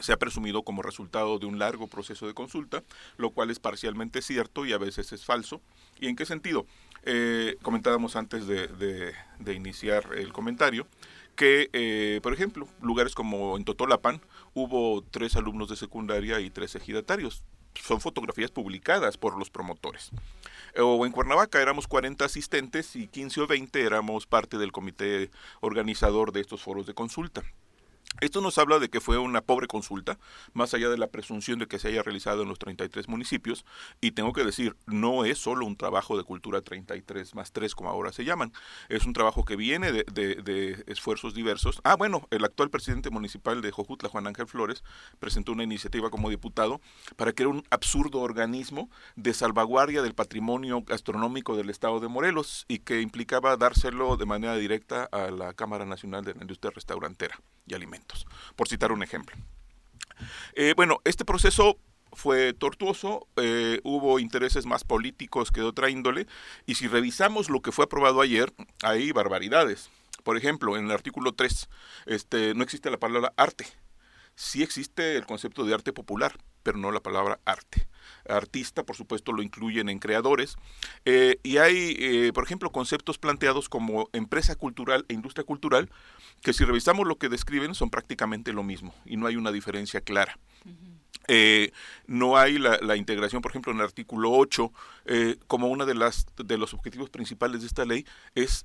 [0.00, 2.84] se ha presumido como resultado de un largo proceso de consulta,
[3.16, 5.60] lo cual es parcialmente cierto y a veces es falso.
[5.98, 6.66] ¿Y en qué sentido?
[7.02, 10.86] Eh, comentábamos antes de, de- de iniciar el comentario
[11.34, 14.20] que, eh, por ejemplo, lugares como en Totolapan
[14.54, 17.42] hubo tres alumnos de secundaria y tres ejidatarios.
[17.82, 20.10] Son fotografías publicadas por los promotores.
[20.76, 25.30] O en Cuernavaca éramos 40 asistentes y 15 o 20 éramos parte del comité
[25.60, 27.42] organizador de estos foros de consulta.
[28.20, 30.18] Esto nos habla de que fue una pobre consulta,
[30.52, 33.64] más allá de la presunción de que se haya realizado en los 33 municipios,
[34.00, 37.90] y tengo que decir, no es solo un trabajo de cultura 33 más 3, como
[37.90, 38.52] ahora se llaman,
[38.88, 41.80] es un trabajo que viene de, esfuerzos diversos.
[41.84, 44.82] Ah, bueno, el actual presidente municipal de Jojutla, Juan Ángel Flores,
[45.20, 46.80] presentó una iniciativa como diputado
[47.16, 52.80] para era un absurdo organismo de salvaguardia del patrimonio gastronómico del estado de Morelos y
[52.80, 57.38] que implicaba dárselo de manera directa a la Cámara Nacional de la Industria Restaurantera
[57.68, 58.26] y Alimentos,
[58.56, 59.36] por citar un ejemplo.
[60.54, 61.78] Eh, bueno, este proceso
[62.12, 66.26] fue tortuoso, eh, hubo intereses más políticos que de otra índole,
[66.66, 69.90] y si revisamos lo que fue aprobado ayer, hay barbaridades.
[70.24, 71.68] Por ejemplo, en el artículo 3
[72.06, 73.66] este, no existe la palabra arte.
[74.34, 77.88] Sí existe el concepto de arte popular, pero no la palabra arte
[78.28, 80.56] artista, por supuesto lo incluyen en creadores,
[81.04, 85.90] eh, y hay, eh, por ejemplo, conceptos planteados como empresa cultural e industria cultural,
[86.42, 90.00] que si revisamos lo que describen son prácticamente lo mismo, y no hay una diferencia
[90.00, 90.38] clara.
[91.30, 91.72] Eh,
[92.06, 94.72] no hay la, integración, por ejemplo, en el artículo 8,
[95.46, 98.64] como uno de, las, de los objetivos principales de esta ley es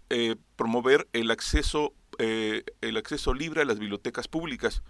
[0.55, 4.81] promover el acceso, el acceso libre a las bibliotecas públicas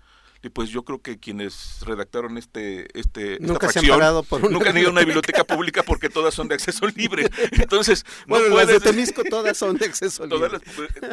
[0.44, 4.72] y pues yo creo que quienes redactaron este este nunca se han parado por nunca
[4.72, 7.30] han ido a una biblioteca pública porque todas son de acceso libre.
[7.54, 10.58] Entonces bueno las de Temisco todas son de acceso libre.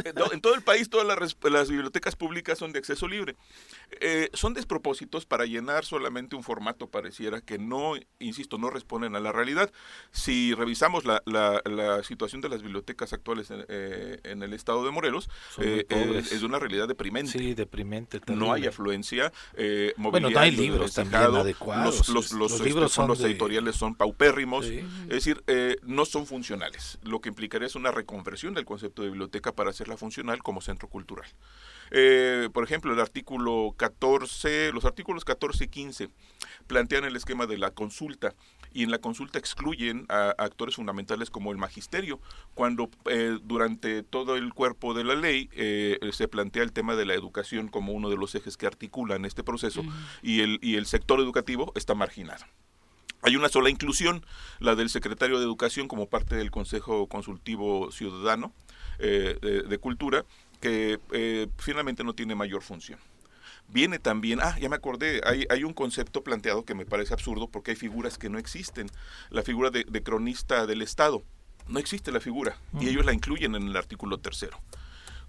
[0.05, 3.37] eh, en todo el país todas las, bibliotecas públicas son de acceso libre
[4.01, 9.21] eh, son despropósitos para llenar solamente un formato pareciera que no insisto no responden a
[9.21, 9.73] la realidad
[10.11, 15.29] si revisamos la, la, situación de las bibliotecas actuales en, eh, el estado de Morelos
[15.59, 20.95] es, de una realidad deprimente sí deprimente no hay afluencia eh, bueno, no hay libros
[20.95, 22.09] también adecuados.
[22.09, 26.99] Los, los, este, libros son los editoriales son paupérrimos, es decir, eh, no son funcionales.
[27.03, 30.89] Lo que implicaría es una reconversión del concepto de biblioteca para hacerla funcional como centro
[30.89, 31.29] cultural.
[31.91, 36.11] Eh, por ejemplo, el artículo 14, los artículos 14 y 15
[36.67, 38.35] plantean el esquema de la consulta
[38.75, 42.21] y en la consulta excluyen a, actores fundamentales como el magisterio,
[42.55, 47.07] cuando eh, durante todo el cuerpo de la ley eh, se plantea el tema de
[47.07, 49.83] la educación como uno de los ejes que articulan este proceso
[50.21, 52.45] y, el, y el sector educativo está marginado.
[53.23, 54.27] Hay una sola inclusión,
[54.59, 58.53] la del secretario de Educación como parte del Consejo Consultivo Ciudadano
[58.99, 60.27] eh, de, Cultura,
[60.61, 60.99] que
[61.57, 62.99] finalmente no tiene mayor función
[63.73, 67.49] viene también, ah, ya me acordé, hay, hay, un concepto planteado que me parece absurdo
[67.49, 68.91] porque hay figuras que no existen.
[69.31, 71.23] La figura de, cronista del Estado,
[71.69, 74.59] no existe la figura y ellos la incluyen en el artículo tercero.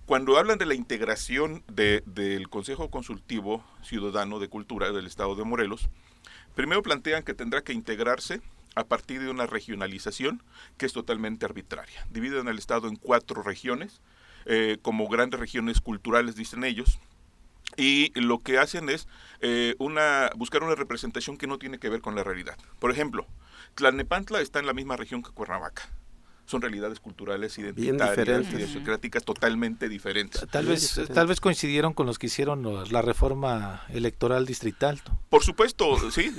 [0.06, 5.88] Cuando hablan de la integración del Consejo Consultivo Ciudadano de Cultura del Estado de Morelos,
[6.56, 8.42] primero plantean que tendrá que integrarse
[8.76, 10.42] a partir de una regionalización
[10.78, 12.08] que es totalmente arbitraria.
[12.10, 14.02] Dividen el Estado en cuatro regiones,
[14.46, 17.00] eh, como grandes regiones culturales, dicen ellos,
[17.78, 19.08] y lo que hacen es
[19.40, 22.58] eh, una buscar una representación que no tiene que ver con la realidad.
[22.80, 23.26] Por ejemplo,
[23.76, 25.90] Tlalnepantla está en la misma región que Cuernavaca.
[26.46, 30.46] Son realidades culturales, identitarias y democráticas totalmente diferentes.
[30.50, 35.02] Tal vez, tal vez coincidieron con los que hicieron la reforma electoral distrital.
[35.30, 36.36] Por supuesto, sí.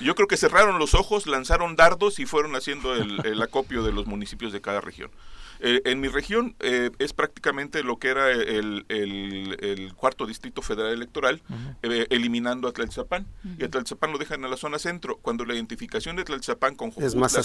[0.00, 4.06] Yo creo que cerraron los ojos, lanzaron dardos y fueron haciendo el acopio de los
[4.06, 5.10] municipios de cada región.
[5.60, 10.92] Eh, en mi región eh, es prácticamente lo que era el, el, cuarto distrito federal
[10.92, 11.42] electoral,
[11.82, 13.26] eh, eliminando a Tlalzapán.
[13.58, 16.92] Y a Tlalzapán lo dejan en la zona centro, cuando la identificación de Tlalzapán con
[16.98, 17.36] es más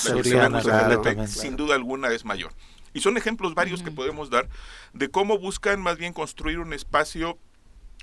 [1.27, 2.53] sin duda alguna es mayor.
[2.93, 4.47] Y son ejemplos varios que podemos dar
[4.93, 7.39] de cómo buscan más bien construir un espacio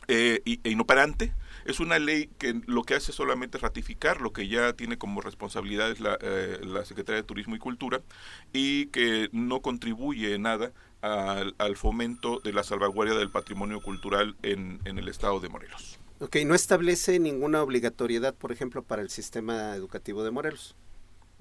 [0.09, 1.33] e inoperante,
[1.65, 5.21] es una ley que lo que hace solamente es ratificar lo que ya tiene como
[5.21, 8.01] responsabilidad la, eh, la Secretaría de Turismo y Cultura
[8.53, 10.73] y que no contribuye nada
[11.03, 15.99] al, al, fomento de la salvaguardia del patrimonio cultural en, en el estado de Morelos.
[16.19, 20.77] Ok, no establece ninguna obligatoriedad, por ejemplo, para el sistema educativo de Morelos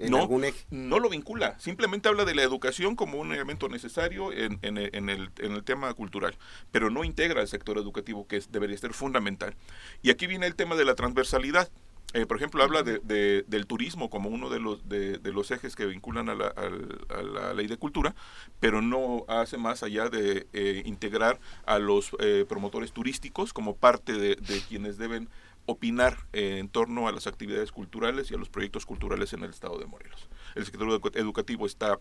[0.08, 0.30] no,
[0.70, 4.90] No lo vincula, simplemente habla de la educación como un elemento necesario en, en, el,
[4.94, 6.36] en el, tema cultural,
[6.72, 9.56] pero no integra el sector educativo que debería ser fundamental.
[10.02, 11.70] Y aquí viene el tema de la transversalidad.
[12.14, 15.86] Eh, por ejemplo, habla de, del turismo como uno de los, de, los ejes que
[15.86, 18.16] vinculan a la, a, la, ley de cultura,
[18.60, 24.14] pero no hace más allá de eh, integrar a los eh, promotores turísticos como parte
[24.14, 25.30] de, quienes deben
[25.70, 29.50] opinar eh, en torno a las actividades culturales y a los proyectos culturales en el
[29.52, 30.30] estado de Morelos.
[30.56, 32.00] El sector educativo está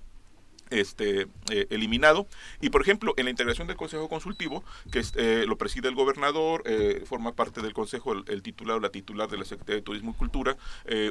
[0.70, 2.26] este eh, eliminado.
[2.60, 6.62] Y por ejemplo en la integración del consejo consultivo que eh, lo preside el gobernador
[6.66, 10.12] eh, forma parte del consejo el, titular o la titular de la secretaría de turismo
[10.12, 10.56] y cultura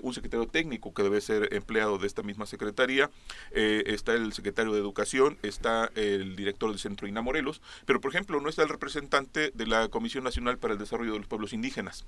[0.02, 3.10] un secretario técnico que debe ser empleado de esta misma secretaría
[3.52, 8.40] está el secretario de educación está el director del centro INA Morelos pero por ejemplo
[8.42, 12.06] no está el representante de la comisión nacional para el desarrollo de los pueblos indígenas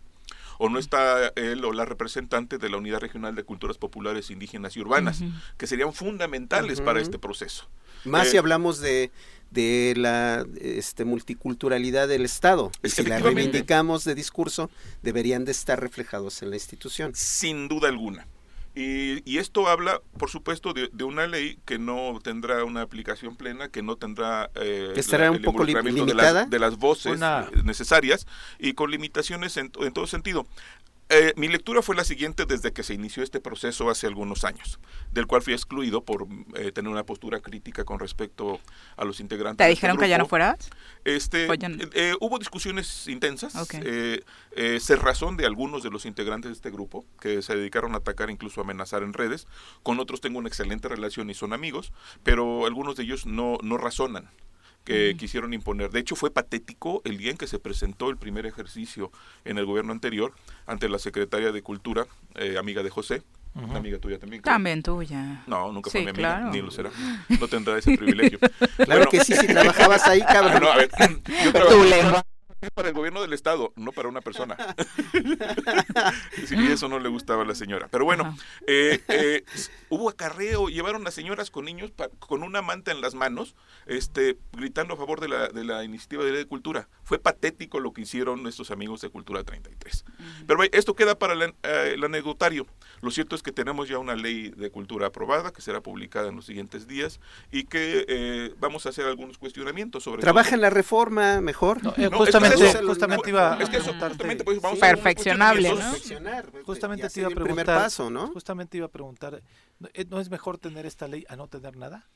[0.57, 4.75] o no está él o la representante de la unidad regional de culturas populares indígenas
[4.77, 5.21] y urbanas
[5.57, 7.38] que serían fundamentales para este proceso
[8.05, 9.11] más si eh, hablamos de,
[9.51, 12.71] de la este, multiculturalidad del Estado.
[12.83, 14.69] Si la reivindicamos de discurso,
[15.01, 17.11] deberían de estar reflejados en la institución.
[17.15, 18.27] Sin duda alguna.
[18.75, 23.81] Y, esto habla, por supuesto, de, una ley que no tendrá una aplicación plena, que
[23.81, 27.19] no tendrá eh, estará un poco limitada de las, voces
[27.65, 28.25] necesarias
[28.57, 30.47] y con limitaciones en, en todo sentido.
[31.11, 34.79] Eh, mi lectura fue la siguiente desde que se inició este proceso hace algunos años,
[35.11, 38.59] del cual fui excluido por eh, tener una postura crítica con respecto
[38.95, 39.65] a los integrantes.
[39.65, 40.69] ¿Te dijeron que ya no fueras?
[41.05, 41.47] Este,
[41.93, 43.53] eh, hubo discusiones intensas,
[44.79, 48.61] cerrazón de algunos de los integrantes de este grupo, que se dedicaron a atacar, incluso
[48.61, 49.47] a amenazar en redes.
[49.81, 51.91] Con otros tengo una excelente relación y son amigos,
[52.21, 54.29] pero algunos de ellos no, no razonan
[54.83, 55.91] que quisieron imponer.
[55.91, 59.11] De hecho, fue patético el día en que se presentó el primer ejercicio
[59.45, 60.33] en el gobierno anterior
[60.65, 63.21] ante la secretaria de Cultura, eh, amiga de José,
[63.55, 64.41] amiga tuya también.
[64.41, 65.43] También tuya.
[65.47, 66.91] No, nunca fue mi amiga, ni lo será.
[67.39, 68.39] No tendrá ese privilegio.
[68.77, 70.63] Claro que sí, si trabajabas ahí, cabrón.
[70.63, 70.89] No, a ver,
[71.69, 72.23] yo lengua
[72.73, 74.57] para el gobierno del estado, no para una persona.
[76.51, 77.87] y eso no le gustaba a la señora.
[77.89, 78.37] Pero bueno,
[78.67, 79.43] eh, eh,
[79.89, 83.55] hubo acarreo, llevaron a señoras con niños con una manta en las manos,
[83.85, 86.89] este, gritando a favor de la, de la iniciativa de ley de cultura.
[87.03, 90.05] Fue patético lo que hicieron estos amigos de Cultura 33.
[90.45, 92.67] Pero esto queda para eh, el anecdotario.
[93.01, 96.35] Lo cierto es que tenemos ya una ley de cultura aprobada que será publicada en
[96.35, 97.19] los siguientes días
[97.51, 100.21] y que vamos a hacer algunos cuestionamientos sobre...
[100.21, 101.81] Trabaja en la reforma mejor.
[101.83, 102.48] No, justamente
[102.85, 103.57] justamente iba a
[104.79, 105.93] perfeccionable, ¿no?
[106.65, 107.91] Justamente te iba a preguntar,
[108.33, 109.41] Justamente iba a preguntar,
[110.09, 112.07] ¿no es mejor tener esta ley a no tener nada?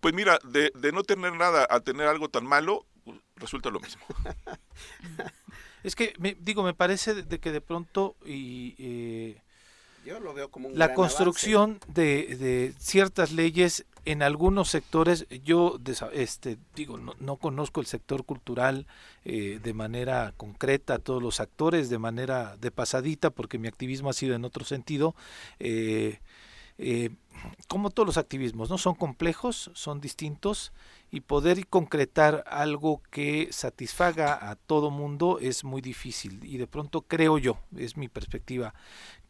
[0.00, 2.86] Pues mira, de, no tener nada a tener algo tan malo,
[3.36, 4.02] resulta lo mismo.
[5.84, 8.74] es que, me, digo, me parece de que de pronto y...
[8.78, 9.42] Eh,
[10.04, 15.78] yo lo veo como la construcción de, de, ciertas leyes en algunos sectores, yo
[16.12, 18.86] este, digo, no, conozco el sector cultural
[19.24, 24.14] eh, de manera concreta, todos los actores de manera de pasadita, porque mi activismo ha
[24.14, 25.14] sido en otro sentido.
[25.58, 26.18] Eh,
[26.78, 27.10] eh,
[27.68, 28.78] como todos los activismos, ¿no?
[28.78, 30.72] Son complejos, son distintos
[31.10, 37.02] y poder concretar algo que satisfaga a todo mundo es muy difícil y de pronto
[37.02, 38.74] creo yo, es mi perspectiva,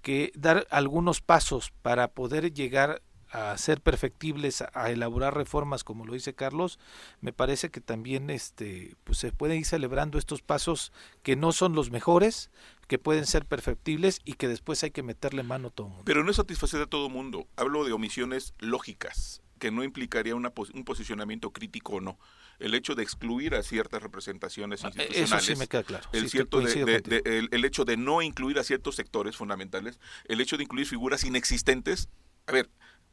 [0.02, 6.14] que dar algunos pasos para poder llegar a ser perfectibles, a, elaborar reformas, como lo
[6.14, 6.78] dice Carlos,
[7.20, 11.74] me parece que también este, pues se pueden ir celebrando estos pasos que no son
[11.74, 12.50] los mejores,
[12.88, 16.02] que pueden ser perfectibles y que después hay que meterle mano a todo mundo.
[16.04, 17.46] Pero no es satisfacer a todo mundo.
[17.56, 22.18] Hablo de omisiones lógicas, que no implicaría una un posicionamiento crítico o no.
[22.60, 25.32] El hecho de excluir a ciertas representaciones institucionales.
[25.32, 26.08] Ah, eso sí me queda claro.
[26.12, 29.98] El, cierto de, el hecho de no incluir a ciertos sectores fundamentales.
[30.26, 32.08] El hecho de incluir figuras inexistentes.
[32.46, 32.70] A ver,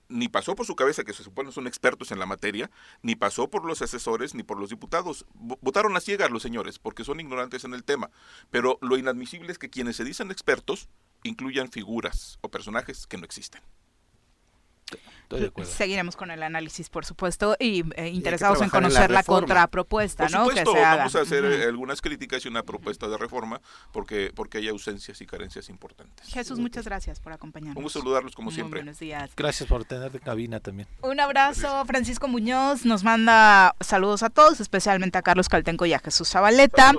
[0.09, 2.71] ni pasó por su cabeza, que se supone son expertos en la materia,
[3.01, 5.25] ni pasó por los asesores, ni por los diputados.
[5.33, 8.09] Votaron a ciegas los señores, porque son ignorantes en el tema.
[8.49, 10.89] Pero lo inadmisible es que quienes se dicen expertos
[11.23, 13.61] incluyan figuras o personajes que no existen.
[15.63, 20.47] Seguiremos con el análisis, por supuesto, y eh, interesados en conocer la, contrapropuesta, ¿no?
[20.47, 24.69] que vamos a hacer eh, algunas críticas y una propuesta de reforma porque porque hay
[24.69, 26.27] ausencias y carencias importantes.
[26.27, 27.77] Jesús, muchas gracias por acompañarnos.
[27.77, 28.79] Un gusto saludarlos como siempre.
[28.79, 29.31] Buenos días.
[29.35, 30.87] Gracias por tener de cabina también.
[31.01, 35.99] Un abrazo, Francisco Muñoz nos manda saludos a todos, especialmente a Carlos Caltenco y a
[35.99, 36.93] Jesús Zabaleta.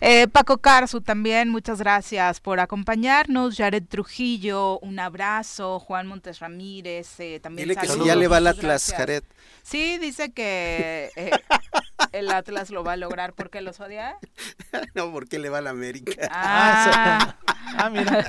[0.00, 3.56] Eh, Paco Carzu también, muchas gracias por acompañarnos.
[3.56, 5.78] Jared Trujillo, un abrazo.
[5.80, 9.22] Juan Montes Ramírez, también que si ya le va al Atlas, Jared.
[9.68, 11.30] Sí, dice que eh,
[12.12, 14.16] el Atlas lo va a lograr porque los odia.
[14.94, 16.26] no, porque le va a la América.
[16.30, 17.36] Ah,
[17.76, 18.20] ah mira.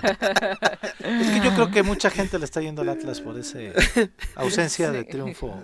[1.00, 3.60] es que yo creo que mucha gente le está yendo al Atlas por esa
[4.36, 5.56] ausencia de triunfo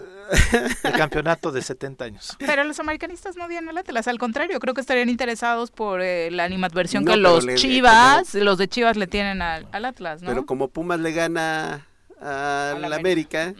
[0.82, 2.38] de campeonato de 70 años.
[2.40, 6.32] Pero los americanistas no odian al Atlas, al contrario, creo que estarían interesados por eh,
[6.32, 10.30] la animadversión que los Chivas, los de Chivas le tienen al, al Atlas, ¿no?
[10.30, 11.86] Pero como Pumas le gana
[12.26, 13.54] a, la América,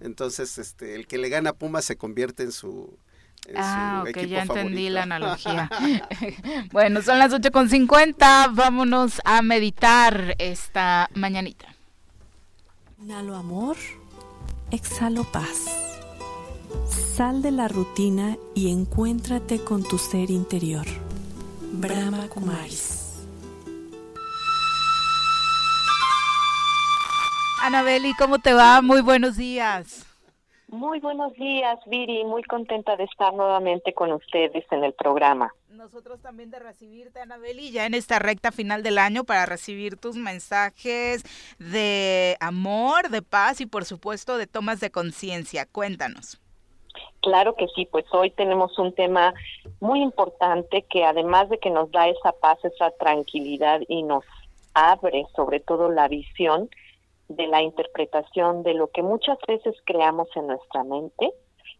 [0.00, 2.96] entonces este el que le gana a Pumas se convierte en su
[3.56, 5.70] ah, ok, ya entendí la analogía.
[6.72, 11.74] bueno, son las 8.50, vámonos a meditar esta mañanita.
[13.02, 13.76] Inhalo amor,
[14.70, 15.66] exhalo paz.
[17.16, 20.86] Sal de la rutina y encuéntrate con tu ser interior.
[21.72, 22.99] Brahma Kumaris.
[27.62, 28.80] Anabeli, ¿cómo te va?
[28.80, 30.06] Muy buenos días.
[30.68, 32.24] Muy buenos días, Viri.
[32.24, 35.52] Muy contenta de estar nuevamente con ustedes en el programa.
[35.68, 40.16] Nosotros también de recibirte, Anabeli, ya en esta recta final del año para recibir tus
[40.16, 41.22] mensajes
[41.58, 45.66] de amor, de paz y por supuesto de tomas de conciencia.
[45.66, 46.40] Cuéntanos.
[47.20, 49.34] Claro que sí, pues hoy tenemos un tema
[49.80, 54.24] muy importante que además de que nos da esa paz, esa tranquilidad y nos
[54.72, 56.70] abre sobre todo la visión
[57.30, 61.32] de la interpretación de lo que muchas veces creamos en nuestra mente,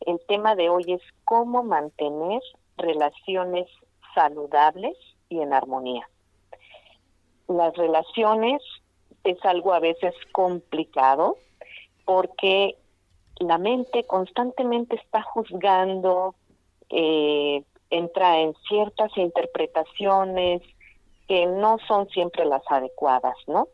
[0.07, 2.41] el tema de hoy es cómo mantener
[2.77, 3.67] relaciones
[4.15, 4.97] saludables
[5.29, 6.09] y en armonía.
[7.49, 8.63] Las relaciones
[9.25, 11.37] es algo a veces complicado
[12.05, 12.77] porque
[13.41, 16.37] la mente constantemente está juzgando,
[16.91, 20.63] eh, entra en ciertas interpretaciones
[21.27, 23.67] que no son siempre las adecuadas, ¿no?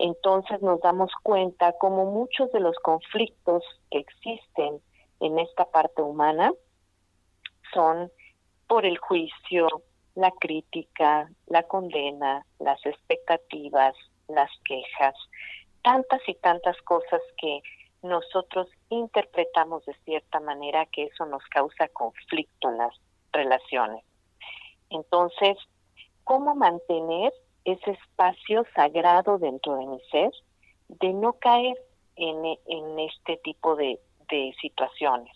[0.00, 4.80] Entonces nos damos cuenta como muchos de los conflictos que existen
[5.18, 6.52] en esta parte humana
[7.74, 8.10] son
[8.68, 9.66] por el juicio,
[10.14, 13.96] la crítica, la condena, las expectativas,
[14.28, 15.16] las quejas,
[15.82, 17.60] tantas y tantas cosas que
[18.02, 22.94] nosotros interpretamos de cierta manera que eso nos causa conflicto en las
[23.32, 24.04] relaciones.
[24.90, 25.56] Entonces,
[26.22, 27.32] ¿cómo mantener
[27.72, 30.30] ese espacio sagrado dentro de mi ser
[30.88, 31.76] de no caer
[32.16, 34.00] en, este tipo de
[34.60, 35.34] situaciones?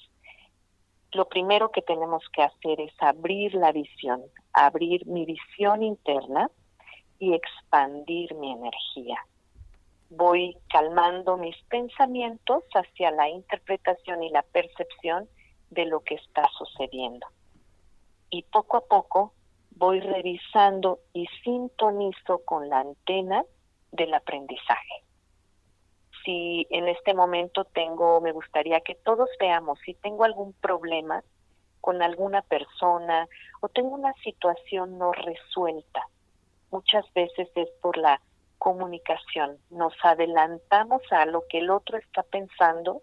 [1.12, 4.22] Lo primero que tenemos que hacer es abrir la visión,
[4.52, 6.50] abrir mi visión interna
[7.18, 9.18] y expandir mi energía
[10.16, 15.28] voy calmando mis pensamientos hacia la interpretación y la percepción
[15.70, 17.26] de lo que está sucediendo.
[18.28, 19.32] Y poco a poco
[19.82, 23.44] voy revisando y sintonizo con la antena
[23.90, 25.02] del aprendizaje.
[26.24, 31.24] Si en este momento tengo, me gustaría que todos veamos si tengo algún problema
[31.80, 33.26] con alguna persona
[33.60, 36.06] o tengo una situación no resuelta.
[36.70, 38.20] Muchas veces es por la
[38.58, 43.02] comunicación, nos adelantamos a lo que el otro está pensando,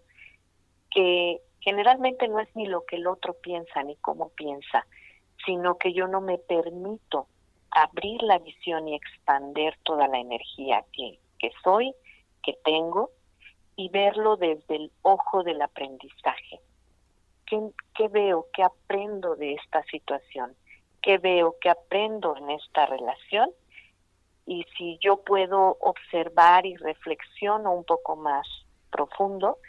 [0.91, 4.87] que generalmente no es ni lo que el otro piensa ni cómo piensa,
[5.45, 7.27] sino que yo no me permito
[7.71, 11.19] abrir la visión y expander toda la energía que,
[11.63, 11.93] soy,
[12.43, 13.11] que tengo,
[13.75, 16.59] y verlo desde el ojo del aprendizaje.
[17.45, 17.59] ¿Qué,
[17.95, 18.47] ¿Qué, veo?
[18.53, 20.55] ¿Qué aprendo de esta situación?
[21.01, 21.55] ¿Qué veo?
[21.61, 23.51] ¿Qué aprendo en esta relación?
[24.49, 28.47] y si yo puedo observar y reflexiono un poco más
[28.89, 29.59] profundo,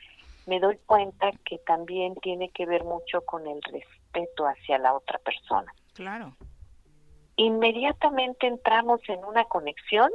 [0.47, 4.00] me doy cuenta que también tiene que ver mucho con el respeto
[4.47, 5.73] hacia la otra persona.
[5.95, 6.37] Claro.
[7.37, 10.11] Inmediatamente entramos en una conexión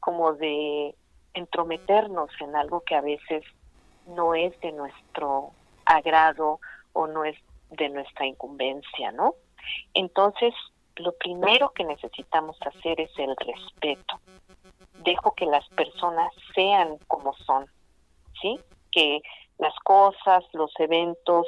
[0.00, 0.94] como de
[1.34, 3.44] entrometernos en algo que a veces
[4.06, 5.52] no es de nuestro
[5.84, 6.60] agrado
[6.92, 7.36] o no es
[7.70, 9.34] de nuestra incumbencia, ¿no?
[9.94, 10.52] Entonces,
[10.96, 14.20] lo primero que necesitamos hacer es el respeto.
[15.04, 17.66] Dejo que las personas sean como son,
[18.40, 18.60] ¿sí?
[18.90, 19.22] Que
[19.58, 21.46] las cosas, los eventos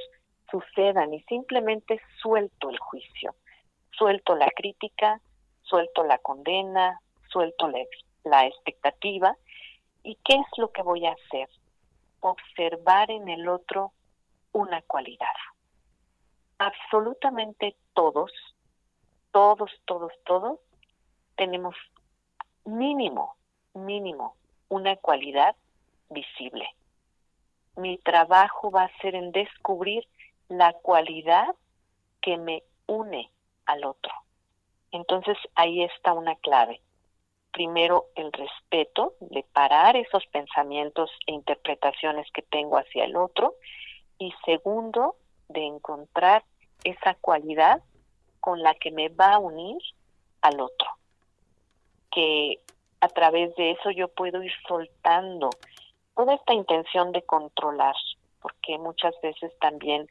[0.51, 3.35] sucedan y simplemente suelto el juicio,
[3.91, 5.21] suelto la crítica,
[5.63, 7.79] suelto la condena, suelto la,
[8.25, 9.37] la expectativa.
[10.03, 11.49] ¿Y qué es lo que voy a hacer?
[12.21, 13.93] Observar en el otro
[14.53, 15.35] una cualidad.
[16.59, 18.31] Absolutamente todos
[19.35, 20.61] todos, todos, todos
[21.35, 21.75] tenemos
[22.65, 23.35] mínimo,
[23.75, 24.37] mínimo
[24.69, 25.57] una cualidad
[26.09, 26.69] visible.
[27.77, 30.07] Mi trabajo va a ser en descubrir
[30.49, 31.55] la cualidad
[32.21, 33.31] que me une
[33.67, 34.13] al otro.
[34.91, 36.81] Entonces ahí está una clave.
[37.53, 43.55] Primero, el respeto de parar esos pensamientos e interpretaciones que tengo hacia el otro.
[44.19, 45.17] Y segundo,
[45.49, 46.45] de encontrar
[46.85, 47.83] esa cualidad
[48.41, 49.79] con la que me va a unir
[50.43, 50.89] al otro.
[52.11, 52.61] Que
[53.01, 55.51] a través de eso yo puedo ir soltando
[56.17, 57.95] toda esta intención de controlar,
[58.41, 60.09] porque muchas veces también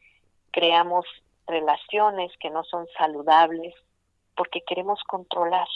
[0.54, 1.06] creamos
[1.48, 3.74] relaciones que no son saludables
[4.36, 5.68] porque queremos controlar,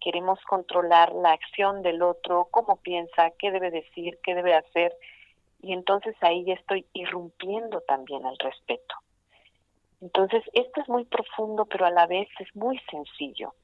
[0.00, 4.96] queremos controlar la acción del otro, cómo piensa, qué debe decir, qué debe hacer,
[5.60, 8.94] y entonces ahí ya estoy irrumpiendo también el respeto.
[10.00, 13.54] Entonces, esto es muy profundo, pero a la vez es muy sencillo,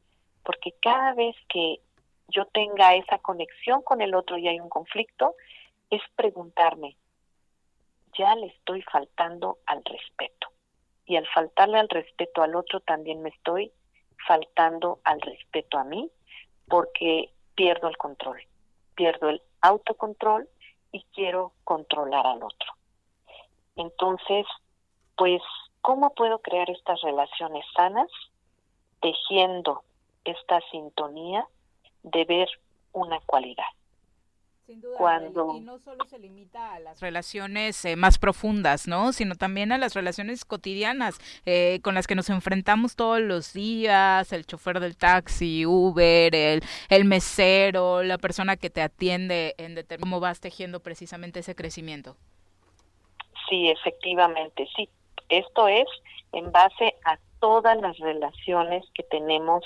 [0.43, 1.81] porque cada vez que
[2.29, 5.35] yo tenga esa conexión con el otro y hay un conflicto,
[5.91, 6.97] es preguntarme,
[8.17, 10.40] ya le estoy faltando al respeto.
[11.11, 13.73] Y al faltarle al respeto al otro también me estoy
[14.29, 16.09] faltando al respeto a mí
[16.69, 18.41] porque pierdo el control,
[18.95, 20.49] pierdo el autocontrol
[20.93, 22.75] y quiero controlar al otro.
[23.75, 24.47] Entonces,
[25.17, 25.43] pues,
[25.81, 28.09] ¿cómo puedo crear estas relaciones sanas?
[29.01, 29.83] Tejiendo
[30.25, 31.45] esta sintonía
[32.05, 32.49] de ver
[32.93, 33.67] una cualidad.
[34.71, 35.57] Sin duda, Cuando...
[35.57, 39.13] y no solo se limita a las relaciones eh, más profundas, ¿no?
[39.13, 44.33] Sino también a las relaciones cotidianas eh, con las que nos enfrentamos todos los días,
[44.33, 50.09] el chofer del taxi, Uber, el, el mesero, la persona que te atiende en determinado...
[50.09, 52.17] ¿Cómo vas tejiendo precisamente ese crecimiento?
[53.49, 54.89] Sí, efectivamente, sí.
[55.31, 55.89] Esto es
[56.31, 59.65] en base a todas las relaciones que tenemos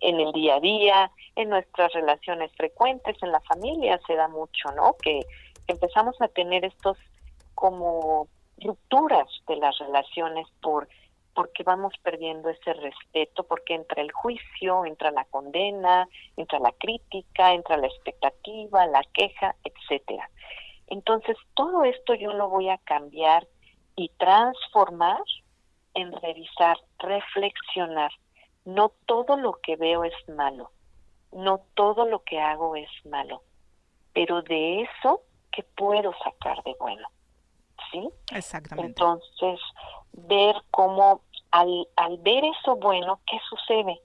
[0.00, 4.70] en el día a día, en nuestras relaciones frecuentes, en la familia se da mucho,
[4.74, 4.96] ¿no?
[5.02, 5.20] Que
[5.66, 6.96] empezamos a tener estos
[7.54, 8.28] como
[8.58, 10.88] rupturas de las relaciones por
[11.32, 17.54] porque vamos perdiendo ese respeto, porque entra el juicio, entra la condena, entra la crítica,
[17.54, 20.28] entra la expectativa, la queja, etcétera.
[20.88, 23.46] Entonces, todo esto yo lo voy a cambiar
[23.96, 25.22] y transformar
[25.94, 28.10] en revisar, reflexionar
[28.64, 30.70] no todo lo que veo es malo,
[31.32, 33.42] no todo lo que hago es malo,
[34.12, 35.22] pero de eso,
[35.52, 37.08] ¿qué puedo sacar de bueno?
[37.90, 38.08] ¿Sí?
[38.32, 38.88] Exactamente.
[38.88, 39.60] Entonces,
[40.12, 44.00] ver cómo al, al ver eso bueno, ¿qué sucede?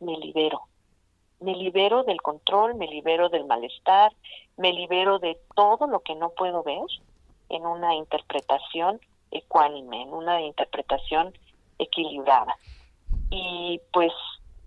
[0.00, 0.62] Me libero.
[1.40, 4.12] Me libero del control, me libero del malestar,
[4.56, 6.84] me libero de todo lo que no puedo ver
[7.48, 9.00] en una interpretación
[9.30, 11.36] ecuánime, en una interpretación
[11.78, 12.56] equilibrada
[13.34, 14.12] y pues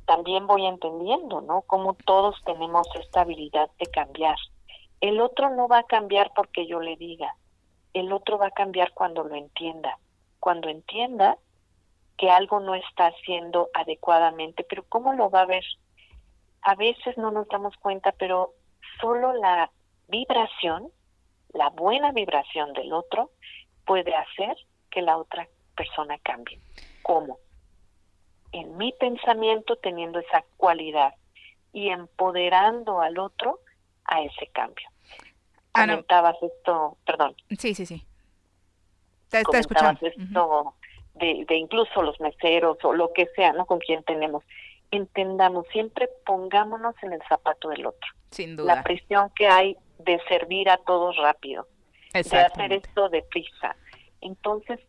[0.07, 1.61] también voy entendiendo, ¿no?
[1.61, 4.37] Cómo todos tenemos esta habilidad de cambiar.
[5.01, 7.35] El otro no va a cambiar porque yo le diga,
[7.93, 9.99] el otro va a cambiar cuando lo entienda,
[10.39, 11.37] cuando entienda
[12.17, 15.63] que algo no está haciendo adecuadamente, pero ¿cómo lo va a ver?
[16.63, 18.53] A veces no nos damos cuenta, pero
[18.99, 19.69] solo la
[20.07, 20.89] vibración,
[21.53, 23.29] la buena vibración del otro
[23.85, 24.57] puede hacer
[24.89, 26.59] que la otra persona cambie.
[27.03, 27.37] ¿Cómo?
[28.55, 31.13] En mi pensamiento teniendo esa cualidad
[31.73, 33.59] y empoderando al otro
[34.05, 34.87] a ese cambio.
[35.73, 37.35] Comentabas esto, perdón.
[37.59, 38.05] Sí, sí, sí.
[39.29, 39.99] Te está escuchando.
[40.07, 40.73] esto
[41.15, 43.65] de, de incluso los meseros o lo que sea, ¿no?
[43.65, 44.43] Con quien tenemos.
[44.91, 48.09] Entendamos, siempre pongámonos en el zapato del otro.
[48.31, 48.75] Sin duda.
[48.75, 51.67] La presión que hay de servir a todos rápido,
[52.13, 53.75] de hacer esto deprisa.
[54.21, 54.79] Entonces,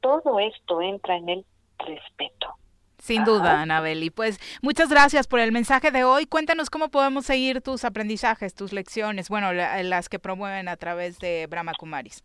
[0.00, 1.46] todo esto entra en el
[1.78, 2.56] respeto.
[3.04, 4.02] Sin duda, Anabel.
[4.02, 6.24] Y pues muchas gracias por el mensaje de hoy.
[6.24, 11.46] Cuéntanos cómo podemos seguir tus aprendizajes, tus lecciones, bueno, las que promueven a través de
[11.46, 12.24] Brahma Kumaris.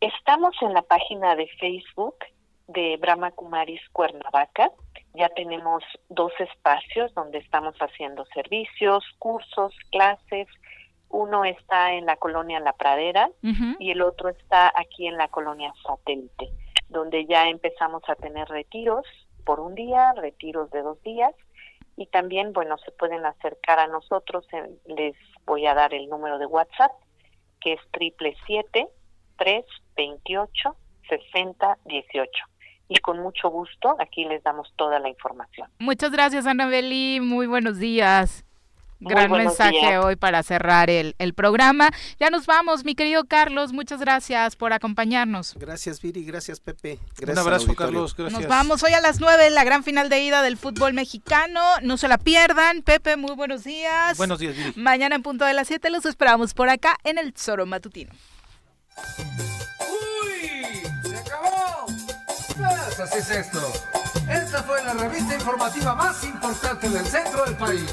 [0.00, 2.16] Estamos en la página de Facebook
[2.66, 4.72] de Brahma Kumaris Cuernavaca.
[5.14, 10.48] Ya tenemos dos espacios donde estamos haciendo servicios, cursos, clases.
[11.08, 13.30] Uno está en la colonia La Pradera
[13.78, 16.50] y el otro está aquí en la colonia Satélite,
[16.88, 19.06] donde ya empezamos a tener retiros
[19.44, 21.34] por un día, retiros de dos días
[21.96, 24.46] y también, bueno, se pueden acercar a nosotros,
[24.86, 25.14] les
[25.46, 26.92] voy a dar el número de WhatsApp,
[27.60, 28.88] que es triple siete
[29.36, 29.64] tres
[29.96, 30.76] veintiocho
[31.08, 32.44] sesenta dieciocho
[32.88, 35.68] y con mucho gusto aquí les damos toda la información.
[35.78, 37.20] Muchas gracias, Anabeli.
[37.20, 38.44] Muy buenos días.
[39.04, 41.90] Gran mensaje hoy para cerrar el, el, programa.
[42.18, 43.72] Ya nos vamos, mi querido Carlos.
[43.72, 45.54] Muchas gracias por acompañarnos.
[45.58, 46.24] Gracias, Viri.
[46.24, 46.98] Gracias, Pepe.
[47.22, 48.14] Un abrazo, Carlos.
[48.16, 48.40] Gracias.
[48.40, 51.60] Nos vamos hoy a las 9, la gran final de ida del fútbol mexicano.
[51.82, 52.82] No se la pierdan.
[52.82, 54.16] Pepe, muy buenos días.
[54.16, 54.72] Buenos días, Viri.
[54.76, 58.12] Mañana en punto de las 7 los esperamos por acá en el Zoro Matutino.
[59.80, 60.82] ¡Uy!
[61.02, 61.86] ¡Se acabó!
[62.56, 63.72] Pues así es esto.
[64.30, 67.92] Esta fue la revista informativa más importante del centro del país